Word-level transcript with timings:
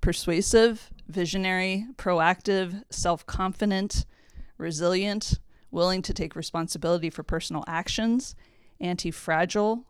persuasive, 0.00 0.90
visionary, 1.08 1.86
proactive, 1.96 2.82
self 2.90 3.26
confident, 3.26 4.04
resilient, 4.58 5.38
willing 5.70 6.02
to 6.02 6.14
take 6.14 6.36
responsibility 6.36 7.10
for 7.10 7.22
personal 7.22 7.64
actions, 7.66 8.34
anti 8.80 9.10
fragile, 9.10 9.84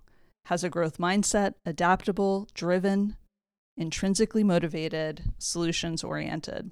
has 0.46 0.64
a 0.64 0.70
growth 0.70 0.98
mindset, 0.98 1.54
adaptable, 1.64 2.48
driven, 2.54 3.16
intrinsically 3.76 4.44
motivated, 4.44 5.32
solutions 5.38 6.02
oriented. 6.02 6.70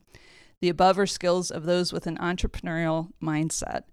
The 0.61 0.69
above 0.69 0.99
are 0.99 1.07
skills 1.07 1.51
of 1.51 1.65
those 1.65 1.93
with 1.93 2.07
an 2.07 2.19
entrepreneurial 2.19 3.13
mindset. 3.23 3.85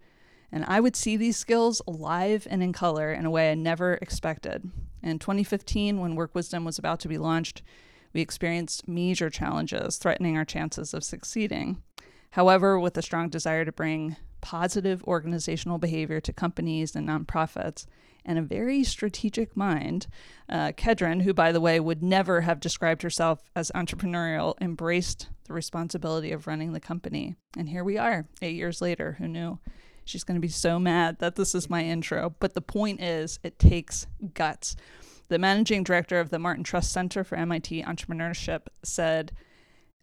And 0.52 0.66
I 0.68 0.80
would 0.80 0.96
see 0.96 1.18
these 1.18 1.38
skills 1.38 1.82
alive 1.88 2.48
and 2.50 2.64
in 2.64 2.74
color 2.74 3.14
in 3.14 3.26
a 3.26 3.30
way 3.30 3.52
I 3.52 3.56
never 3.56 3.96
expected. 3.96 4.72
In 5.04 5.20
2015, 5.20 6.00
when 6.00 6.16
Work 6.16 6.34
Wisdom 6.34 6.66
was 6.66 6.80
about 6.80 7.00
to 7.02 7.08
be 7.08 7.18
launched, 7.18 7.62
we 8.16 8.22
experienced 8.22 8.88
major 8.88 9.30
challenges 9.30 9.98
threatening 9.98 10.38
our 10.38 10.46
chances 10.46 10.94
of 10.94 11.04
succeeding. 11.04 11.84
However, 12.32 12.80
with 12.80 12.98
a 12.98 13.02
strong 13.02 13.28
desire 13.28 13.66
to 13.66 13.74
bring 13.74 14.16
positive 14.40 15.04
organizational 15.04 15.80
behavior 15.80 16.22
to 16.22 16.32
companies 16.32 16.96
and 16.96 17.08
nonprofits, 17.08 17.86
and 18.24 18.40
a 18.40 18.42
very 18.42 18.86
strategic 18.86 19.56
mind, 19.58 20.08
uh, 20.48 20.72
Kedren, 20.72 21.24
who, 21.24 21.34
by 21.34 21.52
the 21.52 21.60
way, 21.60 21.80
would 21.80 22.02
never 22.02 22.42
have 22.42 22.62
described 22.62 23.02
herself 23.02 23.52
as 23.54 23.70
entrepreneurial, 23.76 24.56
embraced 24.62 25.28
the 25.44 25.54
responsibility 25.54 26.32
of 26.32 26.48
running 26.48 26.72
the 26.72 26.80
company. 26.80 27.36
And 27.58 27.68
here 27.68 27.84
we 27.84 27.98
are, 27.98 28.28
eight 28.42 28.56
years 28.56 28.82
later. 28.82 29.18
Who 29.20 29.28
knew? 29.28 29.60
She's 30.06 30.24
going 30.24 30.36
to 30.36 30.42
be 30.42 30.48
so 30.48 30.80
mad 30.80 31.20
that 31.20 31.36
this 31.36 31.54
is 31.54 31.70
my 31.70 31.84
intro. 31.84 32.34
But 32.40 32.54
the 32.54 32.62
point 32.62 33.02
is, 33.02 33.40
it 33.44 33.60
takes 33.60 34.08
guts. 34.34 34.78
The 35.28 35.40
managing 35.40 35.84
director 35.84 36.20
of 36.20 36.30
the 36.30 36.40
Martin 36.40 36.64
Trust 36.64 36.92
Center 36.92 37.24
for 37.24 37.36
MIT 37.36 37.84
Entrepreneurship 37.84 38.68
said, 38.84 39.32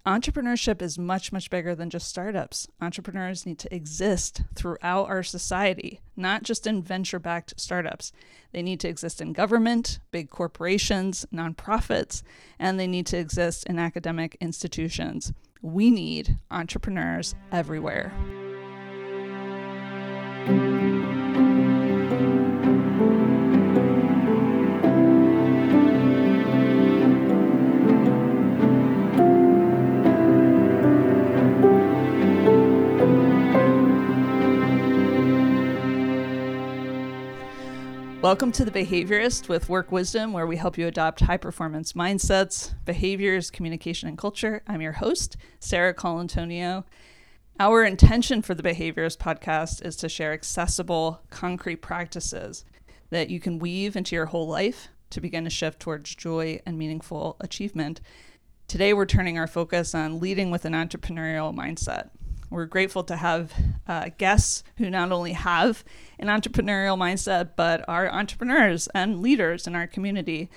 Entrepreneurship 0.05 0.83
is 0.83 0.99
much, 0.99 1.31
much 1.31 1.49
bigger 1.49 1.77
than 1.77 1.89
just 1.89 2.09
startups. 2.09 2.67
Entrepreneurs 2.81 3.47
need 3.47 3.61
to 3.61 3.73
exist 3.73 4.43
throughout 4.57 5.09
our 5.09 5.23
society, 5.23 6.01
not 6.17 6.43
just 6.43 6.67
in 6.67 6.83
venture 6.83 7.21
backed 7.21 7.55
startups. 7.57 8.11
They 8.51 8.63
need 8.63 8.81
to 8.81 8.89
exist 8.89 9.21
in 9.21 9.33
government, 9.33 10.01
big 10.11 10.29
corporations, 10.29 11.25
nonprofits, 11.33 12.25
and 12.59 12.81
they 12.81 12.89
need 12.89 13.07
to 13.07 13.17
exist 13.17 13.65
in 13.67 13.79
academic 13.79 14.37
institutions. 14.41 15.33
We 15.63 15.93
need 15.93 16.37
entrepreneurs 16.51 17.37
everywhere. 17.53 18.13
Welcome 38.33 38.53
to 38.53 38.65
The 38.65 38.71
Behaviorist 38.71 39.51
with 39.51 39.69
Work 39.69 39.93
Wisdom, 39.93 40.33
where 40.33 40.47
we 40.47 40.57
help 40.57 40.79
you 40.79 40.87
adopt 40.87 41.21
high 41.21 41.37
performance 41.37 41.93
mindsets, 41.93 42.73
behaviors, 42.87 43.51
communication, 43.51 44.09
and 44.09 44.17
culture. 44.17 44.63
I'm 44.67 44.81
your 44.81 44.93
host, 44.93 45.37
Sarah 45.61 45.93
Colantonio. 45.93 46.85
Our 47.61 47.85
intention 47.85 48.41
for 48.41 48.55
the 48.55 48.63
Behaviorist 48.63 49.19
podcast 49.19 49.85
is 49.85 49.97
to 49.97 50.09
share 50.09 50.33
accessible, 50.33 51.21
concrete 51.29 51.83
practices 51.83 52.65
that 53.11 53.29
you 53.29 53.39
can 53.39 53.59
weave 53.59 53.97
into 53.97 54.17
your 54.17 54.25
whole 54.25 54.49
life 54.49 54.89
to 55.11 55.21
begin 55.21 55.45
to 55.45 55.51
shift 55.51 55.79
towards 55.79 56.15
joy 56.15 56.59
and 56.65 56.79
meaningful 56.79 57.37
achievement. 57.39 58.01
Today, 58.67 58.95
we're 58.95 59.05
turning 59.05 59.37
our 59.37 59.47
focus 59.47 59.95
on 59.95 60.21
leading 60.21 60.51
with 60.51 60.65
an 60.65 60.73
entrepreneurial 60.73 61.55
mindset. 61.55 62.09
We're 62.53 62.67
grateful 62.67 63.03
to 63.05 63.17
have 63.17 63.51
uh, 63.89 64.11
guests 64.19 64.63
who 64.77 64.91
not 64.91 65.11
only 65.11 65.33
have 65.33 65.83
an 66.19 66.29
entrepreneurial 66.29 66.99
mindset, 66.99 67.51
but 67.57 67.83
are 67.89 68.13
entrepreneurs 68.13 68.89
and 68.95 69.21
leaders 69.21 69.67
in 69.67 69.75
our 69.75 69.87
community. 69.87 70.51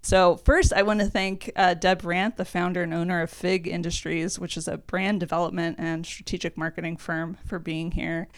So, 0.00 0.36
first, 0.36 0.72
I 0.72 0.82
want 0.82 1.00
to 1.00 1.06
thank 1.06 1.50
uh, 1.56 1.74
Deb 1.74 2.02
Brandt, 2.02 2.36
the 2.36 2.44
founder 2.44 2.82
and 2.84 2.94
owner 2.94 3.20
of 3.20 3.30
Fig 3.30 3.66
Industries, 3.66 4.38
which 4.38 4.56
is 4.56 4.68
a 4.68 4.78
brand 4.78 5.18
development 5.18 5.76
and 5.80 6.06
strategic 6.06 6.56
marketing 6.56 6.96
firm, 6.96 7.36
for 7.44 7.58
being 7.58 7.90
here. 7.90 8.28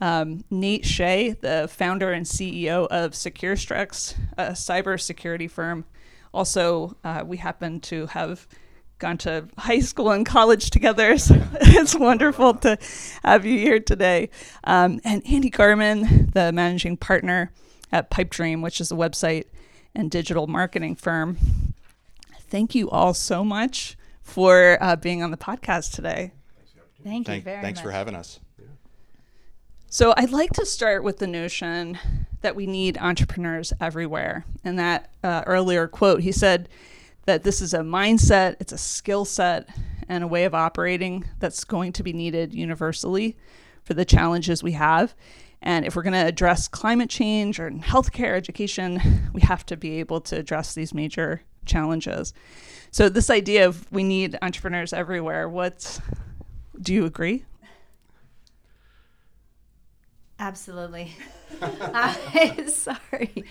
Um, 0.00 0.44
Nate 0.50 0.84
Shea, 0.84 1.32
the 1.40 1.68
founder 1.70 2.12
and 2.12 2.26
CEO 2.26 2.88
of 2.88 3.12
SecureStrex, 3.12 4.14
a 4.36 4.50
cybersecurity 4.50 5.48
firm. 5.48 5.84
Also, 6.34 6.96
uh, 7.04 7.22
we 7.24 7.36
happen 7.36 7.80
to 7.82 8.06
have 8.06 8.48
gone 8.98 9.18
to 9.18 9.48
high 9.58 9.80
school 9.80 10.10
and 10.10 10.24
college 10.24 10.70
together. 10.70 11.18
So 11.18 11.34
it's 11.60 11.94
wonderful 11.94 12.54
to 12.54 12.78
have 13.24 13.44
you 13.44 13.58
here 13.58 13.80
today. 13.80 14.30
Um, 14.64 15.00
and 15.04 15.26
Andy 15.26 15.50
Garman, 15.50 16.30
the 16.32 16.52
managing 16.52 16.96
partner 16.96 17.52
at 17.92 18.10
Pipe 18.10 18.30
Dream, 18.30 18.62
which 18.62 18.80
is 18.80 18.90
a 18.90 18.94
website 18.94 19.44
and 19.94 20.10
digital 20.10 20.46
marketing 20.46 20.96
firm. 20.96 21.38
Thank 22.48 22.74
you 22.74 22.88
all 22.90 23.14
so 23.14 23.44
much 23.44 23.96
for 24.22 24.78
uh, 24.80 24.96
being 24.96 25.22
on 25.22 25.30
the 25.30 25.36
podcast 25.36 25.92
today. 25.92 26.32
Thank 27.02 27.28
you 27.28 27.34
Thank, 27.34 27.44
very 27.44 27.62
thanks 27.62 27.78
much. 27.78 27.84
for 27.84 27.90
having 27.92 28.14
us. 28.14 28.40
So 29.88 30.12
I'd 30.16 30.30
like 30.30 30.50
to 30.54 30.66
start 30.66 31.04
with 31.04 31.18
the 31.18 31.26
notion 31.26 31.98
that 32.42 32.56
we 32.56 32.66
need 32.66 32.98
entrepreneurs 32.98 33.72
everywhere. 33.80 34.44
And 34.64 34.78
that 34.78 35.10
uh, 35.22 35.42
earlier 35.46 35.86
quote, 35.86 36.20
he 36.20 36.32
said, 36.32 36.68
that 37.26 37.42
this 37.42 37.60
is 37.60 37.74
a 37.74 37.80
mindset, 37.80 38.56
it's 38.60 38.72
a 38.72 38.78
skill 38.78 39.24
set, 39.24 39.68
and 40.08 40.24
a 40.24 40.26
way 40.26 40.44
of 40.44 40.54
operating 40.54 41.24
that's 41.38 41.64
going 41.64 41.92
to 41.92 42.02
be 42.02 42.12
needed 42.12 42.54
universally 42.54 43.36
for 43.82 43.94
the 43.94 44.04
challenges 44.04 44.62
we 44.62 44.72
have. 44.72 45.14
And 45.60 45.84
if 45.84 45.96
we're 45.96 46.02
going 46.02 46.12
to 46.12 46.26
address 46.26 46.68
climate 46.68 47.10
change 47.10 47.58
or 47.58 47.70
healthcare, 47.70 48.36
education, 48.36 49.00
we 49.32 49.40
have 49.40 49.66
to 49.66 49.76
be 49.76 49.98
able 49.98 50.20
to 50.22 50.36
address 50.38 50.74
these 50.74 50.94
major 50.94 51.42
challenges. 51.64 52.32
So, 52.92 53.08
this 53.08 53.30
idea 53.30 53.66
of 53.66 53.90
we 53.90 54.04
need 54.04 54.38
entrepreneurs 54.40 54.92
everywhere, 54.92 55.48
what 55.48 56.00
do 56.80 56.94
you 56.94 57.04
agree? 57.04 57.44
Absolutely. 60.38 61.12
uh, 61.62 62.14
sorry. 62.68 63.44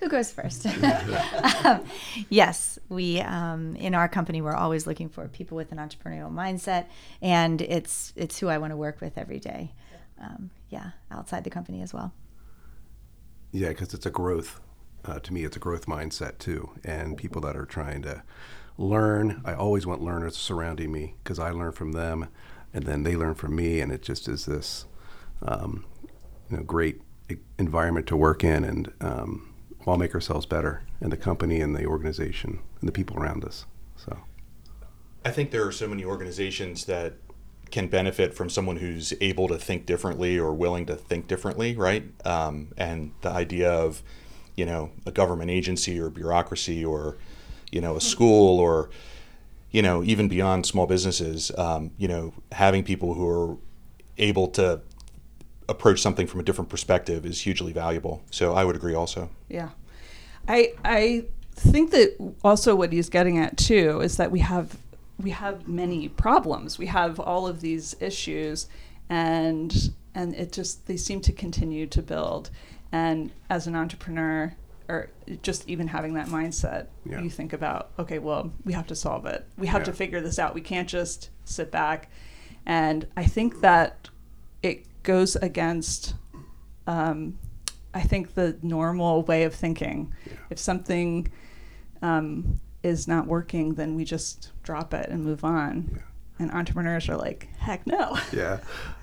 Who 0.00 0.08
goes 0.08 0.32
first? 0.32 0.66
um, 1.64 1.84
yes, 2.28 2.78
we 2.88 3.20
um, 3.20 3.76
in 3.76 3.94
our 3.94 4.08
company 4.08 4.40
we're 4.40 4.54
always 4.54 4.86
looking 4.86 5.08
for 5.08 5.28
people 5.28 5.56
with 5.56 5.72
an 5.72 5.78
entrepreneurial 5.78 6.32
mindset, 6.32 6.86
and 7.20 7.60
it's 7.60 8.12
it's 8.16 8.38
who 8.38 8.48
I 8.48 8.58
want 8.58 8.72
to 8.72 8.76
work 8.76 9.00
with 9.00 9.18
every 9.18 9.38
day. 9.38 9.72
Um, 10.20 10.50
yeah, 10.70 10.90
outside 11.10 11.44
the 11.44 11.50
company 11.50 11.82
as 11.82 11.92
well. 11.92 12.12
Yeah, 13.52 13.68
because 13.68 13.94
it's 13.94 14.06
a 14.06 14.10
growth. 14.10 14.60
Uh, 15.04 15.18
to 15.18 15.34
me, 15.34 15.44
it's 15.44 15.56
a 15.56 15.60
growth 15.60 15.86
mindset 15.86 16.38
too, 16.38 16.70
and 16.82 17.16
people 17.16 17.40
that 17.42 17.56
are 17.56 17.66
trying 17.66 18.02
to 18.02 18.22
learn. 18.78 19.42
I 19.44 19.54
always 19.54 19.86
want 19.86 20.02
learners 20.02 20.36
surrounding 20.36 20.92
me 20.92 21.14
because 21.22 21.38
I 21.38 21.50
learn 21.50 21.72
from 21.72 21.92
them, 21.92 22.28
and 22.72 22.84
then 22.84 23.02
they 23.02 23.16
learn 23.16 23.34
from 23.34 23.54
me, 23.54 23.80
and 23.80 23.92
it 23.92 24.02
just 24.02 24.28
is 24.28 24.46
this. 24.46 24.86
Um, 25.42 25.84
you 26.50 26.56
know, 26.56 26.62
great 26.62 27.02
environment 27.58 28.06
to 28.08 28.16
work 28.16 28.44
in 28.44 28.64
and 28.64 28.92
um, 29.00 29.54
all 29.86 29.96
make 29.96 30.14
ourselves 30.14 30.46
better 30.46 30.82
and 31.00 31.12
the 31.12 31.16
company 31.16 31.60
and 31.60 31.74
the 31.74 31.84
organization 31.86 32.60
and 32.80 32.88
the 32.88 32.92
people 32.92 33.16
around 33.16 33.44
us. 33.44 33.66
So, 33.96 34.18
I 35.24 35.30
think 35.30 35.50
there 35.50 35.66
are 35.66 35.72
so 35.72 35.88
many 35.88 36.04
organizations 36.04 36.84
that 36.86 37.14
can 37.70 37.88
benefit 37.88 38.34
from 38.34 38.48
someone 38.48 38.76
who's 38.76 39.12
able 39.20 39.48
to 39.48 39.58
think 39.58 39.86
differently 39.86 40.38
or 40.38 40.52
willing 40.52 40.86
to 40.86 40.94
think 40.94 41.26
differently, 41.26 41.74
right? 41.74 42.04
Um, 42.24 42.68
and 42.76 43.12
the 43.22 43.30
idea 43.30 43.70
of, 43.70 44.02
you 44.54 44.66
know, 44.66 44.92
a 45.06 45.10
government 45.10 45.50
agency 45.50 45.98
or 45.98 46.10
bureaucracy 46.10 46.84
or, 46.84 47.16
you 47.72 47.80
know, 47.80 47.96
a 47.96 48.00
school 48.00 48.60
or, 48.60 48.90
you 49.70 49.82
know, 49.82 50.04
even 50.04 50.28
beyond 50.28 50.66
small 50.66 50.86
businesses, 50.86 51.50
um, 51.58 51.90
you 51.98 52.06
know, 52.06 52.32
having 52.52 52.84
people 52.84 53.14
who 53.14 53.28
are 53.28 53.56
able 54.18 54.46
to 54.48 54.80
approach 55.68 56.00
something 56.00 56.26
from 56.26 56.40
a 56.40 56.42
different 56.42 56.70
perspective 56.70 57.24
is 57.24 57.40
hugely 57.40 57.72
valuable. 57.72 58.22
So 58.30 58.54
I 58.54 58.64
would 58.64 58.76
agree 58.76 58.94
also. 58.94 59.30
Yeah. 59.48 59.70
I 60.48 60.74
I 60.84 61.24
think 61.54 61.90
that 61.92 62.34
also 62.42 62.74
what 62.74 62.92
he's 62.92 63.08
getting 63.08 63.38
at 63.38 63.56
too 63.56 64.00
is 64.00 64.16
that 64.16 64.30
we 64.30 64.40
have 64.40 64.76
we 65.20 65.30
have 65.30 65.68
many 65.68 66.08
problems. 66.08 66.78
We 66.78 66.86
have 66.86 67.20
all 67.20 67.46
of 67.46 67.60
these 67.60 67.96
issues 68.00 68.66
and 69.08 69.92
and 70.14 70.34
it 70.34 70.52
just 70.52 70.86
they 70.86 70.96
seem 70.96 71.20
to 71.22 71.32
continue 71.32 71.86
to 71.86 72.02
build. 72.02 72.50
And 72.92 73.30
as 73.50 73.66
an 73.66 73.74
entrepreneur 73.74 74.54
or 74.88 75.08
just 75.42 75.68
even 75.68 75.88
having 75.88 76.14
that 76.14 76.28
mindset, 76.28 76.88
yeah. 77.06 77.20
you 77.20 77.30
think 77.30 77.52
about, 77.52 77.90
okay, 77.98 78.18
well, 78.18 78.52
we 78.64 78.72
have 78.74 78.86
to 78.88 78.94
solve 78.94 79.24
it. 79.26 79.46
We 79.56 79.66
have 79.68 79.80
yeah. 79.80 79.86
to 79.86 79.92
figure 79.92 80.20
this 80.20 80.38
out. 80.38 80.54
We 80.54 80.60
can't 80.60 80.88
just 80.88 81.30
sit 81.44 81.70
back. 81.70 82.10
And 82.66 83.06
I 83.16 83.24
think 83.24 83.60
that 83.60 84.10
it 84.62 84.86
goes 85.04 85.36
against, 85.36 86.14
um, 86.86 87.38
I 87.92 88.00
think, 88.00 88.34
the 88.34 88.58
normal 88.62 89.22
way 89.22 89.44
of 89.44 89.54
thinking. 89.54 90.12
Yeah. 90.26 90.32
If 90.50 90.58
something 90.58 91.30
um, 92.02 92.60
is 92.82 93.06
not 93.06 93.26
working, 93.26 93.74
then 93.74 93.94
we 93.94 94.04
just 94.04 94.50
drop 94.62 94.92
it 94.92 95.08
and 95.08 95.24
move 95.24 95.44
on. 95.44 96.02
And 96.38 96.50
entrepreneurs 96.50 97.08
are 97.08 97.16
like, 97.16 97.48
heck 97.58 97.86
no. 97.86 98.18
Yeah, 98.32 98.58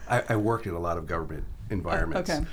I, 0.10 0.24
I 0.30 0.36
worked 0.36 0.68
in 0.68 0.74
a 0.74 0.80
lot 0.80 0.98
of 0.98 1.08
government 1.08 1.46
environments, 1.70 2.30
okay. 2.30 2.46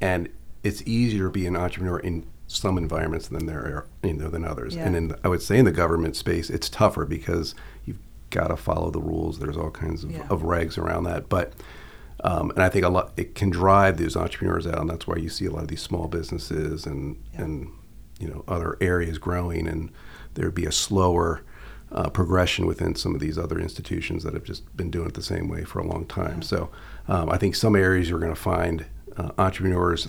and 0.00 0.28
it's 0.64 0.82
easier 0.86 1.24
to 1.24 1.30
be 1.30 1.46
an 1.46 1.54
entrepreneur 1.54 2.00
in 2.00 2.26
some 2.46 2.76
environments 2.76 3.28
than 3.28 3.46
there 3.46 3.60
are 3.60 3.86
you 4.02 4.12
know 4.12 4.28
than 4.28 4.44
others. 4.44 4.74
Yeah. 4.74 4.86
And 4.86 4.96
in 4.96 5.16
I 5.22 5.28
would 5.28 5.40
say 5.42 5.58
in 5.58 5.64
the 5.64 5.72
government 5.72 6.16
space, 6.16 6.50
it's 6.50 6.68
tougher 6.68 7.04
because 7.04 7.54
you've 7.84 8.00
got 8.30 8.48
to 8.48 8.56
follow 8.56 8.90
the 8.90 9.00
rules. 9.00 9.38
There's 9.38 9.56
all 9.56 9.70
kinds 9.70 10.02
of, 10.04 10.10
Yeah. 10.10 10.26
of 10.28 10.42
regs 10.42 10.76
around 10.76 11.04
that, 11.04 11.28
but. 11.28 11.52
Um, 12.24 12.50
and 12.52 12.62
I 12.62 12.70
think 12.70 12.84
a 12.86 12.88
lot 12.88 13.12
it 13.16 13.34
can 13.34 13.50
drive 13.50 13.98
those 13.98 14.16
entrepreneurs 14.16 14.66
out, 14.66 14.80
and 14.80 14.88
that's 14.88 15.06
why 15.06 15.16
you 15.16 15.28
see 15.28 15.44
a 15.44 15.50
lot 15.50 15.62
of 15.62 15.68
these 15.68 15.82
small 15.82 16.08
businesses 16.08 16.86
and 16.86 17.22
and 17.34 17.70
you 18.18 18.26
know 18.28 18.44
other 18.48 18.76
areas 18.80 19.18
growing, 19.18 19.68
and 19.68 19.90
there'd 20.32 20.54
be 20.54 20.64
a 20.64 20.72
slower 20.72 21.42
uh, 21.92 22.08
progression 22.08 22.66
within 22.66 22.94
some 22.94 23.14
of 23.14 23.20
these 23.20 23.38
other 23.38 23.58
institutions 23.60 24.24
that 24.24 24.32
have 24.34 24.42
just 24.42 24.74
been 24.76 24.90
doing 24.90 25.06
it 25.06 25.14
the 25.14 25.22
same 25.22 25.48
way 25.48 25.64
for 25.64 25.78
a 25.78 25.86
long 25.86 26.06
time. 26.06 26.42
So 26.42 26.70
um, 27.08 27.28
I 27.30 27.36
think 27.36 27.54
some 27.54 27.76
areas 27.76 28.08
you're 28.08 28.18
going 28.18 28.34
to 28.34 28.40
find 28.40 28.86
uh, 29.16 29.30
entrepreneurs 29.38 30.08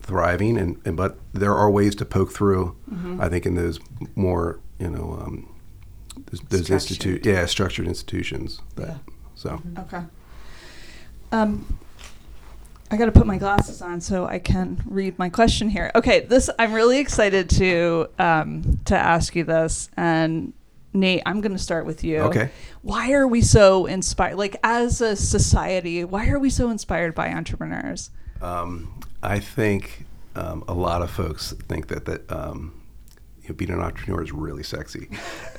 thriving, 0.00 0.58
and, 0.58 0.80
and 0.84 0.96
but 0.96 1.18
there 1.32 1.54
are 1.54 1.70
ways 1.70 1.94
to 1.96 2.04
poke 2.04 2.32
through. 2.32 2.76
I 3.18 3.28
think 3.28 3.46
in 3.46 3.54
those 3.54 3.80
more 4.14 4.60
you 4.78 4.90
know 4.90 5.18
um, 5.22 5.54
those, 6.30 6.40
those 6.50 6.70
institute 6.70 7.22
Structured. 7.22 7.26
yeah 7.26 7.46
structured 7.46 7.86
institutions. 7.88 8.60
That, 8.76 8.88
Yeah. 8.88 8.98
So 9.34 9.62
Okay. 9.78 10.02
Um, 11.36 11.78
I 12.90 12.96
got 12.96 13.06
to 13.06 13.12
put 13.12 13.26
my 13.26 13.36
glasses 13.36 13.82
on 13.82 14.00
so 14.00 14.26
I 14.26 14.38
can 14.38 14.82
read 14.86 15.18
my 15.18 15.28
question 15.28 15.68
here. 15.68 15.90
Okay, 15.94 16.20
this 16.20 16.48
I'm 16.58 16.72
really 16.72 16.98
excited 16.98 17.50
to 17.50 18.08
um, 18.18 18.80
to 18.84 18.96
ask 18.96 19.34
you 19.34 19.44
this, 19.44 19.90
and 19.96 20.52
Nate, 20.92 21.22
I'm 21.26 21.40
going 21.40 21.52
to 21.52 21.62
start 21.62 21.84
with 21.84 22.04
you. 22.04 22.20
Okay. 22.20 22.50
Why 22.82 23.12
are 23.12 23.26
we 23.26 23.42
so 23.42 23.86
inspired? 23.86 24.36
Like 24.36 24.56
as 24.62 25.00
a 25.00 25.16
society, 25.16 26.04
why 26.04 26.28
are 26.28 26.38
we 26.38 26.48
so 26.48 26.70
inspired 26.70 27.14
by 27.14 27.32
entrepreneurs? 27.32 28.10
Um, 28.40 29.00
I 29.22 29.40
think 29.40 30.06
um, 30.36 30.64
a 30.68 30.74
lot 30.74 31.02
of 31.02 31.10
folks 31.10 31.52
think 31.68 31.88
that 31.88 32.04
that 32.06 32.30
um, 32.30 32.80
you 33.46 33.52
know, 33.52 33.56
being 33.56 33.70
an 33.70 33.80
entrepreneur 33.80 34.22
is 34.22 34.32
really 34.32 34.62
sexy, 34.62 35.08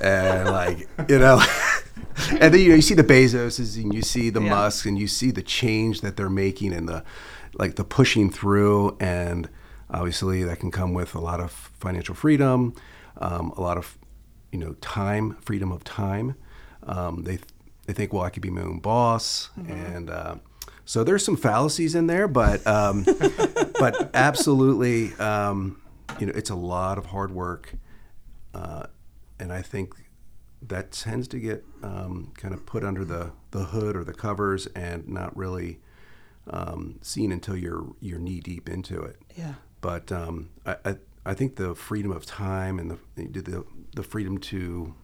and 0.01 0.49
like 0.49 0.87
you 1.09 1.19
know, 1.19 1.41
and 2.31 2.53
then 2.53 2.59
you 2.59 2.69
know 2.69 2.75
you 2.75 2.81
see 2.81 2.95
the 2.95 3.03
Bezoses 3.03 3.81
and 3.81 3.93
you 3.93 4.01
see 4.01 4.29
the 4.29 4.41
Yeah. 4.41 4.49
Musks 4.49 4.85
and 4.85 4.99
you 4.99 5.07
see 5.07 5.31
the 5.31 5.41
change 5.41 6.01
that 6.01 6.17
they're 6.17 6.29
making 6.29 6.73
and 6.73 6.87
the 6.87 7.03
like 7.53 7.75
the 7.75 7.83
pushing 7.83 8.29
through, 8.29 8.97
and 8.99 9.49
obviously 9.89 10.43
that 10.43 10.59
can 10.59 10.69
come 10.71 10.93
with 10.93 11.15
a 11.15 11.19
lot 11.19 11.39
of 11.39 11.51
financial 11.51 12.13
freedom, 12.13 12.73
um, 13.19 13.53
a 13.55 13.61
lot 13.61 13.77
of 13.77 13.97
you 14.51 14.59
know 14.59 14.73
time, 14.81 15.37
freedom 15.41 15.71
of 15.71 15.83
time. 15.83 16.35
Um, 16.83 17.23
they 17.23 17.39
they 17.85 17.93
think, 17.93 18.11
well, 18.11 18.23
I 18.23 18.29
could 18.29 18.43
be 18.43 18.49
my 18.49 18.61
own 18.61 18.79
boss, 18.79 19.49
and 19.67 20.09
uh, 20.09 20.35
so 20.85 21.03
there's 21.05 21.23
some 21.23 21.37
fallacies 21.37 21.95
in 21.95 22.07
there, 22.07 22.27
but 22.27 22.65
um, 22.67 23.03
but 23.79 24.09
absolutely, 24.13 25.13
um, 25.15 25.81
you 26.19 26.25
know, 26.27 26.33
it's 26.35 26.49
a 26.49 26.55
lot 26.55 26.97
of 26.97 27.07
hard 27.07 27.31
work, 27.31 27.73
uh, 28.53 28.87
and 29.39 29.51
I 29.51 29.61
think 29.61 29.93
that 30.61 30.91
tends 30.91 31.27
to 31.29 31.39
get 31.39 31.63
um, 31.83 32.31
kind 32.37 32.53
of 32.53 32.65
put 32.65 32.83
under 32.83 33.05
the, 33.05 33.31
the 33.51 33.65
hood 33.65 33.95
or 33.95 34.03
the 34.03 34.13
covers 34.13 34.65
and 34.67 35.07
not 35.07 35.35
really 35.37 35.79
um, 36.49 36.97
seen 37.01 37.31
until 37.31 37.55
you're 37.55 37.85
you're 37.99 38.19
knee 38.19 38.39
deep 38.39 38.67
into 38.69 39.01
it. 39.01 39.17
Yeah. 39.35 39.55
But 39.81 40.11
um, 40.11 40.49
I, 40.65 40.75
I 40.85 40.95
I 41.27 41.33
think 41.33 41.57
the 41.57 41.75
freedom 41.75 42.11
of 42.11 42.25
time 42.25 42.79
and 42.79 42.91
the 42.91 42.97
the, 43.41 43.63
the 43.95 44.03
freedom 44.03 44.37
to 44.39 44.95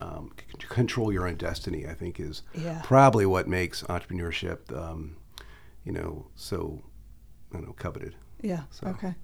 um, 0.00 0.30
c- 0.38 0.66
control 0.68 1.12
your 1.12 1.26
own 1.26 1.36
destiny, 1.36 1.86
I 1.86 1.94
think, 1.94 2.20
is 2.20 2.42
Yeah. 2.54 2.80
probably 2.84 3.26
what 3.26 3.48
makes 3.48 3.82
entrepreneurship, 3.84 4.74
um, 4.76 5.16
you 5.84 5.92
know, 5.92 6.26
so 6.36 6.82
I 7.50 7.56
don't 7.56 7.66
know 7.66 7.72
coveted. 7.72 8.14
Yeah. 8.42 8.62
So- 8.70 8.86
Okay. 8.88 9.14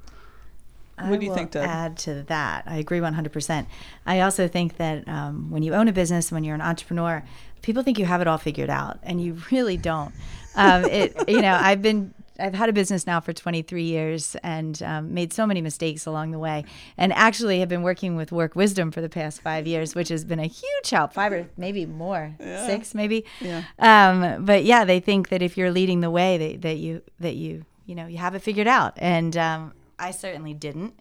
I 0.99 1.11
What 1.11 1.21
do 1.21 1.25
you 1.25 1.31
will 1.31 1.37
think, 1.37 1.53
Deb? 1.53 1.65
Add 1.65 1.99
to 1.99 2.23
that, 2.25 2.65
I 2.67 2.77
agree 2.77 3.01
100%. 3.01 3.67
I 4.07 4.21
also 4.21 4.49
think 4.49 4.77
that 4.77 5.07
um, 5.09 5.51
when 5.51 5.63
you 5.63 5.75
own 5.75 5.89
a 5.89 5.93
business, 5.93 6.31
when 6.31 6.45
you're 6.45 6.55
an 6.55 6.61
entrepreneur, 6.61 7.25
people 7.63 7.83
think 7.83 7.99
you 7.99 8.05
have 8.05 8.21
it 8.21 8.27
all 8.27 8.39
figured 8.39 8.71
out, 8.71 8.99
and 9.03 9.23
you 9.23 9.39
really 9.51 9.77
don't. 9.77 10.13
Um, 10.55 10.85
it, 10.85 11.15
you 11.29 11.41
know, 11.41 11.55
I've 11.55 11.83
been. 11.83 12.15
I've 12.41 12.55
had 12.55 12.71
a 12.71 12.73
business 12.73 13.07
now 13.07 13.21
for 13.21 13.33
23 13.33 13.85
years 13.85 14.35
and 14.43 14.83
um, 14.83 15.15
made 15.15 15.33
so 15.35 15.47
many 15.47 15.61
mistakes 15.61 16.07
along 16.07 16.33
the 16.33 16.39
way. 16.41 16.65
And 16.97 17.13
actually, 17.13 17.61
have 17.61 17.69
been 17.69 17.83
working 17.83 18.17
with 18.17 18.33
Work 18.33 18.57
Wisdom 18.57 18.91
for 18.91 19.01
the 19.01 19.09
past 19.11 19.43
five 19.43 19.67
years, 19.67 19.95
which 19.95 20.09
has 20.09 20.25
been 20.25 20.41
a 20.41 20.47
huge 20.47 20.91
help. 20.91 21.13
Five 21.13 21.33
or 21.33 21.47
maybe 21.57 21.85
more, 21.87 22.35
six 22.39 22.95
maybe. 22.95 23.27
Yeah. 23.41 23.63
Um, 23.79 24.45
but 24.45 24.65
yeah, 24.65 24.85
they 24.85 24.99
think 24.99 25.29
that 25.29 25.43
if 25.43 25.57
you're 25.57 25.71
leading 25.71 26.01
the 26.01 26.11
way, 26.11 26.39
that, 26.39 26.63
that 26.63 26.79
you 26.79 27.03
that 27.21 27.37
you 27.37 27.65
you 27.87 27.95
know 27.95 28.07
you 28.07 28.17
have 28.17 28.35
it 28.35 28.41
figured 28.41 28.67
out. 28.67 28.95
And 28.97 29.37
um, 29.37 29.73
I 30.03 30.11
certainly 30.11 30.53
didn't. 30.55 30.99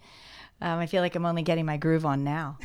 Um, 0.61 0.79
I 0.79 0.85
feel 0.85 1.01
like 1.01 1.15
I'm 1.15 1.25
only 1.25 1.41
getting 1.41 1.65
my 1.65 1.77
groove 1.77 2.05
on 2.05 2.23
now. 2.23 2.57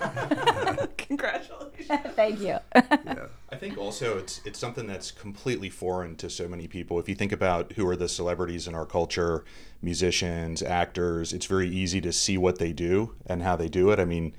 Congratulations. 0.98 1.66
Thank 2.14 2.40
you. 2.40 2.58
yeah. 2.74 3.26
I 3.50 3.56
think 3.56 3.76
also 3.78 4.18
it's 4.18 4.40
it's 4.44 4.58
something 4.58 4.86
that's 4.86 5.10
completely 5.10 5.68
foreign 5.70 6.14
to 6.16 6.30
so 6.30 6.46
many 6.46 6.68
people. 6.68 6.98
If 7.00 7.08
you 7.08 7.14
think 7.14 7.32
about 7.32 7.72
who 7.72 7.86
are 7.88 7.96
the 7.96 8.08
celebrities 8.08 8.68
in 8.68 8.74
our 8.74 8.86
culture, 8.86 9.44
musicians, 9.82 10.62
actors, 10.62 11.32
it's 11.32 11.46
very 11.46 11.68
easy 11.68 12.00
to 12.02 12.12
see 12.12 12.38
what 12.38 12.58
they 12.58 12.72
do 12.72 13.14
and 13.26 13.42
how 13.42 13.56
they 13.56 13.68
do 13.68 13.90
it. 13.90 13.98
I 13.98 14.04
mean, 14.04 14.34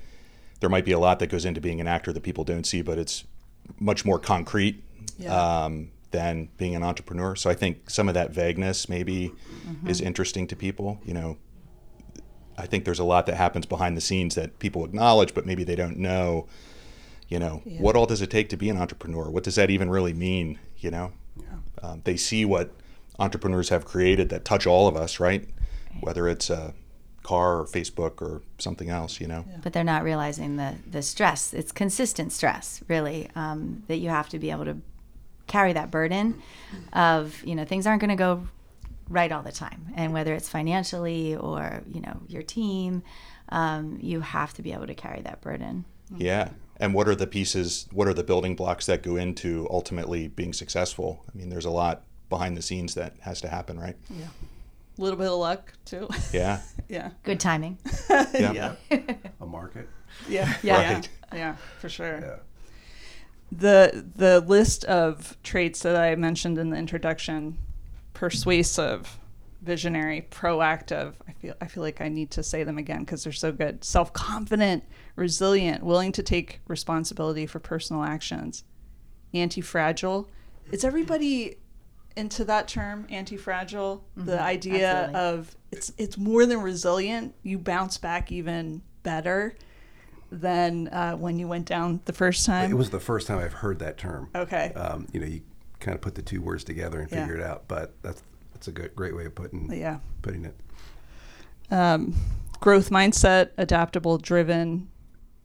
there 0.60 0.70
might 0.70 0.84
be 0.84 0.92
a 0.92 0.98
lot 0.98 1.18
that 1.18 1.26
goes 1.26 1.44
into 1.44 1.60
being 1.60 1.80
an 1.80 1.88
actor 1.88 2.12
that 2.12 2.22
people 2.22 2.44
don't 2.44 2.64
see, 2.64 2.80
but 2.82 2.98
it's 2.98 3.24
much 3.78 4.04
more 4.04 4.18
concrete 4.18 4.82
Yeah. 5.18 5.64
um, 5.64 5.90
than 6.12 6.48
being 6.58 6.74
an 6.76 6.82
entrepreneur. 6.82 7.34
So 7.34 7.50
I 7.50 7.54
think 7.54 7.90
some 7.90 8.08
of 8.08 8.14
that 8.14 8.30
vagueness 8.32 8.88
maybe 8.88 9.32
is 9.86 10.00
interesting 10.00 10.46
to 10.48 10.56
people. 10.56 11.00
You 11.04 11.14
know, 11.14 11.38
I 12.56 12.66
think 12.66 12.84
there's 12.84 12.98
a 12.98 13.04
lot 13.04 13.26
that 13.26 13.36
happens 13.36 13.66
behind 13.66 13.96
the 13.96 14.00
scenes 14.00 14.34
that 14.34 14.58
people 14.58 14.84
acknowledge, 14.84 15.34
but 15.34 15.46
maybe 15.46 15.64
they 15.64 15.74
don't 15.76 15.96
know. 15.98 16.46
You 17.28 17.38
know, 17.38 17.62
Yeah. 17.64 17.80
what 17.80 17.96
all 17.96 18.04
does 18.06 18.20
it 18.20 18.30
take 18.30 18.50
to 18.50 18.56
be 18.58 18.68
an 18.68 18.76
entrepreneur? 18.76 19.30
What 19.30 19.42
does 19.42 19.54
that 19.54 19.70
even 19.70 19.88
really 19.88 20.12
mean? 20.12 20.58
You 20.78 20.90
know, 20.90 21.12
um, 21.82 22.02
they 22.04 22.16
see 22.18 22.44
what 22.44 22.70
entrepreneurs 23.18 23.70
have 23.70 23.84
created 23.86 24.28
that 24.28 24.44
touch 24.44 24.66
all 24.66 24.86
of 24.86 24.96
us, 24.96 25.18
right? 25.18 25.48
Whether 26.00 26.28
it's 26.28 26.50
a 26.50 26.74
car 27.22 27.60
or 27.60 27.64
Facebook 27.64 28.20
or 28.20 28.42
something 28.58 28.90
else. 28.90 29.18
You 29.20 29.28
know, 29.28 29.44
but 29.62 29.72
they're 29.72 29.82
not 29.84 30.02
realizing 30.04 30.56
the 30.56 30.74
the 30.90 31.00
stress. 31.02 31.54
It's 31.54 31.72
consistent 31.72 32.32
stress, 32.32 32.82
really, 32.88 33.30
um, 33.34 33.84
that 33.86 33.96
you 33.98 34.10
have 34.10 34.28
to 34.30 34.38
be 34.38 34.50
able 34.50 34.64
to 34.66 34.76
carry 35.52 35.72
that 35.74 35.90
burden 35.90 36.40
of 36.94 37.44
you 37.44 37.54
know 37.54 37.64
things 37.64 37.86
aren't 37.86 38.00
going 38.00 38.16
to 38.16 38.22
go 38.28 38.46
right 39.08 39.30
all 39.30 39.42
the 39.42 39.52
time, 39.52 39.80
and 39.94 40.12
whether 40.12 40.32
it's 40.34 40.48
financially 40.48 41.36
or 41.36 41.82
you 41.92 42.00
know 42.00 42.16
your 42.28 42.42
team, 42.42 43.02
um, 43.50 43.98
you 44.00 44.20
have 44.20 44.54
to 44.54 44.62
be 44.62 44.72
able 44.72 44.86
to 44.86 44.94
carry 44.94 45.20
that 45.22 45.40
burden. 45.42 45.84
yeah. 46.16 46.48
And 46.78 46.94
what 46.94 47.06
are 47.06 47.14
the 47.14 47.28
pieces? 47.28 47.86
What 47.92 48.08
are 48.08 48.14
the 48.14 48.24
building 48.24 48.56
blocks 48.56 48.86
that 48.86 49.02
go 49.04 49.14
into 49.16 49.68
ultimately 49.70 50.26
being 50.26 50.52
successful? 50.52 51.22
I 51.32 51.38
mean, 51.38 51.48
there's 51.48 51.66
a 51.66 51.70
lot 51.70 52.02
behind 52.28 52.56
the 52.56 52.62
scenes 52.62 52.94
that 52.94 53.14
has 53.20 53.40
to 53.42 53.48
happen, 53.48 53.78
right? 53.78 53.94
Yeah. 54.10 54.24
A 54.98 55.00
little 55.00 55.18
bit 55.18 55.28
of 55.28 55.38
luck 55.38 55.72
too. 55.84 56.08
Yeah. 56.32 56.60
yeah. 56.88 57.10
Good 57.22 57.38
timing. 57.38 57.78
Yeah. 58.34 58.74
A 59.40 59.46
market. 59.46 59.88
Yeah. 60.28 60.52
Yeah. 60.62 60.94
Right. 60.94 61.08
Yeah, 61.32 61.54
for 61.78 61.88
sure. 61.88 62.18
Yeah. 62.20 62.36
The 63.54 64.06
the 64.16 64.40
list 64.40 64.84
of 64.86 65.36
traits 65.42 65.80
that 65.80 65.94
I 65.94 66.14
mentioned 66.14 66.56
in 66.56 66.70
the 66.70 66.76
introduction, 66.78 67.58
persuasive, 68.14 69.18
visionary, 69.60 70.26
proactive. 70.30 71.12
I 71.28 71.32
feel 71.32 71.54
I 71.60 71.66
feel 71.66 71.82
like 71.82 72.00
I 72.00 72.08
need 72.08 72.30
to 72.30 72.42
say 72.42 72.64
them 72.64 72.78
again 72.78 73.00
because 73.00 73.24
they're 73.24 73.32
so 73.32 73.52
good. 73.52 73.84
Self-confident, 73.84 74.84
resilient, 75.16 75.82
willing 75.84 76.12
to 76.12 76.22
take 76.22 76.60
responsibility 76.66 77.44
for 77.44 77.58
personal 77.58 78.02
actions, 78.02 78.64
anti-fragile. 79.34 80.30
Is 80.70 80.82
everybody 80.82 81.56
into 82.16 82.46
that 82.46 82.68
term, 82.68 83.06
anti-fragile? 83.10 84.02
Mm-hmm. 84.16 84.26
The 84.30 84.40
idea 84.40 84.88
absolutely. 84.88 85.20
of 85.20 85.56
it's 85.70 85.92
it's 85.98 86.16
more 86.16 86.46
than 86.46 86.62
resilient. 86.62 87.34
You 87.42 87.58
bounce 87.58 87.98
back 87.98 88.32
even 88.32 88.80
better 89.02 89.56
than 90.32 90.88
uh, 90.88 91.14
when 91.14 91.38
you 91.38 91.46
went 91.46 91.66
down 91.66 92.00
the 92.06 92.12
first 92.12 92.46
time. 92.46 92.70
It 92.70 92.74
was 92.74 92.88
the 92.90 92.98
first 93.00 93.26
time 93.26 93.38
I've 93.38 93.52
heard 93.52 93.78
that 93.80 93.98
term. 93.98 94.30
Okay. 94.34 94.72
Um, 94.74 95.06
you 95.12 95.20
know, 95.20 95.26
you 95.26 95.42
kind 95.78 95.94
of 95.94 96.00
put 96.00 96.14
the 96.14 96.22
two 96.22 96.40
words 96.40 96.64
together 96.64 97.00
and 97.00 97.10
Yeah. 97.10 97.20
figure 97.26 97.36
it 97.38 97.42
out, 97.42 97.68
but 97.68 97.94
that's 98.02 98.22
that's 98.54 98.68
a 98.68 98.72
good, 98.72 98.94
great 98.96 99.14
way 99.14 99.26
of 99.26 99.34
putting 99.34 99.70
yeah. 99.72 99.98
putting 100.22 100.44
it. 100.46 100.54
Um, 101.70 102.14
growth 102.60 102.90
mindset, 102.90 103.50
adaptable, 103.58 104.18
driven. 104.18 104.88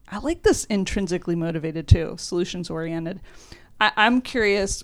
I 0.10 0.20
like 0.20 0.44
this 0.44 0.64
intrinsically 0.66 1.36
motivated 1.36 1.88
too, 1.88 2.16
solutions 2.18 2.70
oriented. 2.70 3.20
I- 3.82 3.92
I'm 3.98 4.22
curious 4.22 4.84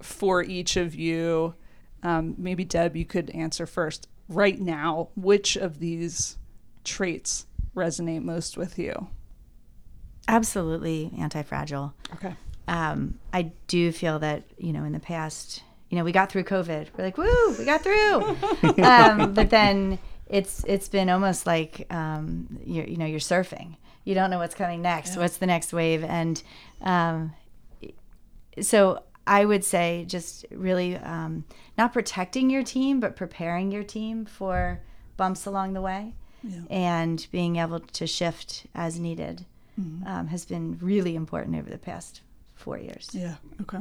for 0.00 0.42
each 0.44 0.76
of 0.76 0.94
you. 0.94 1.54
Um, 2.02 2.34
maybe 2.38 2.64
Deb, 2.64 2.96
you 2.96 3.04
could 3.04 3.30
answer 3.30 3.66
first. 3.66 4.06
Right 4.28 4.60
now, 4.60 5.08
which 5.16 5.56
of 5.56 5.80
these 5.80 6.38
traits 6.84 7.46
resonate 7.74 8.22
most 8.22 8.56
with 8.56 8.78
you? 8.78 9.08
Absolutely 10.30 11.10
anti-fragile. 11.18 11.92
Okay. 12.14 12.34
Um, 12.68 13.18
I 13.32 13.50
do 13.66 13.90
feel 13.92 14.18
that 14.20 14.44
you 14.58 14.72
know 14.72 14.84
in 14.84 14.92
the 14.92 15.00
past, 15.00 15.62
you 15.90 15.98
know, 15.98 16.04
we 16.04 16.12
got 16.12 16.30
through 16.30 16.44
COVID. 16.44 16.88
We're 16.96 17.04
like, 17.04 17.18
woo, 17.18 17.54
we 17.58 17.64
got 17.64 17.82
through. 17.82 18.36
um, 18.84 19.34
but 19.34 19.50
then 19.50 19.98
it's 20.28 20.64
it's 20.66 20.88
been 20.88 21.10
almost 21.10 21.46
like 21.46 21.86
um, 21.90 22.58
you're 22.64 22.86
you 22.86 22.96
know 22.96 23.06
you're 23.06 23.18
surfing. 23.20 23.76
You 24.04 24.14
don't 24.14 24.30
know 24.30 24.38
what's 24.38 24.54
coming 24.54 24.80
next. 24.82 25.16
What's 25.16 25.36
the 25.36 25.46
next 25.46 25.72
wave? 25.72 26.02
And 26.04 26.42
um, 26.80 27.32
so 28.60 29.02
I 29.26 29.44
would 29.44 29.64
say 29.64 30.04
just 30.08 30.46
really 30.50 30.96
um, 30.96 31.44
not 31.76 31.92
protecting 31.92 32.50
your 32.50 32.62
team, 32.62 33.00
but 33.00 33.16
preparing 33.16 33.70
your 33.70 33.84
team 33.84 34.24
for 34.24 34.80
bumps 35.16 35.44
along 35.44 35.74
the 35.74 35.82
way, 35.82 36.14
Yeah. 36.42 36.60
and 36.70 37.26
being 37.30 37.56
able 37.56 37.80
to 37.80 38.06
shift 38.06 38.66
as 38.74 38.98
needed 38.98 39.44
Mm-hmm. 39.80 40.06
um, 40.06 40.26
has 40.28 40.44
been 40.44 40.78
really 40.80 41.14
important 41.16 41.56
over 41.56 41.70
the 41.70 41.78
past 41.78 42.20
four 42.54 42.78
years. 42.78 43.08
Yeah. 43.12 43.36
Okay. 43.62 43.78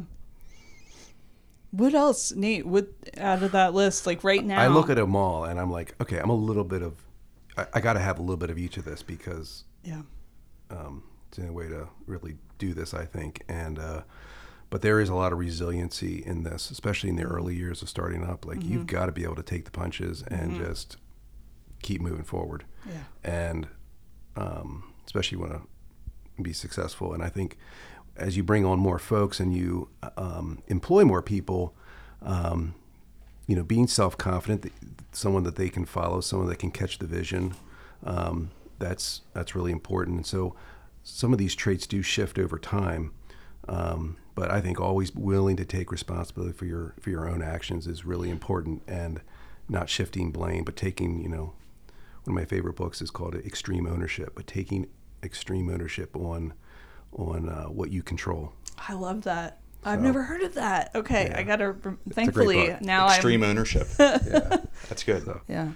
What 1.71 1.93
else, 1.93 2.31
Nate? 2.31 2.65
What 2.65 2.87
out 3.17 3.43
of 3.43 3.51
that 3.51 3.73
list? 3.73 4.07
Like 4.07 4.23
right 4.23 4.43
now, 4.43 4.59
I 4.59 4.67
look 4.67 4.89
at 4.89 4.95
them 4.97 5.15
all 5.15 5.43
and 5.45 5.59
I'm 5.59 5.71
like, 5.71 5.93
okay, 6.01 6.17
I'm 6.17 6.29
a 6.31 6.35
little 6.35 6.63
bit 6.63 6.81
of, 6.81 6.95
I, 7.57 7.67
I 7.75 7.79
got 7.81 7.93
to 7.93 7.99
have 7.99 8.17
a 8.17 8.21
little 8.21 8.37
bit 8.37 8.49
of 8.49 8.57
each 8.57 8.77
of 8.77 8.85
this 8.85 9.03
because 9.03 9.65
Yeah. 9.83 10.01
um, 10.71 11.03
it's 11.27 11.37
the 11.37 11.43
only 11.43 11.53
way 11.53 11.67
to 11.69 11.87
really 12.07 12.37
do 12.57 12.73
this, 12.73 12.93
I 12.93 13.05
think. 13.05 13.43
And 13.47 13.77
uh, 13.77 14.01
but 14.71 14.81
there 14.81 14.99
is 14.99 15.09
a 15.09 15.15
lot 15.15 15.31
of 15.31 15.37
resiliency 15.39 16.23
in 16.25 16.43
this, 16.43 16.71
especially 16.71 17.09
in 17.09 17.15
the 17.17 17.23
early 17.23 17.55
years 17.55 17.81
of 17.81 17.89
starting 17.89 18.23
up. 18.23 18.45
Like 18.45 18.63
you've 18.63 18.87
got 18.87 19.05
to 19.07 19.11
be 19.11 19.23
able 19.23 19.35
to 19.35 19.43
take 19.43 19.65
the 19.65 19.71
punches 19.71 20.23
and 20.27 20.55
just 20.57 20.97
keep 21.81 22.01
moving 22.01 22.23
forward. 22.23 22.65
Yeah. 22.85 22.93
And 23.23 23.67
um, 24.35 24.93
especially 25.05 25.37
when 25.37 25.49
to 25.51 25.61
be 26.43 26.53
successful. 26.53 27.13
And 27.13 27.23
I 27.23 27.29
think 27.29 27.57
as 28.19 28.37
you 28.37 28.43
bring 28.43 28.65
on 28.65 28.79
more 28.79 28.99
folks 28.99 29.39
and 29.39 29.55
you 29.55 29.89
um, 30.17 30.61
employ 30.67 31.05
more 31.05 31.21
people, 31.21 31.73
um, 32.21 32.75
you 33.47 33.55
know, 33.55 33.63
being 33.63 33.87
self 33.87 34.17
confident, 34.17 34.71
someone 35.11 35.43
that 35.43 35.55
they 35.55 35.69
can 35.69 35.85
follow, 35.85 36.21
someone 36.21 36.49
that 36.49 36.59
can 36.59 36.71
catch 36.71 36.99
the 36.99 37.07
vision, 37.07 37.55
um, 38.03 38.51
that's 38.77 39.21
that's 39.33 39.55
really 39.55 39.71
important. 39.71 40.17
And 40.17 40.25
so, 40.25 40.55
some 41.03 41.33
of 41.33 41.39
these 41.39 41.55
traits 41.55 41.87
do 41.87 42.01
shift 42.01 42.37
over 42.37 42.59
time, 42.59 43.11
um, 43.67 44.17
but 44.35 44.51
I 44.51 44.61
think 44.61 44.79
always 44.79 45.15
willing 45.15 45.55
to 45.55 45.65
take 45.65 45.91
responsibility 45.91 46.53
for 46.53 46.65
your 46.65 46.93
for 46.99 47.09
your 47.09 47.27
own 47.27 47.41
actions 47.41 47.87
is 47.87 48.05
really 48.05 48.29
important, 48.29 48.83
and 48.87 49.21
not 49.67 49.89
shifting 49.89 50.31
blame, 50.31 50.63
but 50.63 50.75
taking 50.75 51.21
you 51.21 51.29
know, 51.29 51.53
one 52.23 52.27
of 52.27 52.33
my 52.33 52.45
favorite 52.45 52.75
books 52.75 53.01
is 53.01 53.09
called 53.09 53.35
Extreme 53.35 53.87
Ownership, 53.87 54.33
but 54.35 54.45
taking 54.45 54.87
extreme 55.23 55.69
ownership 55.69 56.15
on 56.15 56.53
on 57.13 57.49
uh, 57.49 57.65
what 57.65 57.91
you 57.91 58.03
control. 58.03 58.53
I 58.87 58.93
love 58.93 59.23
that. 59.23 59.59
I've 59.83 60.01
never 60.01 60.23
heard 60.23 60.41
of 60.41 60.53
that. 60.55 60.91
Okay, 60.93 61.27
Yeah. 61.29 61.39
I 61.39 61.43
gotta. 61.43 61.73
Thankfully, 62.11 62.67
book. 62.67 62.81
now 62.81 63.07
Extreme 63.07 63.43
I'm. 63.43 63.49
ownership. 63.51 63.87
Yeah. 63.99 64.57
That's 64.89 65.03
good. 65.03 65.23
So- 65.25 65.41
Yeah. 65.47 65.71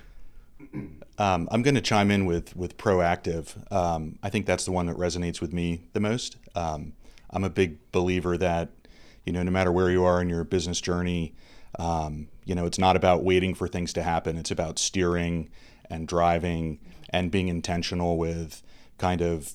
Um, 1.17 1.47
I'm 1.51 1.61
going 1.61 1.75
to 1.75 1.81
chime 1.81 2.09
in 2.11 2.25
with 2.25 2.55
with 2.55 2.77
proactive. 2.77 3.71
Um, 3.71 4.17
I 4.23 4.29
think 4.29 4.45
that's 4.45 4.65
the 4.65 4.71
one 4.71 4.87
that 4.87 4.97
resonates 4.97 5.41
with 5.41 5.53
me 5.53 5.83
the 5.93 5.99
most. 5.99 6.37
Um, 6.55 6.93
I'm 7.29 7.43
a 7.43 7.49
big 7.49 7.77
believer 7.91 8.37
that 8.37 8.69
you 9.25 9.31
know 9.33 9.43
no 9.43 9.51
matter 9.51 9.71
where 9.71 9.89
you 9.89 10.03
are 10.03 10.21
in 10.21 10.29
your 10.29 10.43
business 10.43 10.81
journey, 10.81 11.33
um, 11.79 12.27
you 12.45 12.55
know 12.55 12.65
it's 12.65 12.79
not 12.79 12.95
about 12.95 13.23
waiting 13.23 13.53
for 13.53 13.67
things 13.67 13.93
to 13.93 14.03
happen. 14.03 14.37
It's 14.37 14.51
about 14.51 14.79
steering 14.79 15.49
and 15.89 16.07
driving 16.07 16.79
and 17.09 17.29
being 17.29 17.47
intentional 17.47 18.17
with 18.17 18.63
kind 19.03 19.21
of 19.21 19.51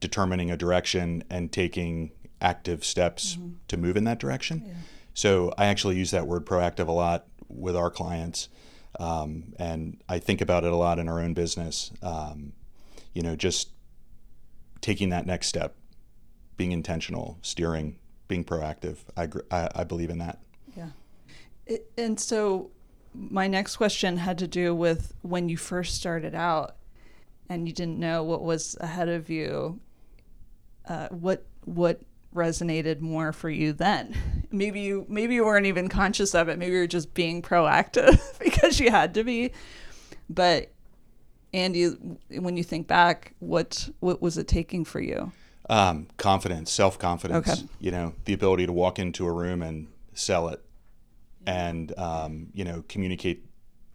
determining 0.00 0.50
a 0.50 0.56
direction 0.56 1.24
and 1.30 1.50
taking 1.50 2.12
active 2.42 2.84
steps 2.84 3.38
to 3.68 3.78
move 3.78 3.96
in 3.96 4.04
that 4.04 4.18
direction. 4.18 4.76
So 5.14 5.54
I 5.56 5.64
actually 5.66 5.96
use 5.96 6.10
that 6.10 6.26
word 6.26 6.44
proactive 6.44 6.88
a 6.88 6.92
lot 6.92 7.26
with 7.48 7.74
our 7.74 7.90
clients. 7.90 8.50
Um, 9.00 9.54
and 9.58 10.02
I 10.10 10.18
think 10.18 10.42
about 10.42 10.64
it 10.64 10.72
a 10.72 10.76
lot 10.76 10.98
in 10.98 11.08
our 11.08 11.20
own 11.20 11.32
business. 11.32 11.90
Um, 12.02 12.52
you 13.14 13.22
know, 13.22 13.34
just 13.34 13.70
taking 14.82 15.08
that 15.08 15.24
next 15.24 15.46
step, 15.46 15.74
being 16.58 16.72
intentional, 16.72 17.38
steering, 17.40 17.98
being 18.28 18.44
proactive. 18.44 18.98
I, 19.16 19.26
gr- 19.26 19.48
I, 19.50 19.70
I 19.74 19.84
believe 19.84 20.10
in 20.10 20.18
that. 20.18 20.38
Yeah. 20.76 20.90
It, 21.64 21.90
and 21.96 22.20
so 22.20 22.72
my 23.14 23.46
next 23.46 23.76
question 23.76 24.18
had 24.18 24.36
to 24.36 24.46
do 24.46 24.74
with 24.74 25.14
when 25.22 25.48
you 25.48 25.56
first 25.56 25.94
started 25.94 26.34
out 26.34 26.76
and 27.52 27.68
you 27.68 27.74
didn't 27.74 27.98
know 27.98 28.22
what 28.22 28.42
was 28.42 28.76
ahead 28.80 29.08
of 29.08 29.28
you. 29.28 29.78
Uh, 30.88 31.08
what 31.08 31.44
what 31.64 32.00
resonated 32.34 33.00
more 33.00 33.32
for 33.32 33.50
you 33.50 33.72
then? 33.72 34.16
Maybe 34.50 34.80
you 34.80 35.06
maybe 35.08 35.34
you 35.34 35.46
weren't 35.46 35.64
even 35.64 35.88
conscious 35.88 36.34
of 36.34 36.50
it. 36.50 36.58
Maybe 36.58 36.72
you 36.72 36.80
were 36.80 36.86
just 36.86 37.14
being 37.14 37.40
proactive 37.40 38.38
because 38.38 38.78
you 38.80 38.90
had 38.90 39.14
to 39.14 39.24
be. 39.24 39.50
But 40.28 40.70
Andy, 41.54 41.86
when 42.28 42.58
you 42.58 42.62
think 42.62 42.86
back, 42.86 43.34
what 43.38 43.88
what 44.00 44.20
was 44.20 44.36
it 44.36 44.46
taking 44.48 44.84
for 44.84 45.00
you? 45.00 45.32
Um, 45.70 46.08
confidence, 46.18 46.70
self 46.70 46.98
confidence. 46.98 47.48
Okay. 47.48 47.62
You 47.80 47.92
know, 47.92 48.14
the 48.26 48.34
ability 48.34 48.66
to 48.66 48.72
walk 48.72 48.98
into 48.98 49.26
a 49.26 49.32
room 49.32 49.62
and 49.62 49.88
sell 50.12 50.48
it, 50.48 50.62
and 51.46 51.98
um, 51.98 52.48
you 52.52 52.64
know, 52.64 52.84
communicate 52.88 53.46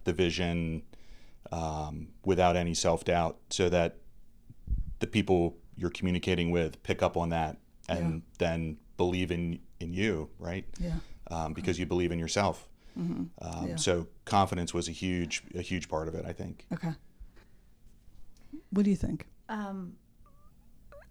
the 0.06 0.14
vision 0.14 0.82
um, 1.52 2.10
without 2.26 2.56
any 2.56 2.74
self 2.74 3.04
doubt, 3.06 3.38
so 3.50 3.70
that 3.70 3.98
the 5.00 5.08
people 5.08 5.58
you're 5.76 5.90
communicating 5.90 6.52
with 6.52 6.82
pick 6.84 7.04
up 7.04 7.16
on 7.16 7.30
that 7.30 7.58
and 7.88 8.24
then 8.40 8.78
believe 8.98 9.32
in 9.32 9.60
in 9.80 9.94
you, 9.94 10.30
right? 10.40 10.66
Yeah. 10.80 10.96
Um, 11.30 11.54
because 11.54 11.78
you 11.78 11.86
believe 11.86 12.12
in 12.12 12.20
yourself. 12.20 12.68
Mm-hmm. 12.98 13.24
Um, 13.42 13.68
Yeah. 13.68 13.76
So 13.76 14.08
confidence 14.26 14.74
was 14.74 14.88
a 14.88 14.92
huge 14.92 15.44
a 15.56 15.62
huge 15.62 15.88
part 15.90 16.08
of 16.08 16.16
it, 16.16 16.26
I 16.26 16.34
think. 16.34 16.66
Okay. 16.74 16.94
What 18.72 18.84
do 18.84 18.90
you 18.90 18.96
think? 18.96 19.28
Um, 19.50 19.94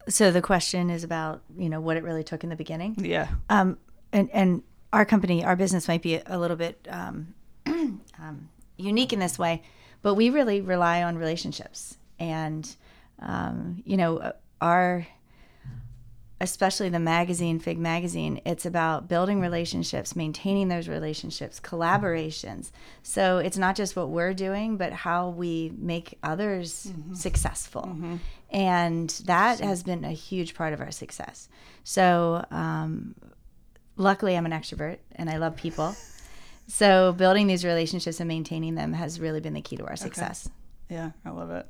so 0.08 0.30
the 0.30 0.42
question 0.42 0.90
is 0.90 1.04
about 1.04 1.42
you 1.56 1.68
know 1.68 1.80
what 1.80 1.96
it 1.96 2.02
really 2.02 2.24
took 2.24 2.44
in 2.44 2.50
the 2.50 2.56
beginning. 2.56 2.96
Yeah. 2.98 3.28
Um, 3.48 3.78
and 4.12 4.30
and 4.32 4.62
our 4.92 5.04
company, 5.04 5.44
our 5.44 5.56
business 5.56 5.88
might 5.88 6.02
be 6.02 6.20
a 6.26 6.38
little 6.38 6.56
bit 6.56 6.86
um, 6.90 7.34
um, 7.66 8.48
unique 8.76 9.12
in 9.12 9.18
this 9.18 9.38
way, 9.38 9.62
but 10.06 10.14
we 10.14 10.30
really 10.30 10.60
rely 10.60 11.02
on 11.02 11.18
relationships, 11.18 11.96
and 12.20 12.76
um, 13.18 13.82
you 13.84 13.96
know 13.96 14.32
our 14.60 15.04
especially 16.40 16.88
the 16.88 17.00
magazine 17.00 17.58
fig 17.58 17.76
magazine 17.76 18.40
it's 18.44 18.64
about 18.66 19.08
building 19.08 19.40
relationships 19.40 20.14
maintaining 20.14 20.68
those 20.68 20.86
relationships 20.86 21.58
collaborations. 21.58 22.70
So 23.02 23.38
it's 23.38 23.58
not 23.58 23.74
just 23.74 23.96
what 23.96 24.10
we're 24.10 24.32
doing 24.34 24.76
but 24.76 24.92
how 24.92 25.30
we 25.30 25.72
make 25.76 26.16
others 26.22 26.92
successful. 27.14 27.98
And 28.50 29.10
that 29.24 29.58
has 29.58 29.82
been 29.82 30.04
a 30.04 30.12
huge 30.12 30.54
part 30.54 30.72
of 30.72 30.80
our 30.80 30.92
success. 30.92 31.48
So 31.82 32.44
um, 32.52 33.16
luckily 33.96 34.36
i'm 34.36 34.46
an 34.46 34.52
extrovert 34.52 34.98
and 35.16 35.28
i 35.30 35.38
love 35.38 35.56
people 35.56 35.96
so 36.66 37.12
building 37.12 37.46
these 37.46 37.64
relationships 37.64 38.20
and 38.20 38.28
maintaining 38.28 38.74
them 38.74 38.92
has 38.92 39.20
really 39.20 39.40
been 39.40 39.54
the 39.54 39.60
key 39.60 39.76
to 39.76 39.84
our 39.86 39.96
success 39.96 40.48
Yeah, 40.88 41.10
I 41.24 41.30
love 41.30 41.50
it. 41.50 41.66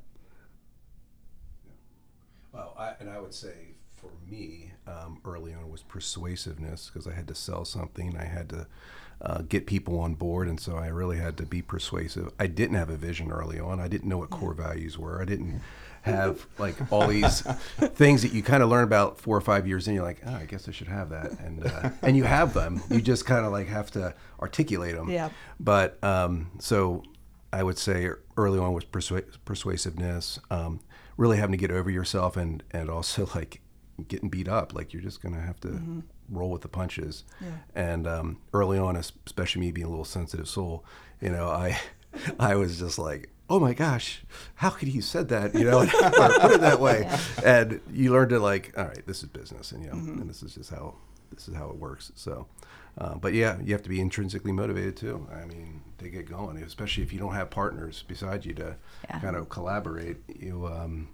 Well, 2.53 2.75
I, 2.79 2.93
and 3.00 3.11
I 3.11 3.21
would 3.21 3.35
say 3.35 3.75
for 3.97 4.11
me, 4.29 4.73
um, 4.87 5.21
early 5.25 5.53
on 5.53 5.71
was 5.71 5.83
persuasiveness 5.83 6.91
because 6.93 7.07
I 7.07 7.12
had 7.15 7.29
to 7.29 7.35
sell 7.35 7.65
something. 7.65 8.17
I 8.17 8.25
had 8.25 8.49
to 8.50 8.67
uh, 9.20 9.42
get 9.49 9.66
people 9.66 9.99
on 9.99 10.14
board, 10.14 10.49
and 10.49 10.61
so 10.61 10.76
I 10.76 10.88
really 10.88 11.16
had 11.16 11.37
to 11.38 11.46
be 11.46 11.62
persuasive. 11.62 12.30
I 12.38 12.46
didn't 12.46 12.76
have 12.76 12.90
a 12.90 12.96
vision 12.96 13.30
early 13.30 13.58
on. 13.58 13.80
I 13.80 13.88
didn't 13.88 14.08
know 14.08 14.18
what 14.18 14.30
core 14.30 14.54
values 14.54 14.99
were. 14.99 15.20
I 15.20 15.25
didn't 15.25 15.62
have 16.02 16.46
like 16.58 16.75
all 16.92 17.08
these 17.08 17.40
things 17.80 18.23
that 18.23 18.32
you 18.32 18.42
kind 18.42 18.62
of 18.62 18.68
learn 18.68 18.85
about 18.85 19.18
four 19.18 19.37
or 19.37 19.40
five 19.40 19.66
years 19.66 19.88
in. 19.88 19.94
You're 19.94 20.04
like, 20.04 20.20
oh, 20.26 20.35
I 20.35 20.44
guess 20.44 20.68
I 20.68 20.73
should 20.73 20.88
have 20.88 21.11
that, 21.11 21.32
and 21.40 21.66
uh, 21.66 21.90
and 22.02 22.16
you 22.16 22.25
have 22.25 22.54
them. 22.54 22.82
You 22.90 23.00
just 23.00 23.26
kind 23.26 23.44
of 23.44 23.52
like 23.52 23.68
have 23.68 23.90
to 23.92 24.14
articulate 24.40 24.94
them. 24.94 25.11
Yeah. 25.11 25.30
But 25.58 26.02
um, 26.04 26.50
so 26.58 27.02
I 27.52 27.62
would 27.62 27.78
say 27.78 28.11
early 28.37 28.58
on 28.58 28.75
was 28.75 28.85
persua- 28.85 29.25
persuasiveness, 29.44 30.38
um, 30.50 30.80
really 31.16 31.38
having 31.38 31.52
to 31.52 31.58
get 31.58 31.70
over 31.70 31.90
yourself, 31.90 32.37
and 32.37 32.62
and 32.70 32.90
also 32.90 33.28
like 33.35 33.61
getting 34.08 34.28
beat 34.28 34.49
up. 34.49 34.75
Like 34.75 34.92
you're 34.92 35.02
just 35.02 35.23
gonna 35.23 35.40
have 35.40 35.58
to 35.61 36.02
roll 36.28 36.50
with 36.50 36.62
the 36.62 36.68
punches. 36.68 37.25
And 37.75 38.06
um, 38.06 38.38
early 38.52 38.78
on, 38.78 38.97
especially 38.97 39.61
me 39.61 39.73
being 39.73 39.87
a 39.87 39.90
little 39.90 40.04
sensitive 40.04 40.49
soul, 40.49 40.85
you 41.21 41.30
know, 41.30 41.49
I 41.49 41.78
I 42.38 42.56
was 42.56 42.78
just 42.78 42.99
like. 42.99 43.30
Oh 43.49 43.61
my 43.61 43.75
gosh! 43.75 44.25
How 44.56 44.71
could 44.71 44.88
he 44.88 45.00
said 45.00 45.28
that? 45.28 45.54
You 45.54 45.62
know, 45.66 45.87
put 45.87 46.50
it 46.50 46.61
that 46.62 46.80
way, 46.80 47.09
and 47.45 47.80
you 47.92 48.11
learn 48.11 48.28
to 48.30 48.40
like, 48.40 48.75
all 48.76 48.87
right, 48.87 49.06
this 49.06 49.23
is 49.23 49.28
business, 49.28 49.71
and 49.71 49.85
you 49.85 49.88
know, 49.88 49.95
and 49.95 50.28
this 50.28 50.42
is 50.42 50.56
just 50.56 50.68
how 50.71 50.97
this 51.33 51.47
is 51.47 51.54
how 51.54 51.71
it 51.71 51.76
works. 51.76 52.11
So, 52.16 52.49
uh, 52.99 53.14
but 53.14 53.35
yeah, 53.35 53.59
you 53.62 53.73
have 53.73 53.85
to 53.85 53.88
be 53.88 54.00
intrinsically 54.00 54.50
motivated 54.50 54.97
too. 54.97 55.28
I 55.33 55.45
mean, 55.45 55.80
to 55.99 56.09
get 56.09 56.28
going, 56.28 56.56
especially 56.61 57.04
if 57.04 57.12
you 57.12 57.21
don't 57.21 57.35
have 57.35 57.49
partners 57.50 58.02
beside 58.09 58.45
you 58.45 58.52
to 58.54 58.75
Yeah. 59.04 59.21
kind 59.21 59.37
of 59.37 59.49
collaborate. 59.49 60.16
You 60.26 60.66
um, 60.66 61.11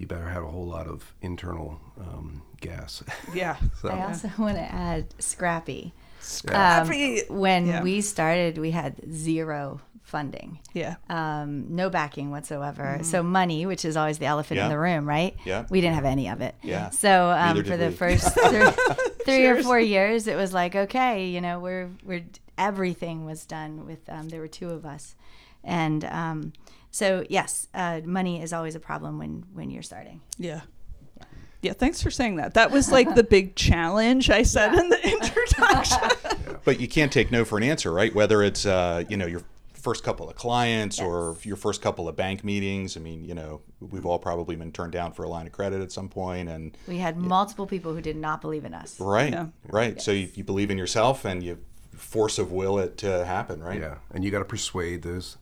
you 0.00 0.06
better 0.06 0.26
have 0.28 0.42
a 0.42 0.48
whole 0.48 0.66
lot 0.66 0.86
of 0.86 1.12
internal 1.20 1.78
um, 2.00 2.40
gas. 2.60 3.04
Yeah. 3.34 3.56
so, 3.82 3.90
I 3.90 4.06
also 4.06 4.30
want 4.38 4.56
to 4.56 4.62
add 4.62 5.14
scrappy. 5.18 5.92
Scrappy. 6.20 7.20
Um, 7.28 7.38
when 7.38 7.66
Yeah. 7.66 7.82
we 7.82 8.00
started, 8.00 8.56
we 8.56 8.70
had 8.70 8.94
zero 9.12 9.82
funding, 10.02 10.58
Yeah. 10.72 10.96
um, 11.10 11.66
no 11.76 11.90
backing 11.90 12.30
whatsoever. 12.30 13.00
So 13.02 13.22
money, 13.22 13.66
which 13.66 13.84
is 13.84 13.94
always 13.96 14.18
the 14.18 14.24
elephant 14.24 14.56
Yeah. 14.56 14.64
in 14.64 14.70
the 14.70 14.78
room, 14.78 15.06
right? 15.06 15.36
Yeah. 15.44 15.66
We 15.68 15.82
didn't 15.82 15.96
have 15.96 16.06
any 16.06 16.28
of 16.30 16.40
it. 16.40 16.54
Yeah. 16.62 16.88
So 16.90 17.30
um, 17.30 17.56
for 17.58 17.62
did 17.62 17.78
the 17.80 17.88
we. 17.88 17.94
first 17.94 18.26
three, 18.48 18.70
three 19.26 19.46
or 19.46 19.62
four 19.62 19.78
years, 19.78 20.26
it 20.26 20.34
was 20.36 20.52
like, 20.54 20.74
okay, 20.74 21.26
you 21.28 21.42
know, 21.42 21.60
we're 21.60 21.90
we're 22.04 22.24
everything 22.56 23.26
was 23.26 23.44
done 23.44 23.84
with. 23.86 24.00
Um, 24.08 24.30
there 24.30 24.40
were 24.40 24.48
two 24.48 24.70
of 24.70 24.84
us, 24.86 25.14
and 25.62 26.04
um, 26.06 26.52
so 26.90 27.24
yes, 27.28 27.68
uh, 27.74 28.00
money 28.04 28.42
is 28.42 28.52
always 28.52 28.74
a 28.74 28.80
problem 28.80 29.18
when 29.18 29.44
when 29.52 29.70
you're 29.70 29.82
starting. 29.82 30.20
Yeah. 30.38 30.62
Yeah, 31.62 31.74
thanks 31.74 32.02
for 32.02 32.10
saying 32.10 32.36
that. 32.36 32.54
That 32.54 32.70
was 32.70 32.90
like 32.90 33.14
the 33.14 33.22
big 33.22 33.54
challenge 33.54 34.30
I 34.30 34.44
said 34.44 34.72
in 34.74 34.88
the 34.88 35.08
introduction. 35.12 36.58
But 36.64 36.80
you 36.80 36.88
can't 36.88 37.12
take 37.12 37.30
no 37.30 37.44
for 37.44 37.58
an 37.58 37.64
answer, 37.64 37.92
right? 37.92 38.14
Whether 38.14 38.42
it's 38.42 38.64
uh, 38.64 39.04
you 39.10 39.16
know 39.18 39.26
your 39.26 39.42
first 39.74 40.02
couple 40.04 40.28
of 40.28 40.36
clients 40.36 41.00
or 41.00 41.36
your 41.42 41.56
first 41.56 41.80
couple 41.82 42.08
of 42.08 42.14
bank 42.16 42.44
meetings. 42.44 42.96
I 42.96 43.00
mean, 43.00 43.24
you 43.24 43.34
know, 43.34 43.60
we've 43.80 44.04
all 44.06 44.18
probably 44.18 44.56
been 44.56 44.72
turned 44.72 44.92
down 44.92 45.12
for 45.12 45.22
a 45.24 45.28
line 45.28 45.46
of 45.46 45.52
credit 45.52 45.80
at 45.82 45.90
some 45.92 46.08
point, 46.08 46.48
and 46.50 46.76
We 46.86 46.98
had 46.98 47.16
multiple 47.16 47.66
people 47.66 47.94
who 47.94 48.00
did 48.02 48.16
not 48.16 48.40
believe 48.42 48.64
in 48.66 48.74
us. 48.74 48.98
right, 49.00 49.32
Yeah. 49.32 49.46
right. 49.68 50.00
So 50.00 50.12
you, 50.12 50.28
you 50.34 50.44
believe 50.44 50.70
in 50.70 50.76
yourself 50.76 51.24
and 51.24 51.42
you 51.42 51.58
force 51.94 52.38
of 52.38 52.52
will 52.52 52.78
it 52.78 52.98
to 52.98 53.24
happen, 53.24 53.62
right? 53.62 53.80
yeah, 53.80 53.96
and 54.12 54.22
you 54.24 54.30
got 54.30 54.40
to 54.40 54.44
persuade 54.44 55.02
those 55.02 55.38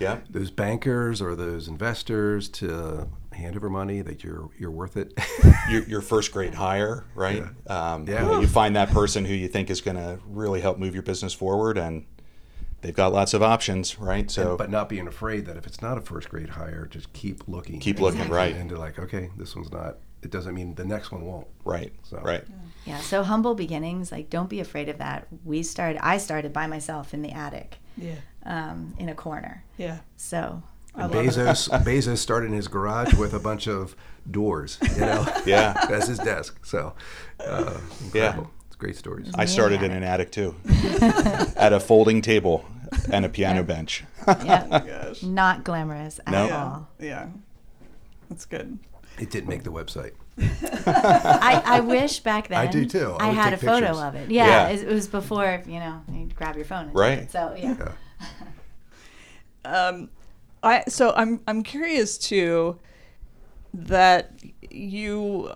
Yeah. 0.00 0.20
those 0.30 0.50
bankers 0.50 1.20
or 1.20 1.34
those 1.34 1.68
investors 1.68 2.48
to 2.50 3.08
hand 3.32 3.56
over 3.56 3.68
money 3.70 4.00
that 4.02 4.22
you're 4.24 4.48
you're 4.58 4.70
worth 4.70 4.96
it. 4.96 5.12
Your, 5.70 5.82
your 5.84 6.00
first 6.00 6.32
great 6.32 6.54
hire, 6.54 7.04
right? 7.14 7.42
Um, 7.66 8.06
Yeah. 8.08 8.22
You, 8.22 8.28
know, 8.32 8.40
you 8.40 8.46
find 8.46 8.74
that 8.76 8.88
person 8.90 9.24
who 9.26 9.34
you 9.34 9.48
think 9.48 9.68
is 9.70 9.80
going 9.82 9.96
to 9.98 10.18
really 10.26 10.60
help 10.62 10.78
move 10.78 10.94
your 10.94 11.02
business 11.02 11.34
forward, 11.34 11.76
and 11.76 12.06
they've 12.80 12.94
got 12.94 13.12
lots 13.12 13.34
of 13.34 13.42
options, 13.42 13.98
right? 13.98 14.30
So 14.30 14.56
but 14.56 14.70
not 14.70 14.88
being 14.88 15.06
afraid 15.06 15.44
that 15.46 15.56
if 15.58 15.66
it's 15.66 15.82
not 15.82 15.98
a 15.98 16.00
first 16.00 16.30
grade 16.30 16.48
hire, 16.48 16.86
just 16.90 17.12
keep 17.12 17.46
looking. 17.46 17.80
Keep 17.80 18.00
looking, 18.00 18.28
right. 18.30 18.56
And 18.56 18.70
to 18.70 18.78
like, 18.78 18.98
okay, 18.98 19.30
this 19.36 19.54
one's 19.54 19.70
not. 19.70 19.98
It 20.22 20.30
doesn't 20.30 20.54
mean 20.54 20.74
the 20.74 20.84
next 20.86 21.12
one 21.12 21.24
won't. 21.26 21.46
right, 21.64 21.92
So- 22.02 22.20
right. 22.22 22.44
Yeah, 22.86 22.98
so 23.00 23.22
humble 23.22 23.54
beginnings. 23.54 24.10
Like, 24.10 24.30
don't 24.30 24.48
be 24.48 24.60
afraid 24.60 24.88
of 24.88 24.96
that. 24.98 25.28
We 25.44 25.62
started. 25.62 26.00
I 26.02 26.16
started 26.16 26.54
by 26.54 26.66
myself 26.66 27.12
in 27.12 27.20
the 27.20 27.30
attic, 27.32 27.76
yeah. 27.98 28.14
Um, 28.48 28.94
in 28.98 29.08
a 29.08 29.14
corner. 29.14 29.62
Yeah. 29.76 29.98
So 30.16 30.62
And 30.96 31.12
Bezos 31.12 31.68
Bezos 31.84 32.18
started 32.18 32.46
in 32.48 32.54
his 32.54 32.66
garage 32.66 33.14
with 33.14 33.32
a 33.34 33.38
bunch 33.38 33.68
of 33.68 33.94
doors, 34.28 34.78
you 34.96 35.00
know. 35.02 35.24
Yeah. 35.46 35.74
That's 35.88 36.08
his 36.08 36.18
desk. 36.18 36.64
So, 36.66 36.94
uh, 37.40 37.78
incredible. 38.04 38.50
It's 38.66 38.76
great 38.76 38.96
stories. 38.96 39.30
I 39.34 39.44
started 39.44 39.82
in 39.82 39.92
an 39.92 40.02
attic 40.02 40.32
too, 40.32 40.54
at 41.56 41.72
a 41.72 41.78
folding 41.80 42.20
table 42.22 42.64
and 43.12 43.24
a 43.24 43.28
piano 43.28 43.62
bench. 43.62 44.04
yeah, 44.26 44.66
Gosh. 45.08 45.22
not 45.22 45.62
glamorous 45.64 46.18
at 46.26 46.32
No. 46.32 46.50
All. 46.50 46.88
Yeah. 46.98 47.28
That's 48.28 48.44
good. 48.46 48.78
It 49.18 49.30
didn't 49.30 49.48
make 49.48 49.62
the 49.64 49.72
website. 49.72 50.12
I, 50.86 51.62
I 51.64 51.80
wish 51.80 52.20
back 52.20 52.48
then 52.48 52.58
I 52.58 52.66
do 52.66 52.84
too. 52.86 53.16
I 53.18 53.28
I, 53.30 53.32
had 53.32 53.52
a 53.52 53.56
take 53.56 53.68
photo 53.68 53.86
pictures. 53.88 54.02
of 54.02 54.14
it. 54.14 54.30
Yeah, 54.30 54.46
Yeah. 54.46 54.68
It, 54.68 54.88
it 54.88 54.92
was 54.94 55.08
before 55.08 55.62
you 55.66 55.80
know 55.80 56.02
you 56.12 56.28
grab 56.36 56.54
your 56.56 56.64
phone. 56.64 56.86
And 56.86 56.94
Right. 56.94 57.18
it. 57.20 57.32
So 57.32 57.54
yeah. 57.58 57.74
Um, 59.64 60.08
I 60.62 60.84
so 60.88 61.12
I'm 61.14 61.40
I'm 61.46 61.62
curious 61.62 62.16
too 62.16 62.78
that 63.74 64.40
you 64.70 65.50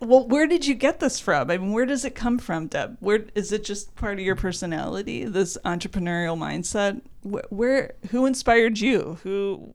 well 0.00 0.26
where 0.28 0.46
did 0.46 0.66
you 0.66 0.74
get 0.74 1.00
this 1.00 1.18
from? 1.18 1.50
I 1.50 1.58
mean 1.58 1.72
where 1.72 1.86
does 1.86 2.04
it 2.04 2.14
come 2.14 2.38
from 2.38 2.66
deb? 2.66 2.96
Where 3.00 3.26
is 3.34 3.52
it 3.52 3.64
just 3.64 3.94
part 3.96 4.14
of 4.14 4.24
your 4.24 4.36
personality 4.36 5.24
this 5.24 5.56
entrepreneurial 5.64 6.36
mindset? 6.36 7.00
Where, 7.22 7.44
where 7.48 7.94
who 8.10 8.26
inspired 8.26 8.78
you? 8.78 9.18
Who 9.22 9.74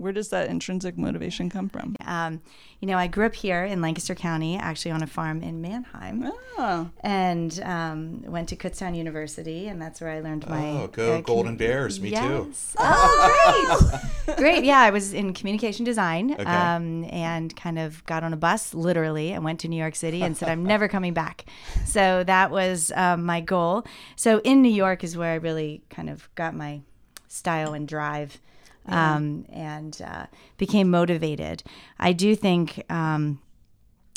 where 0.00 0.12
does 0.12 0.30
that 0.30 0.48
intrinsic 0.48 0.96
motivation 0.96 1.50
come 1.50 1.68
from 1.68 1.94
Um, 2.06 2.40
you 2.80 2.88
know, 2.88 2.96
I 2.96 3.06
grew 3.08 3.26
up 3.26 3.34
here 3.34 3.62
in 3.64 3.82
Lancaster 3.82 4.14
County, 4.14 4.56
actually 4.56 4.92
on 4.92 5.02
a 5.02 5.06
farm 5.06 5.42
in 5.42 5.60
Manheim. 5.60 6.32
oh 6.56 6.88
and 7.02 7.60
um, 7.62 8.22
went 8.22 8.48
to 8.48 8.56
Kutztown 8.56 8.96
University, 8.96 9.68
and 9.68 9.80
that's 9.80 10.00
where 10.00 10.10
I 10.10 10.20
learned 10.20 10.48
my. 10.48 10.70
Oh, 10.70 10.86
go 10.86 11.16
uh, 11.16 11.20
Golden 11.20 11.56
Bears, 11.56 12.00
me 12.00 12.10
too. 12.10 12.16
yes. 12.48 12.74
Oh, 12.78 13.86
great! 14.26 14.36
great, 14.38 14.64
yeah. 14.64 14.78
I 14.80 14.90
was 14.90 15.12
in 15.12 15.34
communication 15.34 15.84
design, 15.84 16.32
Okay. 16.32 16.44
um, 16.44 17.04
and 17.10 17.54
kind 17.54 17.78
of 17.78 18.02
got 18.06 18.24
on 18.24 18.32
a 18.32 18.36
bus 18.36 18.72
literally 18.72 19.32
and 19.32 19.44
went 19.44 19.60
to 19.60 19.68
New 19.68 19.76
York 19.76 19.94
City 19.94 20.22
and 20.22 20.34
said 20.36 20.48
I'm 20.48 20.64
never 20.64 20.88
coming 20.88 21.12
back. 21.12 21.44
So 21.84 22.24
that 22.24 22.50
was 22.50 22.92
um, 22.96 23.24
my 23.26 23.40
goal. 23.42 23.84
So 24.16 24.40
in 24.40 24.62
New 24.62 24.72
York 24.72 25.04
is 25.04 25.16
where 25.18 25.32
I 25.32 25.36
really 25.36 25.82
kind 25.90 26.08
of 26.08 26.34
got 26.34 26.54
my 26.54 26.80
style 27.28 27.74
and 27.74 27.86
drive. 27.86 28.38
Um, 28.86 29.44
and 29.50 30.00
uh, 30.04 30.26
became 30.56 30.90
motivated. 30.90 31.62
I 31.98 32.12
do 32.12 32.34
think 32.34 32.82
um, 32.90 33.38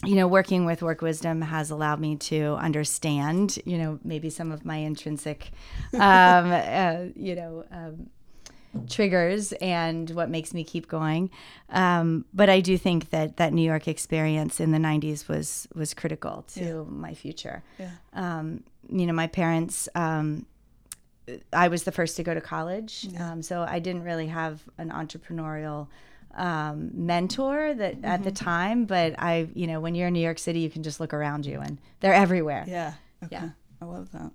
you 0.05 0.15
know, 0.15 0.27
working 0.27 0.65
with 0.65 0.81
Work 0.81 1.01
Wisdom 1.01 1.41
has 1.41 1.71
allowed 1.71 1.99
me 1.99 2.15
to 2.17 2.55
understand, 2.55 3.57
you 3.65 3.77
know, 3.77 3.99
maybe 4.03 4.29
some 4.29 4.51
of 4.51 4.65
my 4.65 4.77
intrinsic, 4.77 5.51
um, 5.93 5.99
uh, 6.51 7.05
you 7.15 7.35
know, 7.35 7.65
um, 7.71 8.09
triggers 8.89 9.53
and 9.53 10.09
what 10.11 10.29
makes 10.29 10.53
me 10.53 10.63
keep 10.63 10.87
going. 10.87 11.29
Um, 11.69 12.25
but 12.33 12.49
I 12.49 12.59
do 12.59 12.77
think 12.77 13.11
that 13.11 13.37
that 13.37 13.53
New 13.53 13.61
York 13.61 13.87
experience 13.87 14.59
in 14.59 14.71
the 14.71 14.77
'90s 14.77 15.27
was 15.27 15.67
was 15.73 15.93
critical 15.93 16.43
to 16.55 16.85
my 16.85 17.13
future. 17.13 17.63
Yeah. 17.79 17.91
Um, 18.13 18.63
you 18.89 19.05
know, 19.05 19.13
my 19.13 19.27
parents. 19.27 19.87
I 21.53 21.67
was 21.69 21.83
the 21.83 21.91
first 21.91 22.15
to 22.17 22.23
go 22.23 22.33
to 22.33 22.41
college, 22.41 23.07
um, 23.19 23.41
so 23.41 23.61
I 23.67 23.79
didn't 23.79 24.03
really 24.03 24.27
have 24.27 24.61
an 24.77 24.89
entrepreneurial 24.91 25.87
um, 26.35 26.89
mentor 26.93 27.73
that 27.75 28.03
at 28.03 28.23
the 28.23 28.31
time. 28.31 28.85
But 28.85 29.15
I, 29.19 29.47
you 29.53 29.67
know, 29.67 29.79
when 29.79 29.95
you're 29.95 30.07
in 30.07 30.13
New 30.13 30.19
York 30.21 30.39
City, 30.39 30.59
you 30.59 30.69
can 30.69 30.83
just 30.83 30.99
look 30.99 31.13
around 31.13 31.45
you, 31.45 31.59
and 31.59 31.79
they're 32.01 32.13
everywhere. 32.13 32.65
yeah 32.67 32.93
okay 33.23 33.35
Yeah. 33.37 33.49
i 33.81 33.85
love 33.85 34.11
that 34.11 34.31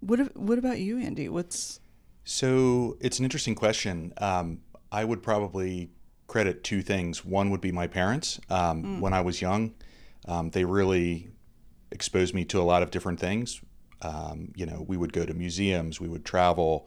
what 0.00 0.36
what 0.36 0.58
about 0.58 0.78
you 0.78 0.98
andy 0.98 1.28
what's 1.28 1.80
So 2.24 2.96
it's 3.00 3.18
an 3.18 3.24
interesting 3.24 3.54
question. 3.54 4.12
Um, 4.18 4.60
I 4.90 5.04
would 5.04 5.22
probably 5.22 5.90
credit 6.26 6.64
two 6.64 6.80
things. 6.82 7.22
One 7.24 7.50
would 7.50 7.60
be 7.60 7.72
my 7.72 7.86
parents. 7.86 8.40
Um, 8.48 9.00
When 9.02 9.12
I 9.12 9.20
was 9.20 9.42
young, 9.42 9.74
um, 10.26 10.50
they 10.50 10.64
really 10.64 11.28
exposed 11.90 12.32
me 12.34 12.44
to 12.46 12.60
a 12.60 12.64
lot 12.72 12.82
of 12.82 12.90
different 12.90 13.20
things. 13.20 13.60
Um, 14.04 14.52
you 14.54 14.66
know, 14.66 14.84
we 14.86 14.96
would 14.96 15.12
go 15.12 15.24
to 15.24 15.34
museums, 15.34 16.00
we 16.00 16.08
would 16.08 16.24
travel. 16.24 16.86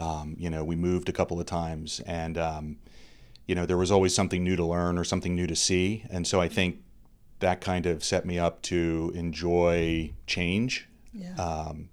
Um, 0.00 0.36
you 0.38 0.48
know, 0.48 0.64
we 0.64 0.76
moved 0.76 1.08
a 1.10 1.12
couple 1.12 1.38
of 1.38 1.44
times, 1.44 2.00
and 2.06 2.38
um, 2.38 2.78
you 3.46 3.54
know, 3.54 3.66
there 3.66 3.76
was 3.76 3.90
always 3.90 4.14
something 4.14 4.42
new 4.42 4.56
to 4.56 4.64
learn 4.64 4.96
or 4.96 5.04
something 5.04 5.34
new 5.34 5.46
to 5.46 5.56
see. 5.56 6.04
And 6.08 6.26
so 6.26 6.40
I 6.40 6.48
think 6.48 6.80
that 7.40 7.60
kind 7.60 7.84
of 7.86 8.02
set 8.02 8.24
me 8.24 8.38
up 8.38 8.62
to 8.62 9.12
enjoy 9.14 10.12
change 10.26 10.88
yeah 11.12 11.34
um, 11.34 11.88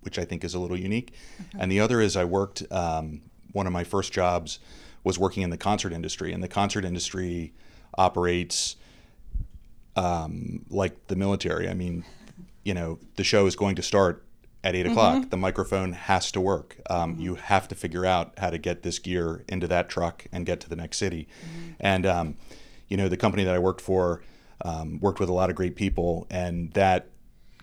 which 0.00 0.18
I 0.18 0.24
think 0.24 0.44
is 0.44 0.54
a 0.54 0.58
little 0.58 0.78
unique. 0.78 1.14
And 1.58 1.72
the 1.72 1.80
other 1.80 2.00
is 2.00 2.16
I 2.16 2.24
worked, 2.24 2.62
um, 2.70 3.22
one 3.52 3.66
of 3.66 3.72
my 3.72 3.84
first 3.84 4.12
jobs 4.12 4.58
was 5.02 5.18
working 5.18 5.42
in 5.42 5.50
the 5.50 5.56
concert 5.56 5.92
industry, 5.94 6.32
and 6.32 6.42
the 6.42 6.48
concert 6.48 6.84
industry 6.84 7.54
operates 7.96 8.76
um, 9.96 10.66
like 10.68 11.06
the 11.06 11.16
military. 11.16 11.68
I 11.68 11.74
mean, 11.74 12.04
you 12.64 12.74
know, 12.74 12.98
the 13.16 13.24
show 13.24 13.46
is 13.46 13.56
going 13.56 13.76
to 13.76 13.82
start 13.82 14.24
at 14.62 14.74
8 14.74 14.86
o'clock. 14.86 15.30
The 15.30 15.36
microphone 15.36 15.92
has 15.92 16.32
to 16.32 16.40
work. 16.40 16.76
Um, 16.88 17.18
You 17.18 17.34
have 17.34 17.68
to 17.68 17.74
figure 17.74 18.06
out 18.06 18.32
how 18.38 18.50
to 18.50 18.58
get 18.58 18.82
this 18.82 18.98
gear 18.98 19.44
into 19.48 19.66
that 19.68 19.88
truck 19.90 20.26
and 20.32 20.46
get 20.46 20.60
to 20.60 20.68
the 20.68 20.76
next 20.76 20.96
city. 20.96 21.28
And, 21.78 22.06
um, 22.06 22.36
you 22.88 22.96
know, 22.96 23.08
the 23.08 23.16
company 23.18 23.44
that 23.44 23.54
I 23.54 23.58
worked 23.58 23.82
for 23.82 24.22
um, 24.64 24.98
worked 25.00 25.20
with 25.20 25.28
a 25.28 25.32
lot 25.32 25.50
of 25.50 25.56
great 25.56 25.76
people, 25.76 26.26
and 26.30 26.72
that 26.72 27.10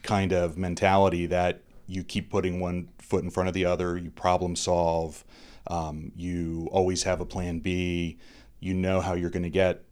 kind 0.04 0.32
of 0.32 0.58
mentality 0.58 1.26
that 1.28 1.64
you 1.88 2.04
keep 2.04 2.30
putting 2.30 2.60
one 2.60 2.90
foot 3.00 3.24
in 3.24 3.32
front 3.32 3.48
of 3.48 3.54
the 3.54 3.66
other, 3.66 3.98
you 3.98 4.12
problem 4.12 4.56
solve, 4.56 5.24
um, 5.68 6.12
you 6.16 6.70
always 6.72 7.04
have 7.04 7.22
a 7.22 7.26
plan 7.26 7.60
B, 7.60 8.20
you 8.60 8.74
know 8.74 9.02
how 9.02 9.14
you're 9.14 9.30
going 9.30 9.44
to 9.44 9.50
get 9.50 9.84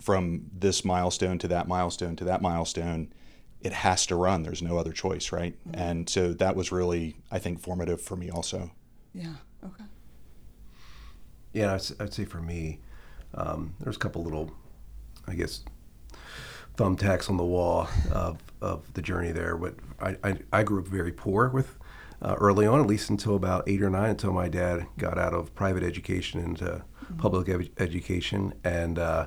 from 0.00 0.46
this 0.52 0.84
milestone 0.84 1.38
to 1.38 1.48
that 1.48 1.68
milestone 1.68 2.16
to 2.16 2.24
that 2.24 2.40
milestone. 2.40 3.12
It 3.60 3.72
has 3.72 4.06
to 4.06 4.16
run. 4.16 4.42
There's 4.44 4.62
no 4.62 4.78
other 4.78 4.92
choice, 4.92 5.32
right? 5.32 5.54
And 5.74 6.08
so 6.08 6.32
that 6.34 6.54
was 6.54 6.70
really, 6.70 7.16
I 7.30 7.38
think, 7.38 7.60
formative 7.60 8.00
for 8.00 8.16
me 8.16 8.30
also. 8.30 8.70
yeah 9.12 9.34
okay 9.64 9.84
Yeah, 11.52 11.70
I'd, 11.72 11.74
s- 11.76 11.92
I'd 11.98 12.14
say 12.14 12.24
for 12.24 12.40
me, 12.40 12.80
um, 13.34 13.74
there's 13.80 13.96
a 13.96 13.98
couple 13.98 14.22
little, 14.22 14.52
I 15.26 15.34
guess, 15.34 15.64
thumbtacks 16.76 17.28
on 17.28 17.36
the 17.36 17.44
wall 17.44 17.88
of, 18.12 18.38
of 18.60 18.92
the 18.94 19.02
journey 19.02 19.32
there. 19.32 19.56
But 19.56 19.74
I, 20.00 20.16
I, 20.22 20.38
I 20.52 20.62
grew 20.62 20.80
up 20.80 20.86
very 20.88 21.12
poor 21.12 21.48
with 21.48 21.76
uh, 22.22 22.36
early 22.38 22.66
on, 22.66 22.80
at 22.80 22.86
least 22.86 23.10
until 23.10 23.34
about 23.36 23.64
eight 23.68 23.82
or 23.82 23.90
nine, 23.90 24.10
until 24.10 24.32
my 24.32 24.48
dad 24.48 24.86
got 24.96 25.18
out 25.18 25.34
of 25.34 25.54
private 25.54 25.82
education 25.82 26.40
into 26.40 26.82
public 27.16 27.48
ed- 27.48 27.70
education, 27.78 28.52
and 28.64 28.98
uh, 28.98 29.26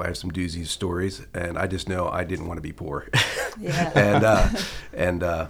I 0.00 0.06
have 0.08 0.16
some 0.16 0.30
doozy 0.30 0.66
stories, 0.66 1.26
and 1.34 1.58
I 1.58 1.66
just 1.66 1.88
know 1.88 2.08
I 2.08 2.24
didn't 2.24 2.46
want 2.46 2.58
to 2.58 2.62
be 2.62 2.72
poor. 2.72 3.08
Yeah. 3.60 3.90
and 3.96 4.22
uh, 4.24 4.48
and 4.92 5.22
uh, 5.24 5.48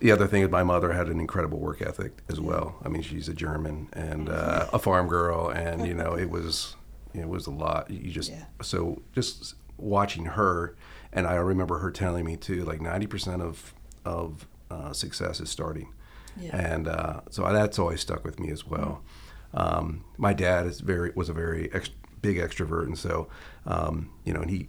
the 0.00 0.10
other 0.12 0.26
thing 0.26 0.42
is 0.42 0.50
my 0.50 0.62
mother 0.62 0.92
had 0.92 1.08
an 1.08 1.18
incredible 1.18 1.58
work 1.58 1.80
ethic 1.80 2.12
as 2.28 2.38
well. 2.38 2.76
I 2.84 2.88
mean, 2.88 3.00
she's 3.00 3.26
a 3.26 3.32
German 3.32 3.88
and 3.94 4.28
uh, 4.28 4.66
a 4.70 4.78
farm 4.78 5.08
girl, 5.08 5.48
and 5.48 5.86
you 5.86 5.94
know, 6.00 6.12
it 6.14 6.28
was 6.28 6.76
it 7.14 7.26
was 7.26 7.46
a 7.46 7.50
lot. 7.50 7.90
You 7.90 8.10
just 8.10 8.30
Yeah. 8.30 8.44
so 8.60 9.00
just 9.14 9.54
watching 9.78 10.26
her, 10.26 10.76
and 11.10 11.26
I 11.26 11.36
remember 11.36 11.78
her 11.78 11.90
telling 11.90 12.26
me 12.26 12.36
too, 12.36 12.64
like 12.66 12.82
ninety 12.82 13.06
percent 13.06 13.40
of 13.40 13.72
of 14.04 14.46
uh, 14.70 14.92
success 14.92 15.40
is 15.40 15.48
starting, 15.48 15.88
Yeah. 16.38 16.54
and 16.54 16.88
uh, 16.88 17.20
so 17.30 17.50
that's 17.50 17.78
always 17.78 18.02
stuck 18.02 18.24
with 18.24 18.38
me 18.38 18.50
as 18.50 18.66
well. 18.66 19.02
Um, 19.54 20.04
my 20.18 20.34
dad 20.34 20.66
is 20.66 20.80
very 20.80 21.12
was 21.14 21.30
a 21.30 21.32
very 21.32 21.72
ex- 21.72 21.88
big 22.22 22.38
extrovert, 22.38 22.84
and 22.84 22.98
so 22.98 23.28
um, 23.66 24.10
you 24.24 24.32
know, 24.32 24.40
and 24.40 24.50
he 24.50 24.68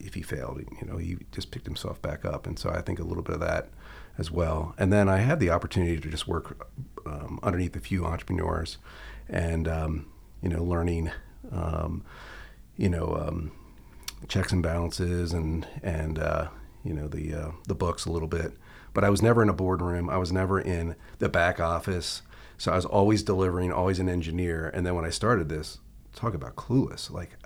if 0.00 0.14
he 0.14 0.22
failed, 0.22 0.62
you 0.80 0.86
know, 0.86 0.96
he 0.96 1.18
just 1.32 1.50
picked 1.50 1.66
himself 1.66 2.00
back 2.02 2.24
up. 2.24 2.46
And 2.46 2.58
so 2.58 2.70
I 2.70 2.80
think 2.80 2.98
a 2.98 3.04
little 3.04 3.22
bit 3.22 3.34
of 3.34 3.40
that 3.40 3.68
as 4.18 4.30
well. 4.30 4.74
And 4.78 4.92
then 4.92 5.08
I 5.08 5.18
had 5.18 5.40
the 5.40 5.50
opportunity 5.50 5.98
to 5.98 6.10
just 6.10 6.26
work 6.26 6.68
um, 7.04 7.38
underneath 7.42 7.76
a 7.76 7.80
few 7.80 8.04
entrepreneurs 8.04 8.78
and, 9.28 9.68
um, 9.68 10.06
you 10.42 10.48
know, 10.48 10.62
learning, 10.62 11.10
um, 11.52 12.04
you 12.76 12.88
know, 12.88 13.16
um, 13.16 13.52
checks 14.28 14.52
and 14.52 14.62
balances 14.62 15.32
and, 15.32 15.66
and, 15.82 16.18
uh, 16.18 16.48
you 16.84 16.94
know, 16.94 17.08
the, 17.08 17.34
uh, 17.34 17.50
the 17.66 17.74
books 17.74 18.06
a 18.06 18.12
little 18.12 18.28
bit. 18.28 18.52
But 18.92 19.04
I 19.04 19.10
was 19.10 19.22
never 19.22 19.42
in 19.42 19.48
a 19.48 19.54
boardroom. 19.54 20.08
I 20.08 20.16
was 20.16 20.32
never 20.32 20.60
in 20.60 20.96
the 21.18 21.28
back 21.28 21.60
office. 21.60 22.22
So 22.58 22.72
I 22.72 22.76
was 22.76 22.86
always 22.86 23.22
delivering, 23.22 23.70
always 23.72 23.98
an 23.98 24.08
engineer. 24.08 24.70
And 24.72 24.86
then 24.86 24.94
when 24.94 25.04
I 25.04 25.10
started 25.10 25.48
this, 25.48 25.78
talk 26.16 26.34
about 26.34 26.56
clueless, 26.56 27.10
like 27.10 27.36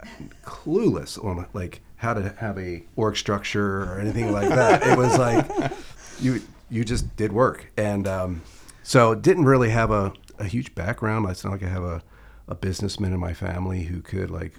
clueless 0.45 1.23
on 1.23 1.47
like 1.53 1.83
how 1.97 2.15
to 2.15 2.35
have 2.39 2.59
a 2.59 2.83
org 2.97 3.17
structure 3.17 3.83
or 3.85 3.99
anything 4.01 4.33
like 4.33 4.49
that. 4.49 4.83
it 4.87 4.97
was 4.97 5.19
like 5.19 5.73
you 6.21 6.41
you 6.71 6.85
just 6.85 7.15
did 7.17 7.33
work, 7.33 7.71
and 7.77 8.07
um, 8.09 8.43
so 8.83 9.15
didn't 9.15 9.45
really 9.45 9.71
have 9.71 9.91
a, 9.91 10.15
a 10.39 10.45
huge 10.45 10.75
background. 10.75 11.29
It's 11.29 11.45
not 11.45 11.51
like 11.51 11.63
I 11.65 11.69
have 11.69 11.85
a, 11.85 12.03
a 12.49 12.55
businessman 12.55 13.13
in 13.13 13.21
my 13.21 13.35
family 13.35 13.83
who 13.83 14.01
could 14.01 14.31
like 14.31 14.55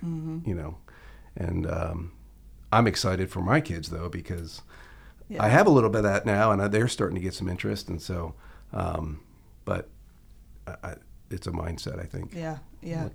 you 0.45 0.53
know, 0.53 0.77
and 1.35 1.65
um, 1.65 2.11
I'm 2.71 2.85
excited 2.85 3.31
for 3.31 3.41
my 3.41 3.61
kids 3.61 3.89
though 3.89 4.09
because 4.09 4.61
I 5.39 5.47
have 5.47 5.65
a 5.65 5.69
little 5.69 5.89
bit 5.89 5.99
of 5.99 6.03
that 6.03 6.25
now, 6.25 6.51
and 6.51 6.61
they're 6.73 6.89
starting 6.89 7.15
to 7.15 7.21
get 7.21 7.33
some 7.33 7.47
interest, 7.47 7.87
and 7.87 8.01
so, 8.01 8.35
um, 8.73 9.21
but 9.63 9.87
I, 10.67 10.75
I, 10.83 10.95
it's 11.29 11.47
a 11.47 11.51
mindset, 11.51 11.99
I 11.99 12.03
think. 12.03 12.33
Yeah, 12.35 12.57
yeah. 12.81 13.07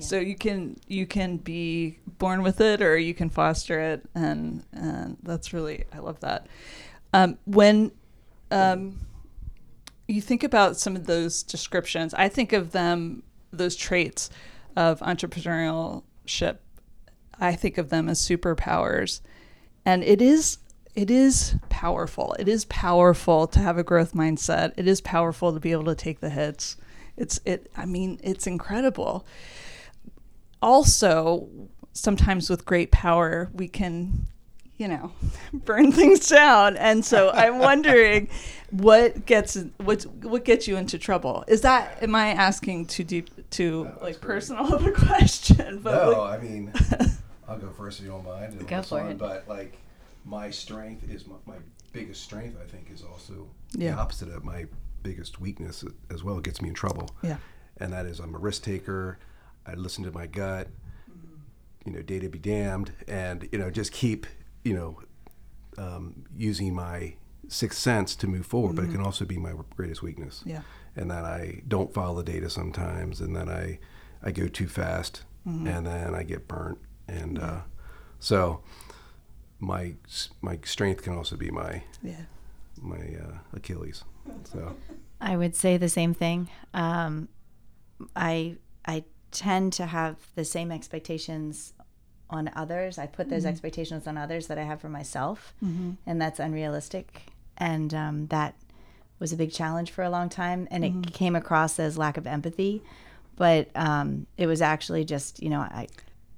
So 0.00 0.18
you 0.18 0.34
can 0.34 0.76
you 0.86 1.06
can 1.06 1.36
be 1.36 1.98
born 2.18 2.42
with 2.42 2.60
it, 2.60 2.80
or 2.80 2.96
you 2.96 3.14
can 3.14 3.28
foster 3.28 3.80
it, 3.80 4.08
and 4.14 4.64
and 4.72 5.16
that's 5.22 5.52
really 5.52 5.84
I 5.92 5.98
love 5.98 6.20
that. 6.20 6.46
Um, 7.12 7.38
when 7.44 7.92
um, 8.50 9.00
you 10.08 10.20
think 10.20 10.42
about 10.42 10.76
some 10.76 10.96
of 10.96 11.06
those 11.06 11.42
descriptions, 11.42 12.14
I 12.14 12.28
think 12.28 12.52
of 12.52 12.72
them 12.72 13.22
those 13.52 13.76
traits 13.76 14.30
of 14.76 15.00
entrepreneurship. 15.00 16.58
I 17.38 17.54
think 17.54 17.76
of 17.76 17.90
them 17.90 18.08
as 18.08 18.20
superpowers, 18.20 19.20
and 19.84 20.02
it 20.02 20.22
is 20.22 20.58
it 20.94 21.10
is 21.10 21.56
powerful. 21.68 22.34
It 22.38 22.48
is 22.48 22.64
powerful 22.66 23.46
to 23.48 23.58
have 23.58 23.78
a 23.78 23.82
growth 23.82 24.14
mindset. 24.14 24.72
It 24.76 24.86
is 24.86 25.00
powerful 25.00 25.52
to 25.52 25.60
be 25.60 25.72
able 25.72 25.84
to 25.84 25.94
take 25.94 26.20
the 26.20 26.30
hits. 26.30 26.76
It's 27.16 27.40
it. 27.44 27.70
I 27.76 27.84
mean, 27.84 28.20
it's 28.22 28.46
incredible 28.46 29.26
also 30.62 31.48
sometimes 31.92 32.48
with 32.48 32.64
great 32.64 32.90
power 32.90 33.50
we 33.52 33.68
can 33.68 34.26
you 34.78 34.88
know 34.88 35.12
burn 35.52 35.92
things 35.92 36.26
down 36.28 36.76
and 36.78 37.04
so 37.04 37.30
i'm 37.32 37.58
wondering 37.58 38.28
what 38.70 39.26
gets 39.26 39.56
what 39.78 40.02
what 40.22 40.44
gets 40.44 40.66
you 40.66 40.76
into 40.76 40.98
trouble 40.98 41.44
is 41.48 41.60
that 41.60 42.02
am 42.02 42.14
i 42.14 42.28
asking 42.28 42.86
too 42.86 43.04
deep 43.04 43.28
too 43.50 43.88
like 44.00 44.20
personal 44.20 44.72
of 44.74 44.86
a 44.86 44.90
question 45.08 45.80
but 45.82 45.92
no, 46.04 46.20
like- 46.22 46.40
I 46.40 46.42
mean, 46.42 46.72
I'll 47.48 47.58
go 47.58 47.68
first 47.70 47.98
if 47.98 48.06
you 48.06 48.10
don't 48.12 48.24
mind. 48.24 48.54
and 48.54 48.66
Go 48.66 48.78
it's 48.78 48.88
for 48.88 49.00
on, 49.00 49.10
it. 49.10 49.18
But 49.18 49.46
like, 49.46 49.76
my 50.24 50.48
strength 50.48 51.10
is 51.10 51.26
my, 51.26 51.34
my 51.44 51.56
biggest 51.92 52.22
strength. 52.22 52.56
I 52.58 52.66
think 52.66 52.88
is 52.90 53.02
also 53.02 53.46
Yeah. 53.76 53.94
the 53.94 54.00
opposite 54.00 54.28
of 54.30 54.42
my 54.42 54.64
biggest 55.02 55.38
weakness 55.38 55.84
as 56.10 56.24
well. 56.24 56.38
It 56.38 56.44
gets 56.44 56.62
me 56.62 56.68
in 56.70 56.74
trouble. 56.74 57.10
Yeah. 57.22 57.36
And 57.78 57.92
that 57.92 58.06
is 58.06 58.20
I'm 58.20 58.34
a 58.34 58.38
risk 58.38 58.62
taker. 58.62 59.18
I 59.66 59.74
listen 59.74 60.04
to 60.04 60.12
my 60.12 60.26
gut. 60.26 60.68
You 61.84 61.92
know, 61.92 62.02
data 62.02 62.28
be 62.28 62.38
damned, 62.38 62.92
and 63.08 63.48
you 63.50 63.58
know, 63.58 63.68
just 63.70 63.90
keep 63.92 64.26
you 64.64 64.74
know 64.74 65.00
um, 65.78 66.24
using 66.36 66.74
my 66.74 67.14
sixth 67.48 67.80
sense 67.80 68.14
to 68.16 68.26
move 68.28 68.46
forward. 68.46 68.76
But 68.76 68.84
it 68.84 68.92
can 68.92 69.00
also 69.00 69.24
be 69.24 69.36
my 69.38 69.52
greatest 69.76 70.02
weakness 70.02 70.40
Mm-hmm. 70.40 70.50
yeah 70.50 70.62
and 70.94 71.10
that 71.10 71.24
I 71.24 71.62
don't 71.66 71.92
follow 71.94 72.22
the 72.22 72.32
data 72.32 72.50
sometimes, 72.50 73.20
and 73.20 73.34
then 73.34 73.48
I 73.48 73.78
I 74.22 74.30
go 74.30 74.46
too 74.48 74.68
fast, 74.68 75.24
Mm-hmm. 75.46 75.66
and 75.66 75.86
then 75.86 76.14
I 76.14 76.22
get 76.22 76.46
burnt, 76.46 76.78
and 77.08 77.38
uh, 77.38 77.62
so 78.20 78.62
my 79.58 79.94
my 80.40 80.58
strength 80.64 81.02
can 81.02 81.16
also 81.16 81.36
be 81.36 81.50
my 81.50 81.82
yeah 82.02 82.26
my 82.80 82.96
uh, 82.98 83.38
Achilles. 83.54 84.04
So 84.44 84.76
I 85.20 85.36
would 85.36 85.56
say 85.56 85.78
the 85.78 85.88
same 85.88 86.14
thing. 86.14 86.48
Um, 86.74 87.28
I 88.14 88.56
I 88.86 89.04
tend 89.32 89.72
to 89.74 89.86
have 89.86 90.16
the 90.34 90.44
same 90.44 90.70
expectations 90.70 91.72
on 92.30 92.50
others. 92.56 92.98
I 92.98 93.06
put 93.06 93.28
those 93.28 93.44
expectations 93.44 94.06
on 94.06 94.16
others 94.16 94.46
that 94.46 94.58
I 94.58 94.62
have 94.62 94.80
for 94.80 94.88
myself, 94.88 95.52
and 95.60 96.20
that's 96.20 96.38
unrealistic. 96.40 97.22
And 97.58 97.92
um, 97.92 98.26
that 98.28 98.54
was 99.18 99.32
a 99.32 99.36
big 99.36 99.52
challenge 99.52 99.90
for 99.90 100.02
a 100.02 100.10
long 100.10 100.28
time, 100.28 100.66
and 100.70 100.84
it 100.84 101.12
came 101.12 101.36
across 101.36 101.78
as 101.78 101.98
lack 101.98 102.16
of 102.16 102.26
empathy. 102.26 102.82
But 103.36 103.68
um, 103.74 104.26
it 104.36 104.46
was 104.46 104.62
actually 104.62 105.04
just 105.04 105.42
you 105.42 105.50
know 105.50 105.60
I 105.60 105.88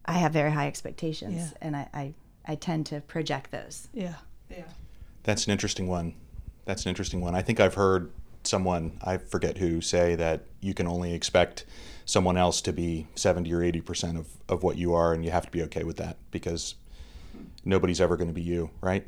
I 0.05 0.15
have 0.15 0.33
very 0.33 0.51
high 0.51 0.67
expectations, 0.69 1.35
Yeah. 1.37 1.49
and 1.61 1.77
I, 1.77 1.89
I 1.95 2.15
I 2.47 2.55
tend 2.57 2.87
to 2.87 3.01
project 3.01 3.51
those. 3.51 3.89
yeah 3.93 4.15
yeah 4.51 4.65
That's 5.23 5.47
an 5.47 5.53
interesting 5.53 5.87
one. 5.87 6.15
That's 6.65 6.85
an 6.85 6.89
interesting 6.91 7.21
one. 7.21 7.35
I 7.35 7.43
think 7.43 7.61
I've 7.61 7.75
heard 7.75 8.11
someone, 8.43 8.99
I 9.03 9.17
forget 9.17 9.59
who, 9.59 9.81
say 9.81 10.15
that 10.17 10.43
you 10.61 10.75
can 10.75 10.87
only 10.87 11.15
expect 11.15 11.65
someone 12.05 12.37
else 12.37 12.61
to 12.63 12.73
be 12.73 13.07
70 13.15 13.53
or 13.53 13.61
80% 13.61 14.19
of, 14.19 14.29
of 14.49 14.63
what 14.63 14.77
you 14.77 14.95
are, 14.95 15.13
and 15.13 15.25
you 15.25 15.31
have 15.31 15.47
to 15.47 15.51
be 15.51 15.63
okay 15.63 15.85
with 15.85 15.97
that 15.97 16.17
because 16.31 16.75
nobody's 17.65 18.01
ever 18.01 18.17
going 18.17 18.29
to 18.29 18.35
be 18.35 18.43
you, 18.43 18.71
right? 18.81 19.07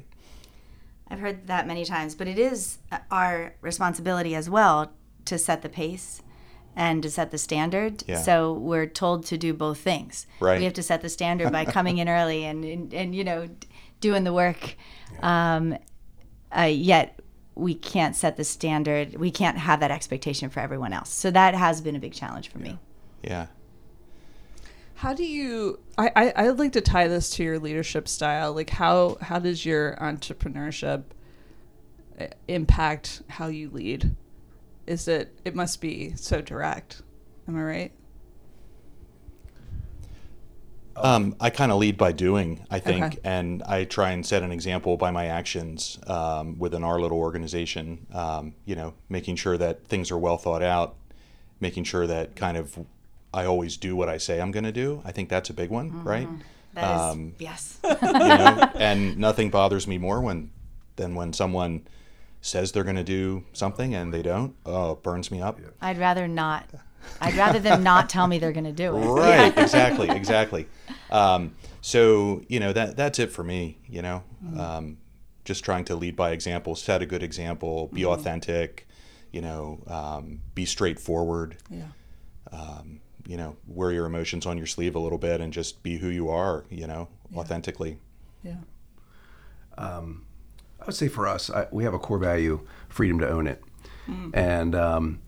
I've 1.09 1.21
heard 1.21 1.47
that 1.47 1.67
many 1.67 1.85
times, 1.85 2.15
but 2.15 2.27
it 2.27 2.39
is 2.39 2.79
our 3.11 3.55
responsibility 3.61 4.35
as 4.35 4.51
well 4.51 4.93
to 5.27 5.39
set 5.39 5.63
the 5.63 5.69
pace 5.69 6.23
and 6.75 7.03
to 7.03 7.11
set 7.11 7.31
the 7.31 7.39
standard. 7.39 8.03
Yeah. 8.07 8.21
So 8.21 8.53
we're 8.53 8.87
told 8.87 9.25
to 9.27 9.39
do 9.39 9.55
both 9.55 9.79
things. 9.79 10.27
Right. 10.41 10.59
We 10.59 10.65
have 10.65 10.75
to 10.75 10.83
set 10.83 11.03
the 11.03 11.09
standard 11.09 11.53
by 11.53 11.65
coming 11.65 11.99
in 11.99 12.09
early 12.09 12.45
and, 12.45 12.65
and, 12.65 12.93
and 12.93 13.15
you 13.15 13.25
know, 13.25 13.49
doing 14.01 14.25
the 14.25 14.33
work. 14.33 14.77
Um, 15.23 15.79
uh, 16.57 16.63
yet 16.63 17.21
we 17.55 17.75
can't 17.75 18.15
set 18.15 18.37
the 18.37 18.45
standard. 18.45 19.17
We 19.17 19.31
can't 19.31 19.57
have 19.57 19.81
that 19.81 19.91
expectation 19.91 20.51
for 20.51 20.61
everyone 20.61 20.93
else. 20.93 21.11
So 21.11 21.31
that 21.31 21.55
has 21.55 21.81
been 21.81 21.97
a 21.97 21.99
big 21.99 22.13
challenge 22.13 22.51
for 22.51 22.59
me. 22.59 22.79
Yeah. 23.27 23.47
How 24.95 25.13
do 25.13 25.25
you? 25.25 25.79
I, 25.99 26.11
I 26.17 26.33
I'd 26.37 26.59
like 26.59 26.73
to 26.73 26.81
tie 26.81 27.09
this 27.09 27.29
to 27.31 27.43
your 27.45 27.59
leadership 27.59 28.09
style. 28.09 28.55
Like 28.55 28.71
how 28.71 29.19
how 29.21 29.39
does 29.39 29.67
your 29.67 29.97
entrepreneurship 29.97 31.05
uh, 32.19 32.27
impact 32.49 33.23
how 33.29 33.49
you 33.49 33.69
lead? 33.71 34.17
Is 34.87 35.07
it? 35.09 35.39
It 35.45 35.55
must 35.55 35.81
be 35.81 36.15
so 36.17 36.41
direct. 36.41 37.03
Am 37.47 37.57
I 37.59 37.63
right? 37.63 37.93
Um, 40.97 41.37
I 41.41 41.51
kind 41.51 41.71
of 41.71 41.79
lead 41.79 41.99
by 41.99 42.13
doing, 42.13 42.65
I 42.71 42.79
think, 42.79 43.05
Okay. 43.05 43.19
and 43.23 43.63
I 43.65 43.85
try 43.85 44.13
and 44.13 44.25
set 44.25 44.43
an 44.43 44.51
example 44.51 44.97
by 44.97 45.11
my 45.11 45.27
actions 45.27 45.99
um, 46.07 46.59
within 46.59 46.83
our 46.83 46.99
little 46.99 47.19
organization. 47.19 48.07
Um, 48.15 48.55
you 48.65 48.77
know, 48.77 48.95
making 49.11 49.37
sure 49.37 49.59
that 49.59 49.87
things 49.87 50.11
are 50.11 50.17
well 50.17 50.39
thought 50.39 50.63
out, 50.63 50.97
making 51.61 51.85
sure 51.85 52.07
that 52.07 52.35
kind 52.35 52.57
of 52.57 52.79
I 53.37 53.45
always 53.45 53.77
do 53.77 53.95
what 53.95 54.09
I 54.09 54.17
say 54.17 54.41
I'm 54.41 54.51
going 54.51 54.65
to 54.65 54.73
do. 54.73 55.03
I 55.05 55.13
think 55.13 55.29
that's 55.29 55.51
a 55.51 55.55
big 55.55 55.69
one, 55.71 56.03
right? 56.05 56.27
That 56.73 56.95
is, 56.95 57.01
Um, 57.03 57.35
yes. 57.39 57.79
you 57.85 57.91
know, 58.01 58.71
and 58.77 59.19
nothing 59.19 59.51
bothers 59.51 59.87
me 59.87 59.99
more 59.99 60.21
when 60.23 60.51
than 60.97 61.15
when 61.15 61.35
someone 61.35 61.87
says 62.41 62.73
they're 62.73 62.85
going 62.85 62.97
to 62.97 63.05
do 63.05 63.45
something 63.53 63.95
and 63.95 64.13
they 64.13 64.23
don't. 64.23 64.55
Oh, 64.65 64.93
it 64.93 65.03
burns 65.03 65.31
me 65.31 65.43
up. 65.43 65.61
I'd 65.83 65.99
rather 65.99 66.27
not. 66.27 66.65
I'd 67.21 67.35
rather 67.35 67.59
them 67.59 67.83
not 67.83 68.09
tell 68.09 68.27
me 68.27 68.39
they're 68.39 68.53
going 68.53 68.65
to 68.65 68.73
do 68.73 68.97
it. 68.97 69.01
Right. 69.07 69.57
exactly. 69.59 70.09
Exactly. 70.09 70.67
Um, 71.11 71.55
so 71.83 72.43
you 72.49 72.59
know 72.59 72.73
that 72.73 72.97
that's 72.97 73.19
it 73.19 73.31
for 73.31 73.45
me. 73.45 73.79
You 73.87 74.03
know, 74.03 74.23
um, 74.59 74.97
just 75.45 75.63
trying 75.65 75.85
to 75.85 75.95
lead 75.95 76.17
by 76.17 76.31
example, 76.33 76.75
set 76.75 77.03
a 77.03 77.07
good 77.07 77.23
example, 77.23 77.89
be 77.93 78.05
authentic. 78.07 78.89
You 79.31 79.43
know, 79.43 79.83
um, 79.87 80.41
be 80.55 80.65
straightforward. 80.65 81.59
Yeah. 81.71 81.85
Um, 82.51 83.01
you 83.27 83.37
know, 83.37 83.57
wear 83.67 83.93
your 83.93 84.07
emotions 84.07 84.47
on 84.47 84.57
your 84.57 84.67
sleeve 84.67 84.95
a 84.95 84.99
little 84.99 85.19
bit 85.19 85.41
and 85.41 85.53
just 85.53 85.83
be 85.83 85.99
who 85.99 86.09
you 86.09 86.29
are, 86.29 86.65
you 86.71 86.87
know, 86.87 87.09
authentically. 87.35 87.99
Yeah. 88.43 88.57
I 90.81 90.85
would 90.87 90.95
say 90.95 91.09
for 91.09 91.27
us, 91.27 91.51
I, 91.51 91.67
we 91.71 91.85
have 91.85 91.95
a 91.95 91.99
core 91.99 92.19
value: 92.19 92.67
freedom 92.89 93.19
to 93.21 93.29
own 93.29 93.47
it, 93.47 93.63
and 94.35 94.75
um, 94.75 95.21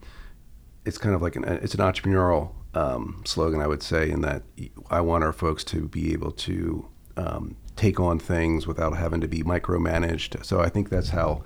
it's 0.85 0.97
kind 0.97 1.15
of 1.15 1.21
like 1.21 1.35
an 1.35 1.43
it's 1.43 1.73
an 1.73 1.81
entrepreneurial 1.81 2.51
um, 2.73 3.21
slogan. 3.25 3.61
I 3.61 3.67
would 3.67 3.83
say 3.83 4.09
in 4.09 4.21
that 4.21 4.43
I 4.89 5.01
want 5.01 5.23
our 5.23 5.33
folks 5.33 5.63
to 5.65 5.87
be 5.87 6.13
able 6.13 6.31
to 6.31 6.87
um, 7.17 7.57
take 7.75 7.99
on 7.99 8.19
things 8.19 8.67
without 8.67 8.95
having 8.97 9.21
to 9.21 9.27
be 9.27 9.43
micromanaged. 9.43 10.45
So 10.45 10.61
I 10.61 10.69
think 10.69 10.89
that's 10.89 11.09
how 11.09 11.43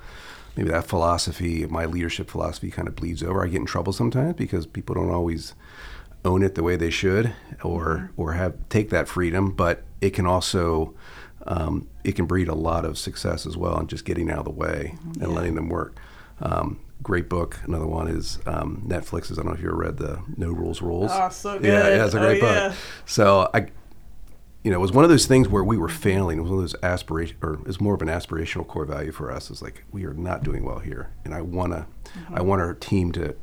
maybe 0.55 0.69
that 0.69 0.85
philosophy, 0.85 1.65
my 1.65 1.85
leadership 1.85 2.29
philosophy, 2.29 2.69
kind 2.69 2.87
of 2.87 2.95
bleeds 2.95 3.23
over. 3.23 3.43
I 3.43 3.47
get 3.47 3.61
in 3.61 3.65
trouble 3.65 3.93
sometimes 3.93 4.35
because 4.35 4.67
people 4.67 4.95
don't 4.95 5.11
always 5.11 5.55
own 6.25 6.43
it 6.43 6.55
the 6.55 6.63
way 6.63 6.75
they 6.75 6.89
should, 6.89 7.33
or 7.63 8.11
or 8.17 8.33
have 8.33 8.55
take 8.69 8.89
that 8.91 9.07
freedom. 9.07 9.51
But 9.51 9.83
it 10.01 10.11
can 10.11 10.25
also 10.25 10.93
um, 11.45 11.87
it 12.03 12.13
can 12.13 12.25
breed 12.25 12.47
a 12.47 12.55
lot 12.55 12.85
of 12.85 12.97
success 12.97 13.45
as 13.45 13.57
well, 13.57 13.77
and 13.77 13.89
just 13.89 14.05
getting 14.05 14.29
out 14.31 14.39
of 14.39 14.45
the 14.45 14.51
way 14.51 14.95
and 15.19 15.33
letting 15.35 15.55
them 15.55 15.69
work. 15.69 15.97
Um, 16.41 16.79
great 17.01 17.27
book. 17.29 17.59
Another 17.65 17.85
one 17.87 18.07
is 18.07 18.39
um, 18.45 18.83
Netflix's. 18.87 19.33
I 19.37 19.43
don't 19.43 19.47
know 19.47 19.53
if 19.55 19.61
you 19.61 19.67
ever 19.67 19.77
read 19.77 19.97
the 19.97 20.21
No 20.37 20.49
Rules 20.51 20.81
Rules. 20.81 21.11
Oh, 21.13 21.29
so 21.29 21.53
Yeah, 21.55 21.59
good. 21.59 21.97
yeah, 21.97 22.05
it's 22.05 22.13
a 22.13 22.19
Oh, 22.19 22.21
great 22.25 22.41
yeah. 22.41 22.67
book. 22.69 22.77
So 23.05 23.49
I, 23.53 23.67
you 24.63 24.71
know, 24.71 24.77
it 24.77 24.81
was 24.81 24.93
one 24.93 25.03
of 25.03 25.09
those 25.09 25.25
things 25.25 25.49
where 25.49 25.63
we 25.65 25.75
were 25.77 25.89
failing. 25.89 26.37
It 26.37 26.41
was 26.43 26.49
one 26.51 26.59
of 26.59 26.63
those 26.71 26.75
aspiration, 26.81 27.35
or 27.41 27.59
it's 27.65 27.81
more 27.81 27.93
of 27.95 28.01
an 28.01 28.07
aspirational 28.07 28.65
core 28.65 28.85
value 28.85 29.11
for 29.11 29.29
us. 29.31 29.49
It's 29.51 29.61
like 29.61 29.83
we 29.91 30.05
are 30.05 30.13
not 30.13 30.43
doing 30.43 30.63
well 30.63 30.79
here, 30.79 31.09
and 31.25 31.33
I 31.33 31.41
wanna, 31.41 31.87
I 32.33 32.41
want 32.41 32.61
our 32.61 32.73
team 32.73 33.11
to, 33.13 33.35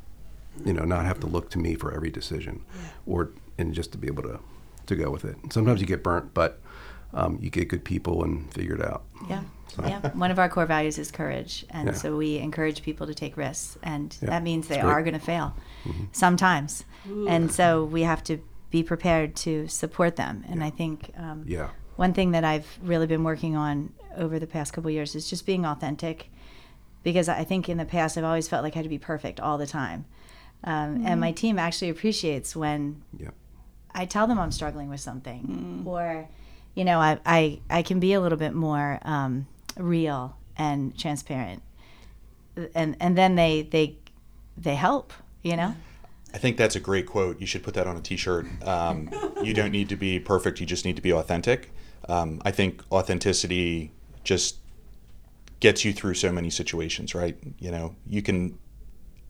you 0.64 0.72
know, 0.72 0.84
not 0.84 1.04
have 1.04 1.20
to 1.20 1.26
look 1.26 1.50
to 1.50 1.58
me 1.58 1.74
for 1.74 1.92
every 1.92 2.10
decision, 2.10 2.62
or 3.06 3.30
and 3.58 3.74
just 3.74 3.92
to 3.92 3.98
be 3.98 4.06
able 4.06 4.22
to, 4.24 4.40
to 4.86 4.96
go 4.96 5.10
with 5.10 5.24
it. 5.24 5.36
Sometimes 5.50 5.80
you 5.80 5.86
get 5.86 6.02
burnt, 6.02 6.32
but 6.34 6.60
um, 7.12 7.38
you 7.40 7.50
get 7.50 7.68
good 7.68 7.84
people 7.84 8.22
and 8.24 8.52
figure 8.54 8.74
it 8.74 8.82
out. 8.82 9.02
Yeah. 9.28 9.42
Yeah. 9.84 10.10
One 10.14 10.30
of 10.32 10.38
our 10.38 10.48
core 10.48 10.66
values 10.66 10.98
is 10.98 11.10
courage. 11.12 11.64
And 11.70 11.88
Yeah. 11.88 11.94
so 11.94 12.16
we 12.16 12.38
encourage 12.38 12.82
people 12.82 13.06
to 13.06 13.14
take 13.14 13.36
risks. 13.36 13.78
And 13.82 14.16
Yeah, 14.20 14.30
that 14.30 14.42
means 14.42 14.66
they 14.66 14.76
that's 14.76 14.86
are 14.86 15.02
going 15.02 15.14
to 15.14 15.20
fail 15.20 15.54
sometimes. 16.12 16.84
And 17.28 17.52
so 17.52 17.84
we 17.84 18.02
have 18.02 18.22
to 18.24 18.38
be 18.70 18.82
prepared 18.82 19.36
to 19.36 19.68
support 19.68 20.16
them. 20.16 20.44
And 20.48 20.62
I 20.64 20.70
think 20.70 21.10
um, 21.16 21.44
Yeah. 21.46 21.68
one 21.96 22.12
thing 22.14 22.32
that 22.32 22.44
I've 22.44 22.66
really 22.82 23.06
been 23.06 23.24
working 23.24 23.56
on 23.56 23.92
over 24.16 24.38
the 24.38 24.46
past 24.46 24.72
couple 24.72 24.88
of 24.88 24.94
years 24.94 25.14
is 25.14 25.28
just 25.30 25.46
being 25.46 25.64
authentic. 25.64 26.30
Because 27.02 27.28
I 27.28 27.44
think 27.44 27.68
in 27.68 27.78
the 27.78 27.84
past, 27.84 28.18
I've 28.18 28.24
always 28.24 28.48
felt 28.48 28.62
like 28.62 28.74
I 28.74 28.78
had 28.78 28.84
to 28.84 28.88
be 28.90 28.98
perfect 28.98 29.40
all 29.40 29.56
the 29.56 29.66
time. 29.66 30.04
Um, 30.64 31.04
And 31.06 31.20
my 31.20 31.32
team 31.32 31.58
actually 31.58 31.88
appreciates 31.90 32.54
when 32.54 33.02
Yeah. 33.18 33.30
I 33.94 34.04
tell 34.06 34.26
them 34.26 34.38
I'm 34.38 34.52
struggling 34.52 34.88
with 34.90 35.00
something, 35.00 35.82
or 35.86 36.28
you 36.74 36.84
know, 36.84 36.98
I, 37.00 37.18
I 37.26 37.60
I 37.70 37.82
can 37.82 37.98
be 38.00 38.12
a 38.12 38.20
little 38.20 38.38
bit 38.38 38.54
more 38.54 39.00
um, 39.02 39.46
real 39.76 40.36
and 40.56 40.96
transparent, 40.96 41.62
and 42.74 42.96
and 43.00 43.16
then 43.16 43.34
they 43.36 43.62
they 43.62 43.96
they 44.56 44.74
help, 44.76 45.12
you 45.42 45.56
know. 45.56 45.74
I 46.32 46.38
think 46.38 46.56
that's 46.56 46.76
a 46.76 46.80
great 46.80 47.06
quote. 47.06 47.40
You 47.40 47.46
should 47.46 47.64
put 47.64 47.74
that 47.74 47.86
on 47.88 47.96
a 47.96 48.00
T-shirt. 48.00 48.46
Um, 48.64 49.10
you 49.42 49.52
don't 49.52 49.72
need 49.72 49.88
to 49.88 49.96
be 49.96 50.20
perfect. 50.20 50.60
You 50.60 50.66
just 50.66 50.84
need 50.84 50.94
to 50.96 51.02
be 51.02 51.12
authentic. 51.12 51.72
Um, 52.08 52.40
I 52.44 52.52
think 52.52 52.84
authenticity 52.92 53.90
just 54.22 54.58
gets 55.58 55.84
you 55.84 55.92
through 55.92 56.14
so 56.14 56.30
many 56.30 56.48
situations, 56.50 57.14
right? 57.16 57.36
You 57.58 57.70
know, 57.72 57.96
you 58.06 58.22
can 58.22 58.58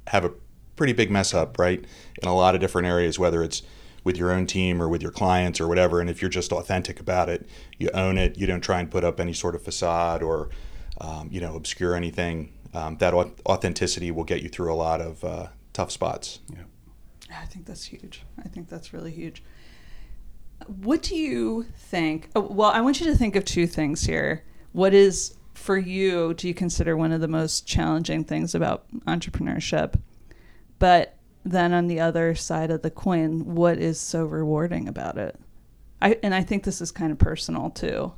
have 0.08 0.24
a 0.26 0.32
pretty 0.80 0.94
big 0.94 1.10
mess 1.10 1.34
up, 1.34 1.58
right, 1.58 1.84
in 2.22 2.26
a 2.26 2.34
lot 2.34 2.54
of 2.54 2.60
different 2.62 2.88
areas, 2.88 3.18
whether 3.18 3.44
it's 3.44 3.60
with 4.02 4.16
your 4.16 4.32
own 4.32 4.46
team 4.46 4.80
or 4.80 4.88
with 4.88 5.02
your 5.02 5.10
clients 5.10 5.60
or 5.60 5.68
whatever. 5.68 6.00
And 6.00 6.08
if 6.08 6.22
you're 6.22 6.30
just 6.30 6.52
authentic 6.52 6.98
about 6.98 7.28
it, 7.28 7.46
you 7.78 7.90
own 7.92 8.16
it. 8.16 8.38
You 8.38 8.46
don't 8.46 8.62
try 8.62 8.80
and 8.80 8.90
put 8.90 9.04
up 9.04 9.20
any 9.20 9.34
sort 9.34 9.54
of 9.54 9.60
facade 9.60 10.22
or, 10.22 10.48
um, 10.98 11.28
you 11.30 11.38
know, 11.38 11.54
obscure 11.54 11.94
anything. 11.94 12.54
Um, 12.72 12.96
that 12.96 13.12
authenticity 13.12 14.10
will 14.10 14.24
get 14.24 14.40
you 14.42 14.48
through 14.48 14.72
a 14.72 14.74
lot 14.74 15.02
of 15.02 15.22
uh, 15.22 15.48
tough 15.74 15.90
spots. 15.90 16.38
Yeah. 16.48 16.62
I 17.38 17.44
think 17.44 17.66
that's 17.66 17.84
huge. 17.84 18.22
I 18.42 18.48
think 18.48 18.70
that's 18.70 18.94
really 18.94 19.12
huge. 19.12 19.42
What 20.66 21.02
do 21.02 21.14
you 21.14 21.66
think? 21.76 22.30
oh, 22.34 22.40
Well, 22.40 22.70
I 22.70 22.80
want 22.80 23.00
you 23.00 23.06
to 23.08 23.16
think 23.18 23.36
of 23.36 23.44
two 23.44 23.66
things 23.66 24.00
here. 24.06 24.46
What 24.72 24.94
is, 24.94 25.34
for 25.52 25.76
you, 25.76 26.32
do 26.32 26.48
you 26.48 26.54
consider 26.54 26.96
one 26.96 27.12
of 27.12 27.20
the 27.20 27.28
most 27.28 27.66
challenging 27.66 28.24
things 28.24 28.54
about 28.54 28.90
entrepreneurship? 29.06 30.00
But 30.80 31.14
then 31.44 31.72
on 31.72 31.86
the 31.86 32.00
other 32.00 32.34
side 32.34 32.72
of 32.72 32.82
the 32.82 32.90
coin, 32.90 33.54
what 33.54 33.78
is 33.78 34.00
so 34.00 34.24
rewarding 34.24 34.88
about 34.88 35.16
it? 35.16 35.36
I 36.02 36.18
and 36.24 36.34
I 36.34 36.42
think 36.42 36.64
this 36.64 36.80
is 36.80 36.90
kind 36.90 37.12
of 37.12 37.18
personal 37.18 37.70
too. 37.70 38.12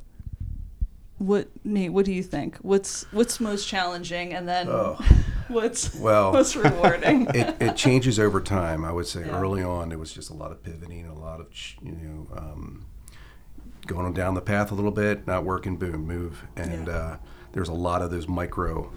What 1.19 1.47
Nate? 1.63 1.91
What 1.93 2.05
do 2.05 2.11
you 2.13 2.23
think? 2.23 2.57
What's 2.57 3.05
what's 3.11 3.39
most 3.39 3.67
challenging, 3.67 4.33
and 4.33 4.47
then 4.47 4.67
Oh. 4.69 4.97
what's 5.49 5.93
Well, 5.95 6.31
what's 6.33 6.55
rewarding? 6.55 7.27
it, 7.35 7.55
it 7.61 7.75
changes 7.75 8.17
over 8.19 8.39
time. 8.41 8.83
I 8.83 8.91
would 8.91 9.07
say 9.07 9.21
Yeah. 9.25 9.39
early 9.39 9.61
on 9.61 9.91
it 9.91 9.99
was 9.99 10.11
just 10.13 10.29
a 10.29 10.33
lot 10.33 10.51
of 10.51 10.63
pivoting, 10.63 11.05
a 11.05 11.13
lot 11.13 11.39
of 11.41 11.47
you 11.83 11.91
know 11.91 12.27
um, 12.37 12.85
going 13.85 14.11
down 14.13 14.33
the 14.33 14.41
path 14.41 14.71
a 14.71 14.75
little 14.75 14.91
bit, 14.91 15.27
not 15.27 15.43
working, 15.43 15.75
boom, 15.75 16.07
move, 16.07 16.43
and 16.55 16.87
Yeah. 16.87 16.93
uh, 16.93 17.17
there's 17.51 17.69
a 17.69 17.73
lot 17.73 18.01
of 18.01 18.09
those 18.09 18.27
micro 18.27 18.89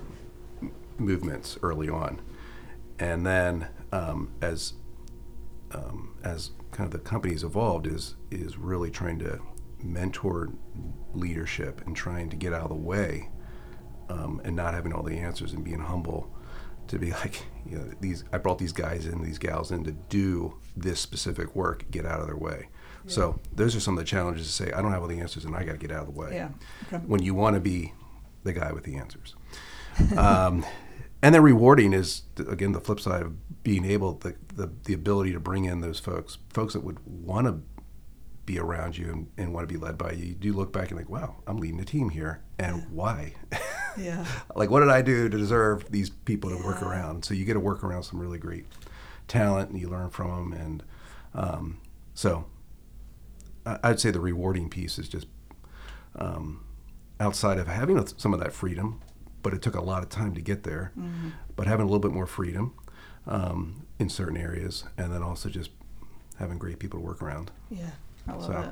movements 0.99 1.59
early 1.63 1.89
on, 1.89 2.21
and 2.99 3.27
then 3.27 3.69
um, 3.93 4.33
as 4.41 4.75
um, 5.73 6.17
as 6.23 6.51
kind 6.71 6.87
of 6.87 6.93
the 6.93 6.99
company's 7.09 7.45
evolved, 7.45 7.87
is 7.87 8.17
is 8.31 8.57
really 8.57 8.91
trying 8.91 9.19
to 9.21 9.41
mentor 9.83 10.53
leadership 11.15 11.83
and 11.87 11.95
trying 11.95 12.29
to 12.31 12.37
get 12.37 12.53
out 12.53 12.63
of 12.63 12.69
the 12.69 12.75
way 12.75 13.31
um, 14.09 14.41
and 14.45 14.57
not 14.57 14.75
having 14.75 14.93
all 14.93 15.03
the 15.03 15.19
answers 15.19 15.53
and 15.53 15.65
being 15.65 15.81
humble 15.81 16.33
to 16.89 16.99
be 16.99 17.11
like, 17.23 17.45
you 17.65 17.79
know, 17.79 17.91
these 18.01 18.25
I 18.33 18.39
brought 18.39 18.59
these 18.59 18.73
guys 18.73 19.07
in, 19.07 19.23
these 19.23 19.39
gals 19.39 19.71
in 19.71 19.85
to 19.85 19.93
do 19.93 20.55
this 20.77 21.01
specific 21.01 21.55
work, 21.55 21.91
get 21.91 22.07
out 22.07 22.21
of 22.21 22.27
their 22.27 22.37
way. 22.37 22.69
So 23.09 23.39
those 23.55 23.77
are 23.77 23.81
some 23.81 23.95
of 23.95 23.99
the 23.99 24.05
challenges 24.05 24.49
to 24.49 24.53
say, 24.53 24.73
I 24.73 24.83
don't 24.83 24.91
have 24.91 25.01
all 25.01 25.07
the 25.07 25.21
answers 25.21 25.45
and 25.45 25.55
I 25.55 25.63
got 25.63 25.73
to 25.73 25.79
get 25.79 25.93
out 25.93 26.09
of 26.09 26.13
the 26.13 26.21
way. 26.21 26.35
Yeah. 26.35 26.49
When 27.07 27.23
you 27.23 27.35
want 27.35 27.55
to 27.55 27.61
be 27.61 27.93
the 28.43 28.53
guy 28.53 28.73
with 28.73 28.85
the 28.85 28.97
answers. 28.97 29.35
and 31.23 31.35
then 31.35 31.43
rewarding 31.43 31.93
is 31.93 32.23
again 32.49 32.73
the 32.73 32.81
flip 32.81 33.01
side 33.01 33.23
of 33.23 33.63
being 33.63 33.85
able 33.85 34.15
the, 34.19 34.35
the 34.55 34.71
the 34.85 34.93
ability 34.95 35.33
to 35.33 35.41
bring 35.41 35.65
in 35.65 35.81
those 35.81 35.99
folks, 35.99 36.39
folks 36.53 36.75
that 36.75 36.85
would 36.85 36.99
want 37.05 37.47
to 37.47 37.61
be 38.45 38.59
around 38.61 38.97
you 38.97 39.11
and, 39.11 39.27
and 39.37 39.53
want 39.53 39.69
to 39.69 39.73
be 39.75 39.79
led 39.79 39.99
by 39.99 40.13
you. 40.13 40.27
You 40.27 40.35
do 40.35 40.53
look 40.53 40.73
back 40.73 40.91
and 40.91 40.99
like, 40.99 41.11
wow, 41.11 41.37
I'm 41.49 41.57
leading 41.57 41.81
a 41.81 41.85
team 41.85 42.11
here, 42.11 42.43
and 42.61 42.87
why? 42.91 43.35
yeah. 43.99 44.25
like 44.55 44.71
what 44.71 44.81
did 44.81 44.89
I 44.89 45.03
do 45.03 45.29
to 45.29 45.37
deserve 45.37 45.91
these 45.91 46.11
people 46.11 46.51
to 46.51 46.57
work 46.65 46.81
around? 46.83 47.25
So 47.25 47.35
you 47.35 47.45
get 47.45 47.55
to 47.55 47.61
work 47.61 47.83
around 47.83 48.05
some 48.05 48.21
really 48.21 48.39
great 48.39 48.67
talent, 49.27 49.71
and 49.71 49.81
you 49.81 49.89
learn 49.89 50.11
from 50.11 50.51
them. 50.51 50.61
And 50.61 50.83
um, 51.35 51.79
so 52.15 52.45
I- 53.65 53.81
I'd 53.83 53.99
say 54.01 54.13
the 54.13 54.21
rewarding 54.21 54.69
piece 54.71 54.97
is 54.99 55.09
just 55.09 55.27
um, 56.15 56.65
outside 57.19 57.59
of 57.59 57.67
having 57.67 58.05
some 58.17 58.33
of 58.33 58.39
that 58.41 58.53
freedom, 58.53 59.01
but 59.47 59.55
it 59.55 59.63
took 59.63 59.77
a 59.77 59.81
lot 59.81 60.03
of 60.03 60.09
time 60.09 60.35
to 60.35 60.41
get 60.41 60.65
there. 60.65 60.93
But 61.55 61.69
having 61.69 61.85
a 61.85 61.89
little 61.89 62.01
bit 62.01 62.11
more 62.11 62.27
freedom 62.27 62.75
um, 63.29 63.87
in 64.01 64.09
certain 64.09 64.37
areas, 64.37 64.83
and 64.99 65.13
then 65.13 65.23
also 65.23 65.49
just 65.49 65.71
having 66.37 66.59
great 66.59 66.81
people 66.81 66.99
to 66.99 67.07
work 67.07 67.23
around. 67.23 67.53
Yeah, 67.71 67.91
I 68.27 68.33
love 68.33 68.45
So- 68.45 68.61
it. 68.63 68.71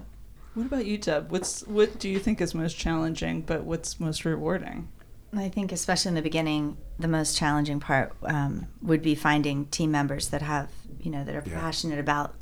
What 0.54 0.66
about 0.66 0.86
you, 0.86 0.98
Deb? 0.98 1.30
What's 1.30 1.64
what 1.66 1.98
do 2.00 2.08
you 2.08 2.18
think 2.18 2.40
is 2.40 2.54
most 2.54 2.76
challenging, 2.76 3.42
but 3.42 3.62
what's 3.64 3.98
most 4.00 4.24
rewarding? 4.24 4.88
I 5.36 5.48
think, 5.48 5.70
especially 5.72 6.08
in 6.10 6.14
the 6.16 6.22
beginning, 6.22 6.76
the 6.98 7.08
most 7.08 7.36
challenging 7.36 7.78
part 7.80 8.12
um, 8.24 8.66
would 8.82 9.02
be 9.02 9.14
finding 9.16 9.66
team 9.66 9.90
members 9.92 10.28
that 10.28 10.42
have, 10.42 10.68
you 11.00 11.10
know, 11.12 11.24
that 11.24 11.34
are 11.34 11.42
Yeah. 11.46 11.58
passionate 11.60 11.98
about, 12.00 12.34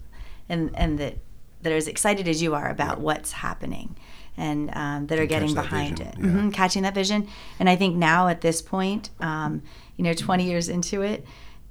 and 0.48 0.70
and 0.74 0.98
that 0.98 1.18
that 1.62 1.72
are 1.72 1.76
as 1.76 1.86
excited 1.88 2.26
as 2.28 2.42
you 2.42 2.54
are 2.54 2.68
about 2.68 3.00
what's 3.00 3.32
happening, 3.32 3.96
and 4.36 4.70
um, 4.74 5.06
that 5.08 5.18
are 5.18 5.26
Can 5.26 5.40
getting 5.40 5.54
behind 5.54 6.00
it, 6.00 6.14
yeah. 6.18 6.24
Mhm, 6.24 6.52
catching 6.52 6.82
that 6.84 6.94
vision. 6.94 7.28
And 7.58 7.68
I 7.68 7.76
think 7.76 7.96
now 7.96 8.28
at 8.28 8.40
this 8.40 8.62
point, 8.62 9.10
um, 9.20 9.62
you 9.96 10.04
know, 10.04 10.14
20 10.14 10.44
years 10.44 10.68
into 10.68 11.02
it, 11.02 11.24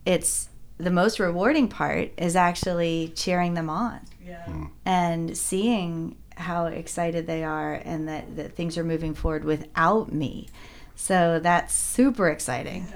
it's 0.05 0.49
the 0.77 0.91
most 0.91 1.19
rewarding 1.19 1.67
part 1.67 2.11
is 2.17 2.35
actually 2.35 3.11
cheering 3.15 3.53
them 3.53 3.69
on 3.69 3.99
Yeah. 4.25 4.45
and 4.85 5.37
seeing 5.37 6.15
how 6.37 6.65
excited 6.65 7.27
they 7.27 7.43
are 7.43 7.73
and 7.73 8.07
that, 8.07 8.35
that 8.35 8.55
things 8.55 8.77
are 8.77 8.83
moving 8.83 9.13
forward 9.13 9.43
without 9.43 10.11
me. 10.11 10.47
So 10.95 11.39
that's 11.41 11.73
super 11.73 12.29
exciting. 12.29 12.87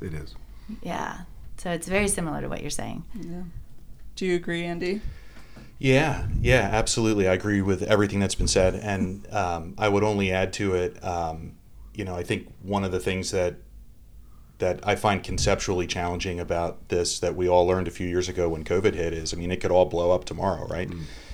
It 0.00 0.12
is. 0.14 0.34
Yeah. 0.82 1.20
So 1.58 1.70
it's 1.70 1.86
very 1.88 2.08
similar 2.08 2.40
to 2.40 2.48
what 2.48 2.60
you're 2.60 2.70
saying. 2.70 3.04
Yeah. 3.14 3.42
Do 4.16 4.26
you 4.26 4.34
agree, 4.36 4.64
Andy? 4.64 5.00
Yeah, 5.82 6.28
yeah, 6.40 6.70
absolutely. 6.72 7.26
I 7.26 7.32
agree 7.32 7.60
with 7.60 7.82
everything 7.82 8.20
that's 8.20 8.36
been 8.36 8.46
said, 8.46 8.76
and 8.76 9.26
um, 9.34 9.74
I 9.76 9.88
would 9.88 10.04
only 10.04 10.30
add 10.30 10.52
to 10.54 10.76
it. 10.76 11.04
Um, 11.04 11.56
you 11.92 12.04
know, 12.04 12.14
I 12.14 12.22
think 12.22 12.54
one 12.62 12.84
of 12.84 12.92
the 12.92 13.00
things 13.00 13.32
that 13.32 13.56
that 14.58 14.78
I 14.86 14.94
find 14.94 15.24
conceptually 15.24 15.88
challenging 15.88 16.38
about 16.38 16.88
this 16.88 17.18
that 17.18 17.34
we 17.34 17.48
all 17.48 17.66
learned 17.66 17.88
a 17.88 17.90
few 17.90 18.06
years 18.06 18.28
ago 18.28 18.48
when 18.48 18.62
COVID 18.62 18.94
hit 18.94 19.12
is 19.12 19.34
I 19.34 19.36
mean 19.36 19.50
it 19.50 19.60
could 19.60 19.72
all 19.72 19.86
blow 19.86 20.12
up 20.12 20.24
tomorrow, 20.24 20.68
right? 20.68 20.88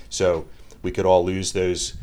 So 0.09 0.47
we 0.81 0.89
could 0.89 1.05
all 1.05 1.23
lose 1.23 1.53
those 1.53 1.93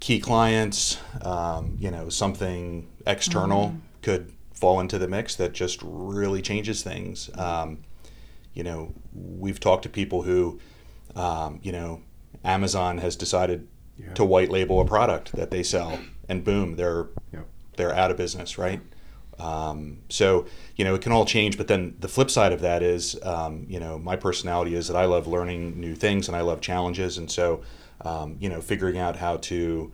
key 0.00 0.18
clients. 0.18 0.98
Um, 1.22 1.76
you 1.78 1.92
know, 1.92 2.08
something 2.08 2.88
external 3.06 3.76
could 4.02 4.32
fall 4.52 4.80
into 4.80 4.98
the 4.98 5.06
mix 5.06 5.36
that 5.36 5.52
just 5.52 5.78
really 5.84 6.42
changes 6.42 6.82
things. 6.82 7.30
Um, 7.38 7.84
you 8.52 8.64
know, 8.64 8.92
we've 9.14 9.60
talked 9.60 9.84
to 9.84 9.88
people 9.88 10.22
who, 10.22 10.58
um, 11.16 11.60
you 11.62 11.72
know, 11.72 12.02
Amazon 12.44 12.98
has 12.98 13.16
decided 13.16 13.66
Yeah. 13.98 14.12
to 14.14 14.24
white 14.24 14.50
label 14.50 14.80
a 14.80 14.84
product 14.84 15.32
that 15.32 15.50
they 15.50 15.62
sell, 15.62 15.98
and 16.28 16.42
boom, 16.44 16.76
they're 16.76 17.06
Yep. 17.32 17.46
they're 17.76 17.94
out 17.94 18.10
of 18.10 18.16
business, 18.16 18.58
right? 18.58 18.80
Um, 19.38 19.98
so 20.08 20.46
you 20.76 20.84
know 20.84 20.94
it 20.94 21.00
can 21.02 21.12
all 21.12 21.24
change, 21.24 21.56
but 21.56 21.66
then 21.68 21.94
the 22.00 22.08
flip 22.08 22.30
side 22.30 22.52
of 22.52 22.60
that 22.60 22.82
is, 22.82 23.16
um, 23.24 23.66
you 23.68 23.80
know, 23.80 23.98
my 23.98 24.16
personality 24.16 24.74
is 24.74 24.86
that 24.88 24.96
I 24.96 25.04
love 25.06 25.26
learning 25.26 25.80
new 25.80 25.94
things 25.94 26.28
and 26.28 26.36
I 26.36 26.40
love 26.40 26.60
challenges, 26.60 27.18
and 27.18 27.30
so 27.30 27.62
um, 28.00 28.36
you 28.40 28.48
know, 28.48 28.60
figuring 28.60 28.98
out 28.98 29.16
how 29.16 29.36
to 29.38 29.92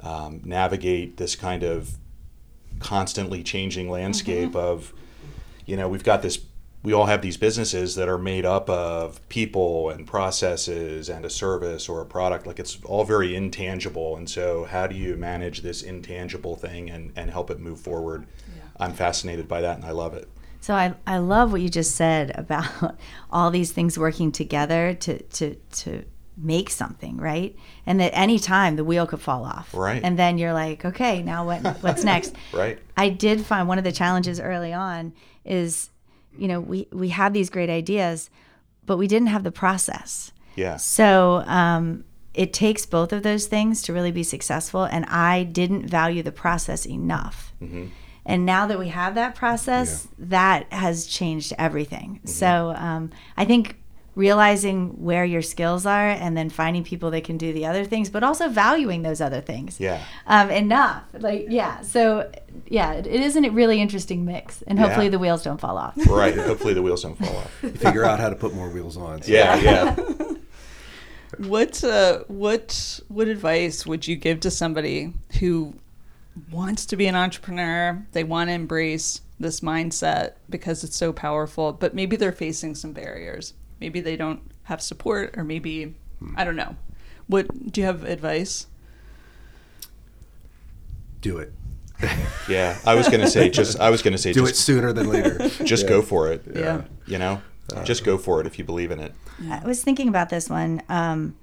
um, 0.00 0.40
navigate 0.44 1.16
this 1.18 1.36
kind 1.36 1.62
of 1.62 1.92
constantly 2.80 3.42
changing 3.42 3.88
landscape 3.90 4.56
of, 4.56 4.92
you 5.66 5.76
know, 5.76 5.88
we've 5.88 6.02
got 6.04 6.22
this. 6.22 6.38
We 6.82 6.92
all 6.92 7.06
have 7.06 7.22
these 7.22 7.36
businesses 7.36 7.94
that 7.94 8.08
are 8.08 8.18
made 8.18 8.44
up 8.44 8.68
of 8.68 9.26
people 9.28 9.90
and 9.90 10.06
processes 10.06 11.08
and 11.08 11.24
a 11.24 11.30
service 11.30 11.88
or 11.88 12.00
a 12.00 12.06
product. 12.06 12.46
Like 12.46 12.58
it's 12.58 12.78
all 12.84 13.04
very 13.04 13.36
intangible. 13.36 14.16
And 14.16 14.28
so, 14.28 14.64
how 14.64 14.88
do 14.88 14.96
you 14.96 15.16
manage 15.16 15.62
this 15.62 15.82
intangible 15.82 16.56
thing 16.56 16.90
and, 16.90 17.12
and 17.14 17.30
help 17.30 17.50
it 17.50 17.60
move 17.60 17.78
forward? 17.78 18.26
I'm 18.78 18.94
fascinated 18.94 19.46
by 19.46 19.60
that 19.60 19.76
and 19.76 19.84
I 19.84 19.92
love 19.92 20.14
it. 20.14 20.28
So 20.60 20.74
I, 20.74 20.94
I 21.06 21.18
love 21.18 21.50
what 21.50 21.60
you 21.60 21.68
just 21.68 21.96
said 21.96 22.32
about 22.36 22.96
all 23.30 23.50
these 23.50 23.72
things 23.72 23.98
working 23.98 24.30
together 24.30 24.94
to, 24.94 25.20
to, 25.20 25.54
to 25.54 26.04
make 26.36 26.70
something, 26.70 27.16
right? 27.16 27.56
And 27.84 27.98
that 28.00 28.12
any 28.14 28.38
time 28.38 28.76
the 28.76 28.84
wheel 28.84 29.06
could 29.06 29.20
fall 29.20 29.44
off. 29.44 29.74
Right. 29.74 30.00
And 30.02 30.18
then 30.18 30.38
you're 30.38 30.52
like, 30.52 30.84
okay, 30.84 31.22
now 31.22 31.44
what 31.44 31.62
what's 31.82 32.04
next? 32.04 32.34
Right. 32.52 32.78
I 32.96 33.08
did 33.08 33.44
find 33.44 33.66
one 33.66 33.78
of 33.78 33.84
the 33.84 33.92
challenges 33.92 34.38
early 34.38 34.72
on 34.72 35.12
is, 35.44 35.90
you 36.38 36.48
know, 36.48 36.60
we, 36.60 36.88
we 36.92 37.08
had 37.10 37.34
these 37.34 37.50
great 37.50 37.70
ideas, 37.70 38.30
but 38.86 38.96
we 38.96 39.06
didn't 39.06 39.28
have 39.28 39.44
the 39.44 39.52
process. 39.52 40.32
Yeah. 40.56 40.76
So 40.76 41.42
um, 41.46 42.04
it 42.34 42.52
takes 42.52 42.86
both 42.86 43.12
of 43.12 43.22
those 43.22 43.46
things 43.46 43.82
to 43.82 43.92
really 43.92 44.12
be 44.12 44.22
successful. 44.22 44.84
And 44.84 45.04
I 45.06 45.44
didn't 45.44 45.88
value 45.88 46.22
the 46.22 46.32
process 46.32 46.86
enough. 46.86 47.52
And 48.24 48.46
now 48.46 48.66
that 48.66 48.78
we 48.78 48.88
have 48.88 49.16
that 49.16 49.34
process, 49.34 50.06
that 50.18 50.72
has 50.72 51.06
changed 51.06 51.52
everything. 51.58 52.20
So 52.24 52.72
um, 52.76 53.10
I 53.36 53.44
think 53.44 53.81
realizing 54.14 55.02
where 55.02 55.24
your 55.24 55.40
skills 55.42 55.86
are 55.86 56.08
and 56.10 56.36
then 56.36 56.50
finding 56.50 56.84
people 56.84 57.10
that 57.10 57.24
can 57.24 57.38
do 57.38 57.52
the 57.52 57.64
other 57.64 57.84
things, 57.84 58.10
but 58.10 58.22
also 58.22 58.48
valuing 58.48 59.02
those 59.02 59.20
other 59.22 59.40
things 59.40 59.80
Yeah. 59.80 60.02
um, 60.26 60.50
enough. 60.50 61.02
Like, 61.18 61.46
yeah. 61.48 61.80
So, 61.80 62.30
yeah, 62.68 62.92
it, 62.92 63.06
it 63.06 63.20
isn't 63.22 63.44
a 63.44 63.50
really 63.50 63.80
interesting 63.80 64.24
mix. 64.26 64.60
And 64.62 64.78
hopefully 64.78 65.06
Yeah. 65.06 65.10
the 65.12 65.18
wheels 65.18 65.42
don't 65.42 65.58
fall 65.60 65.78
off. 65.78 65.94
Right. 66.06 66.36
Hopefully 66.36 66.74
the 66.74 66.82
wheels 66.82 67.02
don't 67.02 67.16
fall 67.16 67.36
off. 67.36 67.50
Figure 67.78 68.04
out 68.04 68.20
how 68.20 68.28
to 68.28 68.36
put 68.36 68.54
more 68.54 68.68
wheels 68.68 68.96
on. 68.98 69.22
So 69.22 69.32
Yeah. 69.32 69.56
Yeah. 69.56 69.96
What 71.38 71.82
uh, 71.82 72.24
what 72.28 73.00
what 73.08 73.26
advice 73.26 73.86
would 73.86 74.06
you 74.06 74.16
give 74.16 74.40
to 74.40 74.50
somebody 74.50 75.14
who 75.40 75.72
wants 76.50 76.84
to 76.86 76.96
be 76.96 77.06
an 77.06 77.14
entrepreneur? 77.16 78.04
They 78.12 78.22
want 78.22 78.50
to 78.50 78.54
embrace 78.54 79.22
this 79.40 79.60
mindset 79.60 80.32
because 80.50 80.84
it's 80.84 80.96
so 80.96 81.10
powerful, 81.12 81.72
but 81.72 81.94
maybe 81.94 82.16
they're 82.16 82.32
facing 82.32 82.74
some 82.74 82.92
barriers. 82.92 83.54
Maybe 83.82 84.00
they 84.00 84.14
don't 84.14 84.40
have 84.62 84.80
support, 84.80 85.34
or 85.36 85.42
maybe 85.42 85.96
I 86.36 86.44
don't 86.44 86.54
know. 86.54 86.76
What 87.26 87.72
do 87.72 87.80
you 87.80 87.86
have 87.88 88.04
advice? 88.04 88.68
Do 91.20 91.38
it. 91.38 91.52
Yeah. 92.48 92.78
I 92.84 92.94
was 92.94 93.08
gonna 93.08 93.28
say 93.28 93.48
just 93.50 93.80
I 93.80 93.90
was 93.90 94.02
gonna 94.02 94.18
say 94.18 94.32
Do 94.32 94.46
it 94.46 94.56
sooner 94.56 94.92
than 94.92 95.08
later. 95.08 95.48
just 95.64 95.88
go 95.88 96.00
for 96.02 96.30
it. 96.32 96.44
Yeah. 96.54 96.82
You 97.06 97.18
know? 97.18 97.42
just 97.84 98.04
go 98.04 98.18
for 98.18 98.40
it 98.40 98.46
if 98.46 98.58
you 98.58 98.64
believe 98.64 98.90
in 98.90 99.00
it. 99.00 99.14
I 99.50 99.64
was 99.64 99.82
thinking 99.82 100.08
about 100.08 100.28
this 100.28 100.48
one, 100.48 100.82
um, 100.88 101.34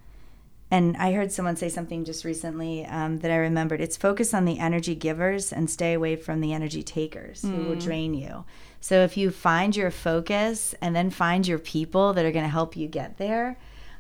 and 0.72 0.96
I 0.98 1.14
heard 1.14 1.32
someone 1.32 1.56
say 1.56 1.70
something 1.70 2.06
just 2.06 2.24
recently 2.24 2.86
um, 2.86 3.20
that 3.20 3.32
I 3.32 3.38
remembered. 3.38 3.82
It's 3.82 3.98
focus 3.98 4.34
on 4.34 4.46
the 4.46 4.60
energy 4.60 4.94
givers 4.94 5.52
and 5.52 5.70
stay 5.70 5.94
away 5.94 6.16
from 6.16 6.42
the 6.42 6.54
energy 6.54 6.84
takers 6.84 7.42
who 7.42 7.64
will 7.66 7.76
drain 7.76 8.14
you. 8.14 8.46
So 8.80 9.04
if 9.04 9.18
you 9.18 9.32
find 9.32 9.76
your 9.76 9.92
focus 9.92 10.76
and 10.82 10.96
then 10.96 11.10
find 11.10 11.48
your 11.48 11.60
people 11.60 12.14
that 12.14 12.24
are 12.24 12.32
going 12.32 12.46
to 12.46 12.50
help 12.50 12.78
you 12.78 12.88
get 12.88 13.18
there, 13.18 13.58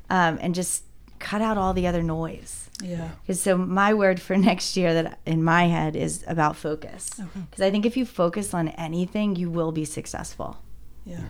um, 0.09 0.37
and 0.41 0.55
just 0.55 0.83
cut 1.19 1.41
out 1.41 1.57
all 1.57 1.73
the 1.73 1.87
other 1.87 2.01
noise. 2.01 2.69
Yeah. 2.81 3.09
Because 3.21 3.41
so 3.41 3.57
my 3.57 3.93
word 3.93 4.21
for 4.21 4.37
next 4.49 4.77
year 4.77 4.93
that 4.93 5.19
in 5.25 5.43
my 5.43 5.65
head 5.65 5.95
is 5.95 6.23
about 6.27 6.55
focus. 6.55 7.09
Because 7.49 7.61
I 7.61 7.71
think 7.71 7.85
if 7.85 7.97
you 7.97 8.05
focus 8.05 8.53
on 8.53 8.69
anything, 8.69 9.35
you 9.35 9.49
will 9.49 9.71
be 9.71 9.85
successful. 9.85 10.61
Yeah. 11.05 11.29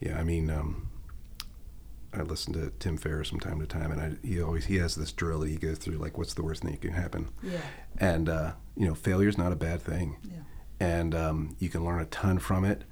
Yeah, 0.00 0.18
I 0.18 0.24
mean, 0.24 0.50
um, 0.50 0.88
I 2.14 2.22
listen 2.22 2.52
to 2.54 2.70
Tim 2.78 2.96
Ferriss 2.98 3.30
from 3.30 3.40
time 3.40 3.58
to 3.60 3.66
time, 3.66 3.90
and 3.90 4.00
I, 4.00 4.26
he 4.26 4.42
always 4.42 4.66
he 4.66 4.76
has 4.76 4.94
this 4.94 5.12
drill 5.12 5.40
that 5.40 5.48
he 5.48 5.56
goes 5.56 5.78
through, 5.78 5.96
like, 5.96 6.18
what's 6.18 6.34
the 6.34 6.42
worst 6.42 6.62
thing 6.62 6.72
that 6.72 6.80
can 6.82 6.92
happen? 6.92 7.28
Yeah. 7.42 7.60
And 7.98 8.28
uh, 8.28 8.52
you 8.76 8.86
know, 8.86 8.94
failure 8.94 9.28
is 9.28 9.38
not 9.38 9.52
a 9.52 9.56
bad 9.56 9.80
thing, 9.80 10.16
Yeah. 10.22 10.40
and 10.78 11.14
um, 11.14 11.56
you 11.58 11.68
can 11.70 11.84
learn 11.84 12.00
a 12.00 12.04
ton 12.06 12.38
from 12.38 12.64
it. 12.64 12.82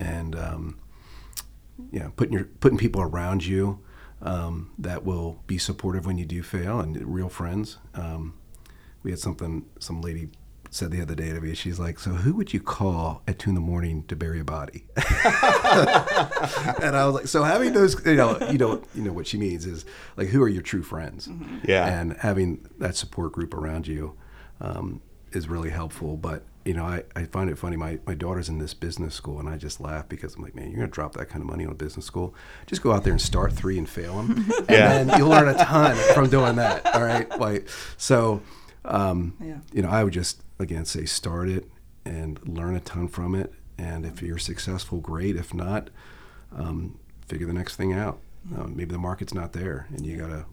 And 0.00 0.34
um, 0.34 0.78
yeah, 1.90 2.08
putting 2.16 2.32
your 2.32 2.44
putting 2.44 2.78
people 2.78 3.02
around 3.02 3.44
you 3.46 3.80
um, 4.22 4.70
that 4.78 5.04
will 5.04 5.40
be 5.46 5.58
supportive 5.58 6.06
when 6.06 6.16
you 6.18 6.24
do 6.24 6.42
fail, 6.42 6.80
and 6.80 6.96
real 7.14 7.28
friends. 7.28 7.78
Um, 7.94 8.34
we 9.02 9.10
had 9.10 9.20
something 9.20 9.66
some 9.80 10.00
lady 10.00 10.30
said 10.72 10.90
the 10.90 11.00
other 11.02 11.14
day 11.14 11.32
to 11.32 11.40
me. 11.40 11.54
She's 11.54 11.78
like, 11.78 12.00
"So 12.00 12.10
who 12.10 12.34
would 12.34 12.52
you 12.52 12.58
call 12.60 13.22
at 13.28 13.38
two 13.38 13.50
in 13.50 13.54
the 13.54 13.60
morning 13.60 14.02
to 14.08 14.16
bury 14.16 14.40
a 14.40 14.44
body?" 14.44 14.86
and 14.96 15.04
I 16.96 17.04
was 17.06 17.14
like, 17.14 17.28
"So 17.28 17.42
having 17.44 17.72
those, 17.72 18.04
you 18.06 18.14
know, 18.16 18.38
you 18.50 18.58
know, 18.58 18.82
you 18.94 19.02
know 19.02 19.12
what 19.12 19.26
she 19.26 19.38
means 19.38 19.66
is 19.66 19.84
like, 20.16 20.28
who 20.28 20.42
are 20.42 20.48
your 20.48 20.62
true 20.62 20.82
friends? 20.82 21.28
Yeah. 21.64 21.86
and 21.86 22.16
having 22.18 22.66
that 22.78 22.96
support 22.96 23.32
group 23.32 23.54
around 23.54 23.86
you 23.86 24.16
um, 24.60 25.00
is 25.32 25.48
really 25.48 25.70
helpful. 25.70 26.16
But 26.16 26.44
you 26.64 26.74
know, 26.74 26.84
I, 26.84 27.02
I 27.16 27.24
find 27.24 27.50
it 27.50 27.58
funny. 27.58 27.76
My 27.76 27.98
my 28.06 28.14
daughter's 28.14 28.48
in 28.48 28.58
this 28.58 28.74
business 28.74 29.14
school, 29.14 29.38
and 29.40 29.48
I 29.48 29.56
just 29.58 29.80
laugh 29.80 30.08
because 30.08 30.36
I'm 30.36 30.42
like, 30.42 30.54
man, 30.54 30.68
you're 30.70 30.76
gonna 30.80 30.88
drop 30.88 31.14
that 31.14 31.28
kind 31.28 31.42
of 31.42 31.48
money 31.48 31.64
on 31.66 31.72
a 31.72 31.76
business 31.76 32.06
school? 32.06 32.34
Just 32.66 32.82
go 32.82 32.92
out 32.92 33.04
there 33.04 33.12
and 33.12 33.20
start 33.20 33.52
three 33.52 33.78
and 33.78 33.88
fail 33.88 34.22
them, 34.22 34.30
and 34.58 34.70
Yeah. 34.70 35.02
then 35.04 35.18
you'll 35.18 35.28
learn 35.28 35.48
a 35.48 35.54
ton 35.64 35.96
from 36.14 36.30
doing 36.30 36.56
that. 36.56 36.86
All 36.94 37.02
right, 37.04 37.28
like 37.38 37.68
so. 37.96 38.40
Um, 38.84 39.34
Yeah. 39.40 39.58
you 39.72 39.82
know, 39.82 39.88
I 39.90 40.04
would 40.04 40.12
just 40.12 40.42
again 40.58 40.84
say 40.84 41.04
start 41.04 41.48
it 41.48 41.68
and 42.04 42.38
learn 42.46 42.74
a 42.76 42.80
ton 42.80 43.08
from 43.08 43.34
it. 43.34 43.52
And 43.78 44.04
if 44.04 44.22
you're 44.22 44.38
successful, 44.38 44.98
great. 44.98 45.36
If 45.36 45.54
not, 45.54 45.90
um, 46.56 46.98
figure 47.26 47.46
the 47.46 47.52
next 47.52 47.76
thing 47.76 47.92
out. 47.92 48.18
Uh, 48.56 48.64
maybe 48.64 48.92
the 48.92 48.98
market's 48.98 49.32
not 49.34 49.52
there, 49.52 49.86
and 49.90 50.04
you 50.04 50.16
gotta 50.16 50.44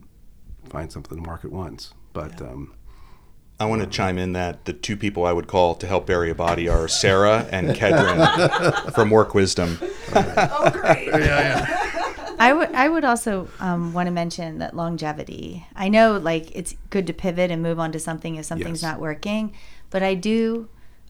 find 0.69 0.91
something 0.91 1.15
the 1.19 1.25
market 1.27 1.51
wants. 1.51 1.93
But 2.13 2.39
um, 2.41 2.73
I 3.59 3.65
want 3.65 3.81
to 3.81 3.87
chime 3.87 4.17
in 4.17 4.33
that 4.33 4.65
the 4.65 4.73
two 4.73 4.95
people 4.95 5.25
I 5.25 5.33
would 5.33 5.47
call 5.47 5.75
to 5.75 5.87
help 5.87 6.05
bury 6.05 6.29
a 6.29 6.35
body 6.35 6.69
are 6.69 6.87
Sarah 6.87 7.47
and 7.51 7.69
Kedron 7.69 8.93
from 8.95 9.09
Work 9.09 9.33
Wisdom. 9.33 9.77
Oh, 10.15 10.69
great. 10.71 11.09
I 12.39 12.53
would 12.53 12.71
I 12.73 12.87
would 12.89 13.03
also 13.03 13.47
um, 13.59 13.93
want 13.93 14.07
to 14.07 14.11
mention 14.11 14.59
that 14.59 14.75
longevity. 14.75 15.65
I 15.75 15.89
know 15.89 16.17
like 16.17 16.55
it's 16.55 16.75
good 16.89 17.05
to 17.07 17.13
pivot 17.13 17.51
and 17.51 17.61
move 17.61 17.79
on 17.79 17.91
to 17.91 17.99
something 17.99 18.35
if 18.35 18.45
something's 18.45 18.81
Yes. 18.81 18.91
not 18.91 18.99
working, 19.01 19.53
but 19.89 20.01
I 20.03 20.13
do 20.15 20.69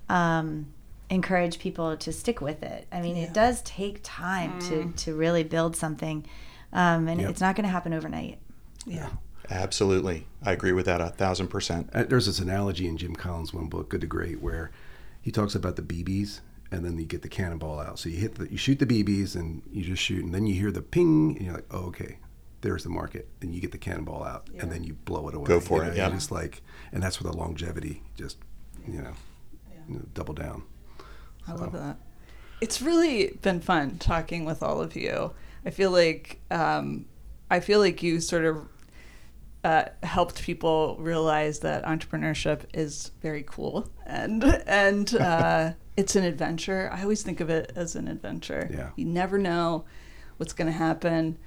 um, 0.10 0.68
encourage 1.10 1.60
people 1.60 1.96
to 1.98 2.12
stick 2.12 2.42
with 2.42 2.64
it. 2.64 2.88
I 2.92 3.02
mean, 3.02 3.16
it 3.16 3.34
does 3.34 3.62
take 3.62 4.00
time 4.04 4.60
to 4.62 4.92
to 5.04 5.16
really 5.16 5.44
build 5.44 5.76
something, 5.76 6.26
um, 6.74 7.08
and 7.08 7.22
Yep. 7.22 7.30
it's 7.30 7.42
not 7.42 7.56
going 7.56 7.66
to 7.66 7.72
happen 7.72 7.94
overnight. 7.94 8.40
Yeah. 8.86 9.10
Absolutely. 9.52 10.28
I 10.44 10.52
agree 10.52 10.74
with 10.74 10.86
that 10.86 11.02
a 11.02 11.08
thousand 11.10 11.48
percent. 11.48 11.90
uh, 11.94 12.04
there's 12.04 12.28
this 12.28 12.38
analogy 12.40 12.88
in 12.88 12.98
Jim 12.98 13.16
Collins' 13.16 13.52
one 13.54 13.66
book, 13.68 13.90
Good 13.90 14.02
to 14.02 14.08
Great, 14.08 14.42
where 14.42 14.70
he 15.22 15.32
talks 15.32 15.56
about 15.56 15.76
the 15.76 15.82
BBs, 15.82 16.40
and 16.72 16.86
then 16.86 16.98
you 16.98 17.06
get 17.06 17.22
the 17.22 17.30
cannonball 17.30 17.80
out. 17.80 18.00
So 18.00 18.10
you 18.10 18.18
hit 18.18 18.36
the, 18.36 18.52
you 18.52 18.58
shoot 18.58 18.80
the 18.80 18.86
BBs, 18.86 19.36
and 19.36 19.62
you 19.72 19.84
just 19.84 20.02
shoot, 20.02 20.24
and 20.24 20.34
then 20.34 20.46
you 20.46 20.54
hear 20.56 20.72
the 20.72 20.82
ping, 20.82 21.36
and 21.38 21.46
you're 21.46 21.56
like, 21.56 21.68
oh, 21.72 21.86
okay, 21.88 22.20
there's 22.62 22.84
the 22.84 22.90
market, 22.90 23.28
and 23.42 23.54
you 23.54 23.62
get 23.62 23.72
the 23.72 23.78
cannonball 23.78 24.24
out, 24.24 24.50
and 24.60 24.72
then 24.72 24.84
you 24.84 24.94
blow 24.94 25.28
it 25.30 25.36
away. 25.36 25.46
Go 25.46 25.60
for 25.60 25.78
You 25.78 25.84
it, 25.84 25.88
know, 25.90 25.94
yeah. 25.96 26.08
you're 26.08 26.16
Just 26.16 26.32
like, 26.32 26.62
and 26.92 27.02
that's 27.02 27.22
where 27.22 27.32
the 27.32 27.38
longevity 27.38 28.04
just, 28.16 28.38
you 28.88 29.02
know, 29.02 29.14
you 29.88 29.96
know, 29.96 30.02
double 30.14 30.34
down. 30.34 30.64
I 31.48 31.54
love 31.54 31.74
that. 31.74 31.98
It's 32.62 32.82
really 32.82 33.38
been 33.42 33.62
fun 33.62 33.98
talking 33.98 34.46
with 34.46 34.62
all 34.62 34.82
of 34.82 34.96
you. 34.96 35.34
I 35.66 35.72
feel 35.72 35.92
like 35.92 36.42
um, 36.52 37.06
I 37.50 37.60
feel 37.60 37.80
like 37.80 38.04
you 38.04 38.20
sort 38.20 38.46
of 38.46 38.68
uh, 39.64 39.86
helped 40.04 40.42
people 40.42 40.98
realize 41.00 41.60
that 41.60 41.84
entrepreneurship 41.86 42.62
is 42.74 43.12
very 43.22 43.44
cool 43.48 43.90
and 44.06 44.44
and 44.68 45.16
uh, 45.20 45.74
it's 46.00 46.16
an 46.16 46.24
adventure. 46.24 46.90
I 46.94 47.02
always 47.02 47.24
think 47.24 47.42
of 47.42 47.50
it 47.50 47.74
as 47.76 47.96
an 47.98 48.08
adventure. 48.08 48.70
Yeah. 48.72 48.92
You 48.96 49.04
never 49.04 49.38
know 49.38 49.84
what's 50.38 50.54
going 50.54 50.72
to 50.72 50.78
happen. 50.78 51.38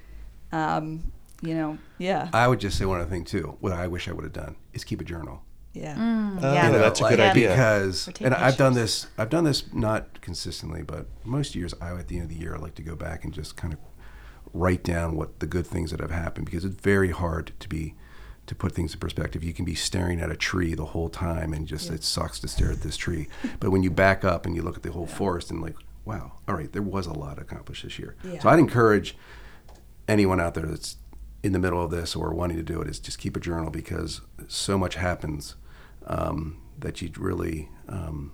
Um, 0.51 1.11
you 1.41 1.55
know, 1.55 1.79
yeah. 1.97 2.29
I 2.31 2.47
would 2.47 2.59
just 2.59 2.77
say 2.77 2.85
one 2.85 3.01
other 3.01 3.09
thing 3.09 3.25
too. 3.25 3.57
What 3.61 3.73
I 3.73 3.87
wish 3.87 4.07
I 4.07 4.11
would 4.11 4.23
have 4.23 4.33
done 4.33 4.55
is 4.71 4.83
keep 4.83 5.01
a 5.01 5.03
journal. 5.03 5.41
yeah. 5.73 5.95
Oh, 5.97 6.53
Yeah. 6.53 6.67
You 6.67 6.73
know, 6.73 6.79
that's 6.79 6.99
a 7.01 7.09
good 7.09 7.19
like, 7.19 7.31
idea. 7.31 7.49
Because, 7.49 8.07
Or 8.07 8.11
take 8.11 8.27
and 8.27 8.35
I've 8.35 8.55
done 8.55 8.75
this. 8.75 9.07
I've 9.17 9.31
done 9.31 9.43
this 9.43 9.73
not 9.73 10.21
consistently, 10.21 10.83
but 10.83 11.07
most 11.23 11.55
years, 11.55 11.73
I 11.81 11.89
at 11.95 12.07
the 12.07 12.17
end 12.17 12.25
of 12.25 12.29
the 12.29 12.41
year, 12.41 12.55
I 12.55 12.59
like 12.59 12.75
to 12.75 12.83
go 12.83 12.95
back 12.95 13.23
and 13.23 13.33
just 13.33 13.57
kind 13.57 13.73
of 13.73 13.79
write 14.53 14.83
down 14.83 15.15
what 15.15 15.39
the 15.39 15.47
good 15.47 15.65
things 15.65 15.89
that 15.89 15.99
have 15.99 16.11
happened 16.11 16.45
because 16.45 16.63
it's 16.63 16.79
very 16.79 17.09
hard 17.09 17.53
to 17.59 17.67
be 17.67 17.95
to 18.45 18.55
put 18.55 18.73
things 18.73 18.93
in 18.93 18.99
perspective. 18.99 19.43
You 19.43 19.53
can 19.53 19.65
be 19.65 19.75
staring 19.75 20.19
at 20.19 20.31
a 20.31 20.35
tree 20.35 20.73
the 20.75 20.85
whole 20.85 21.09
time 21.09 21.53
and 21.53 21.67
just 21.67 21.89
it 21.89 22.03
sucks 22.03 22.39
to 22.39 22.47
stare 22.47 22.71
at 22.71 22.81
this 22.81 22.97
tree. 22.97 23.27
but 23.59 23.69
when 23.71 23.83
you 23.83 23.91
back 23.91 24.23
up 24.25 24.45
and 24.45 24.55
you 24.55 24.61
look 24.61 24.75
at 24.75 24.83
the 24.83 24.91
whole 24.91 25.07
forest 25.07 25.49
and 25.49 25.61
like, 25.61 25.75
wow, 26.05 26.33
all 26.47 26.55
right, 26.55 26.71
there 26.73 26.81
was 26.81 27.05
a 27.07 27.13
lot 27.13 27.39
accomplished 27.39 27.83
this 27.83 27.97
year. 27.97 28.15
Yeah. 28.23 28.39
So 28.39 28.49
I'd 28.49 28.59
encourage 28.59 29.15
anyone 30.07 30.39
out 30.41 30.53
there 30.53 30.65
that's 30.65 30.97
in 31.41 31.51
the 31.51 31.59
middle 31.59 31.83
of 31.83 31.91
this 31.91 32.15
or 32.15 32.33
wanting 32.33 32.57
to 32.57 32.63
do 32.63 32.81
it 32.81 32.87
is 32.87 32.99
just 32.99 33.17
keep 33.17 33.35
a 33.35 33.39
journal 33.39 33.69
because 33.69 34.21
so 34.47 34.77
much 34.77 34.95
happens 34.95 35.55
um, 36.07 36.61
that 36.79 37.01
you 37.01 37.11
really 37.17 37.69
um, 37.87 38.33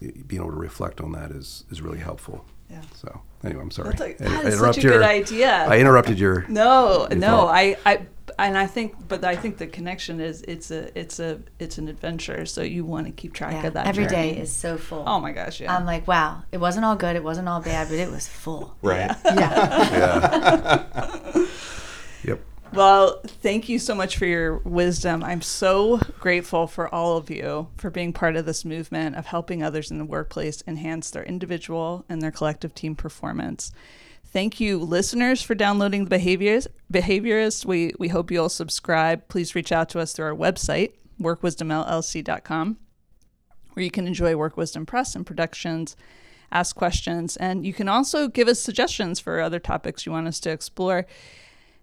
being 0.00 0.40
able 0.42 0.50
to 0.50 0.56
reflect 0.56 1.00
on 1.00 1.12
that 1.12 1.30
is 1.30 1.64
is 1.70 1.80
really 1.80 1.98
helpful. 1.98 2.44
Yeah. 2.70 2.80
So 2.94 3.22
anyway, 3.44 3.62
I'm 3.62 3.70
sorry. 3.70 3.90
That's 3.90 4.00
I- 4.02 4.12
that 4.14 4.28
I 4.30 4.48
is 4.48 4.58
such 4.58 4.78
a 4.78 4.80
interrupt 4.80 4.80
good 4.80 5.02
idea. 5.02 5.66
I 5.68 5.78
interrupted 5.78 6.18
your. 6.18 6.46
No, 6.48 7.06
Your 7.10 7.18
no. 7.18 7.46
I, 7.46 7.76
I, 7.84 8.06
and 8.38 8.56
I 8.56 8.66
think, 8.66 8.94
but 9.08 9.24
I 9.24 9.36
think 9.36 9.58
the 9.58 9.66
connection 9.66 10.20
is 10.20 10.42
it's 10.42 10.70
a, 10.70 10.96
it's 10.98 11.18
a, 11.20 11.40
it's 11.58 11.78
an 11.78 11.88
adventure. 11.88 12.46
So 12.46 12.62
you 12.62 12.84
want 12.84 13.06
to 13.06 13.12
keep 13.12 13.32
track 13.32 13.52
Yeah. 13.54 13.66
of 13.66 13.74
that. 13.74 13.86
Every 13.86 14.06
day 14.06 14.30
journey. 14.30 14.40
is 14.40 14.52
so 14.52 14.76
full. 14.78 15.04
Oh 15.06 15.20
my 15.20 15.32
gosh, 15.32 15.60
yeah. 15.60 15.74
I'm 15.74 15.84
like, 15.86 16.06
wow, 16.06 16.42
it 16.52 16.58
wasn't 16.58 16.84
all 16.84 16.96
good, 16.96 17.16
it 17.16 17.24
wasn't 17.24 17.48
all 17.48 17.60
bad, 17.60 17.88
but 17.88 17.98
it 17.98 18.10
was 18.10 18.28
full. 18.28 18.76
Right. 18.82 19.10
Yeah. 19.24 20.86
Yeah. 20.94 21.46
yep. 22.24 22.40
Well, 22.72 23.20
thank 23.26 23.68
you 23.68 23.78
so 23.78 23.94
much 23.94 24.16
for 24.16 24.24
your 24.26 24.58
wisdom. 24.58 25.22
I'm 25.22 25.42
so 25.42 25.98
grateful 26.20 26.66
for 26.66 26.92
all 26.94 27.16
of 27.18 27.28
you 27.30 27.68
for 27.76 27.90
being 27.90 28.12
part 28.12 28.34
of 28.36 28.46
this 28.46 28.64
movement 28.64 29.16
of 29.16 29.26
helping 29.26 29.62
others 29.62 29.90
in 29.90 29.98
the 29.98 30.04
workplace 30.04 30.62
enhance 30.66 31.10
their 31.10 31.24
individual 31.24 32.04
and 32.08 32.22
their 32.22 32.30
collective 32.30 32.74
team 32.74 32.94
performance. 32.94 33.72
Thank 34.32 34.60
you, 34.60 34.78
listeners, 34.78 35.42
for 35.42 35.54
downloading 35.54 36.04
the 36.04 36.10
Behaviors 36.10 36.66
Behaviorist. 36.90 37.66
We 37.66 37.92
we 37.98 38.08
hope 38.08 38.30
you'll 38.30 38.48
subscribe. 38.48 39.28
Please 39.28 39.54
reach 39.54 39.70
out 39.70 39.90
to 39.90 40.00
us 40.00 40.14
through 40.14 40.24
our 40.24 40.34
website, 40.34 40.92
workwisdomllc.com, 41.20 42.78
where 43.74 43.84
you 43.84 43.90
can 43.90 44.06
enjoy 44.06 44.34
Work 44.34 44.56
Wisdom 44.56 44.86
Press 44.86 45.14
and 45.14 45.26
productions, 45.26 45.96
ask 46.50 46.74
questions, 46.74 47.36
and 47.36 47.66
you 47.66 47.74
can 47.74 47.90
also 47.90 48.26
give 48.26 48.48
us 48.48 48.58
suggestions 48.58 49.20
for 49.20 49.38
other 49.38 49.58
topics 49.58 50.06
you 50.06 50.12
want 50.12 50.28
us 50.28 50.40
to 50.40 50.50
explore. 50.50 51.04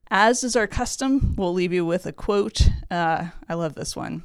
As 0.10 0.43
is 0.43 0.56
our 0.56 0.66
custom, 0.66 1.36
we'll 1.38 1.54
leave 1.54 1.72
you 1.72 1.86
with 1.86 2.08
a 2.08 2.12
quote. 2.12 2.68
Uh, 2.89 3.28
I 3.47 3.54
love 3.54 3.76
this 3.76 3.95
one. 3.95 4.24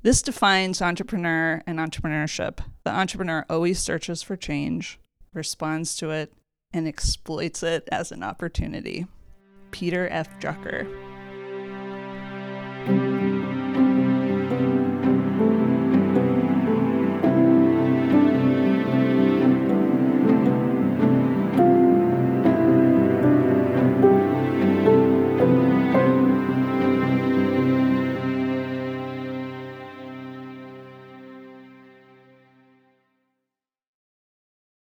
This 0.00 0.22
defines 0.22 0.80
entrepreneur 0.80 1.62
and 1.66 1.78
entrepreneurship. 1.78 2.60
The 2.84 2.92
entrepreneur 2.92 3.44
always 3.50 3.78
searches 3.78 4.22
for 4.22 4.36
change, 4.36 4.98
responds 5.34 5.94
to 5.96 6.10
it, 6.12 6.32
and 6.72 6.86
exploits 6.86 7.62
it 7.62 7.88
as 7.90 8.12
an 8.12 8.22
opportunity. 8.22 9.06
Peter 9.70 10.08
F. 10.08 10.28
Drucker. 10.40 11.07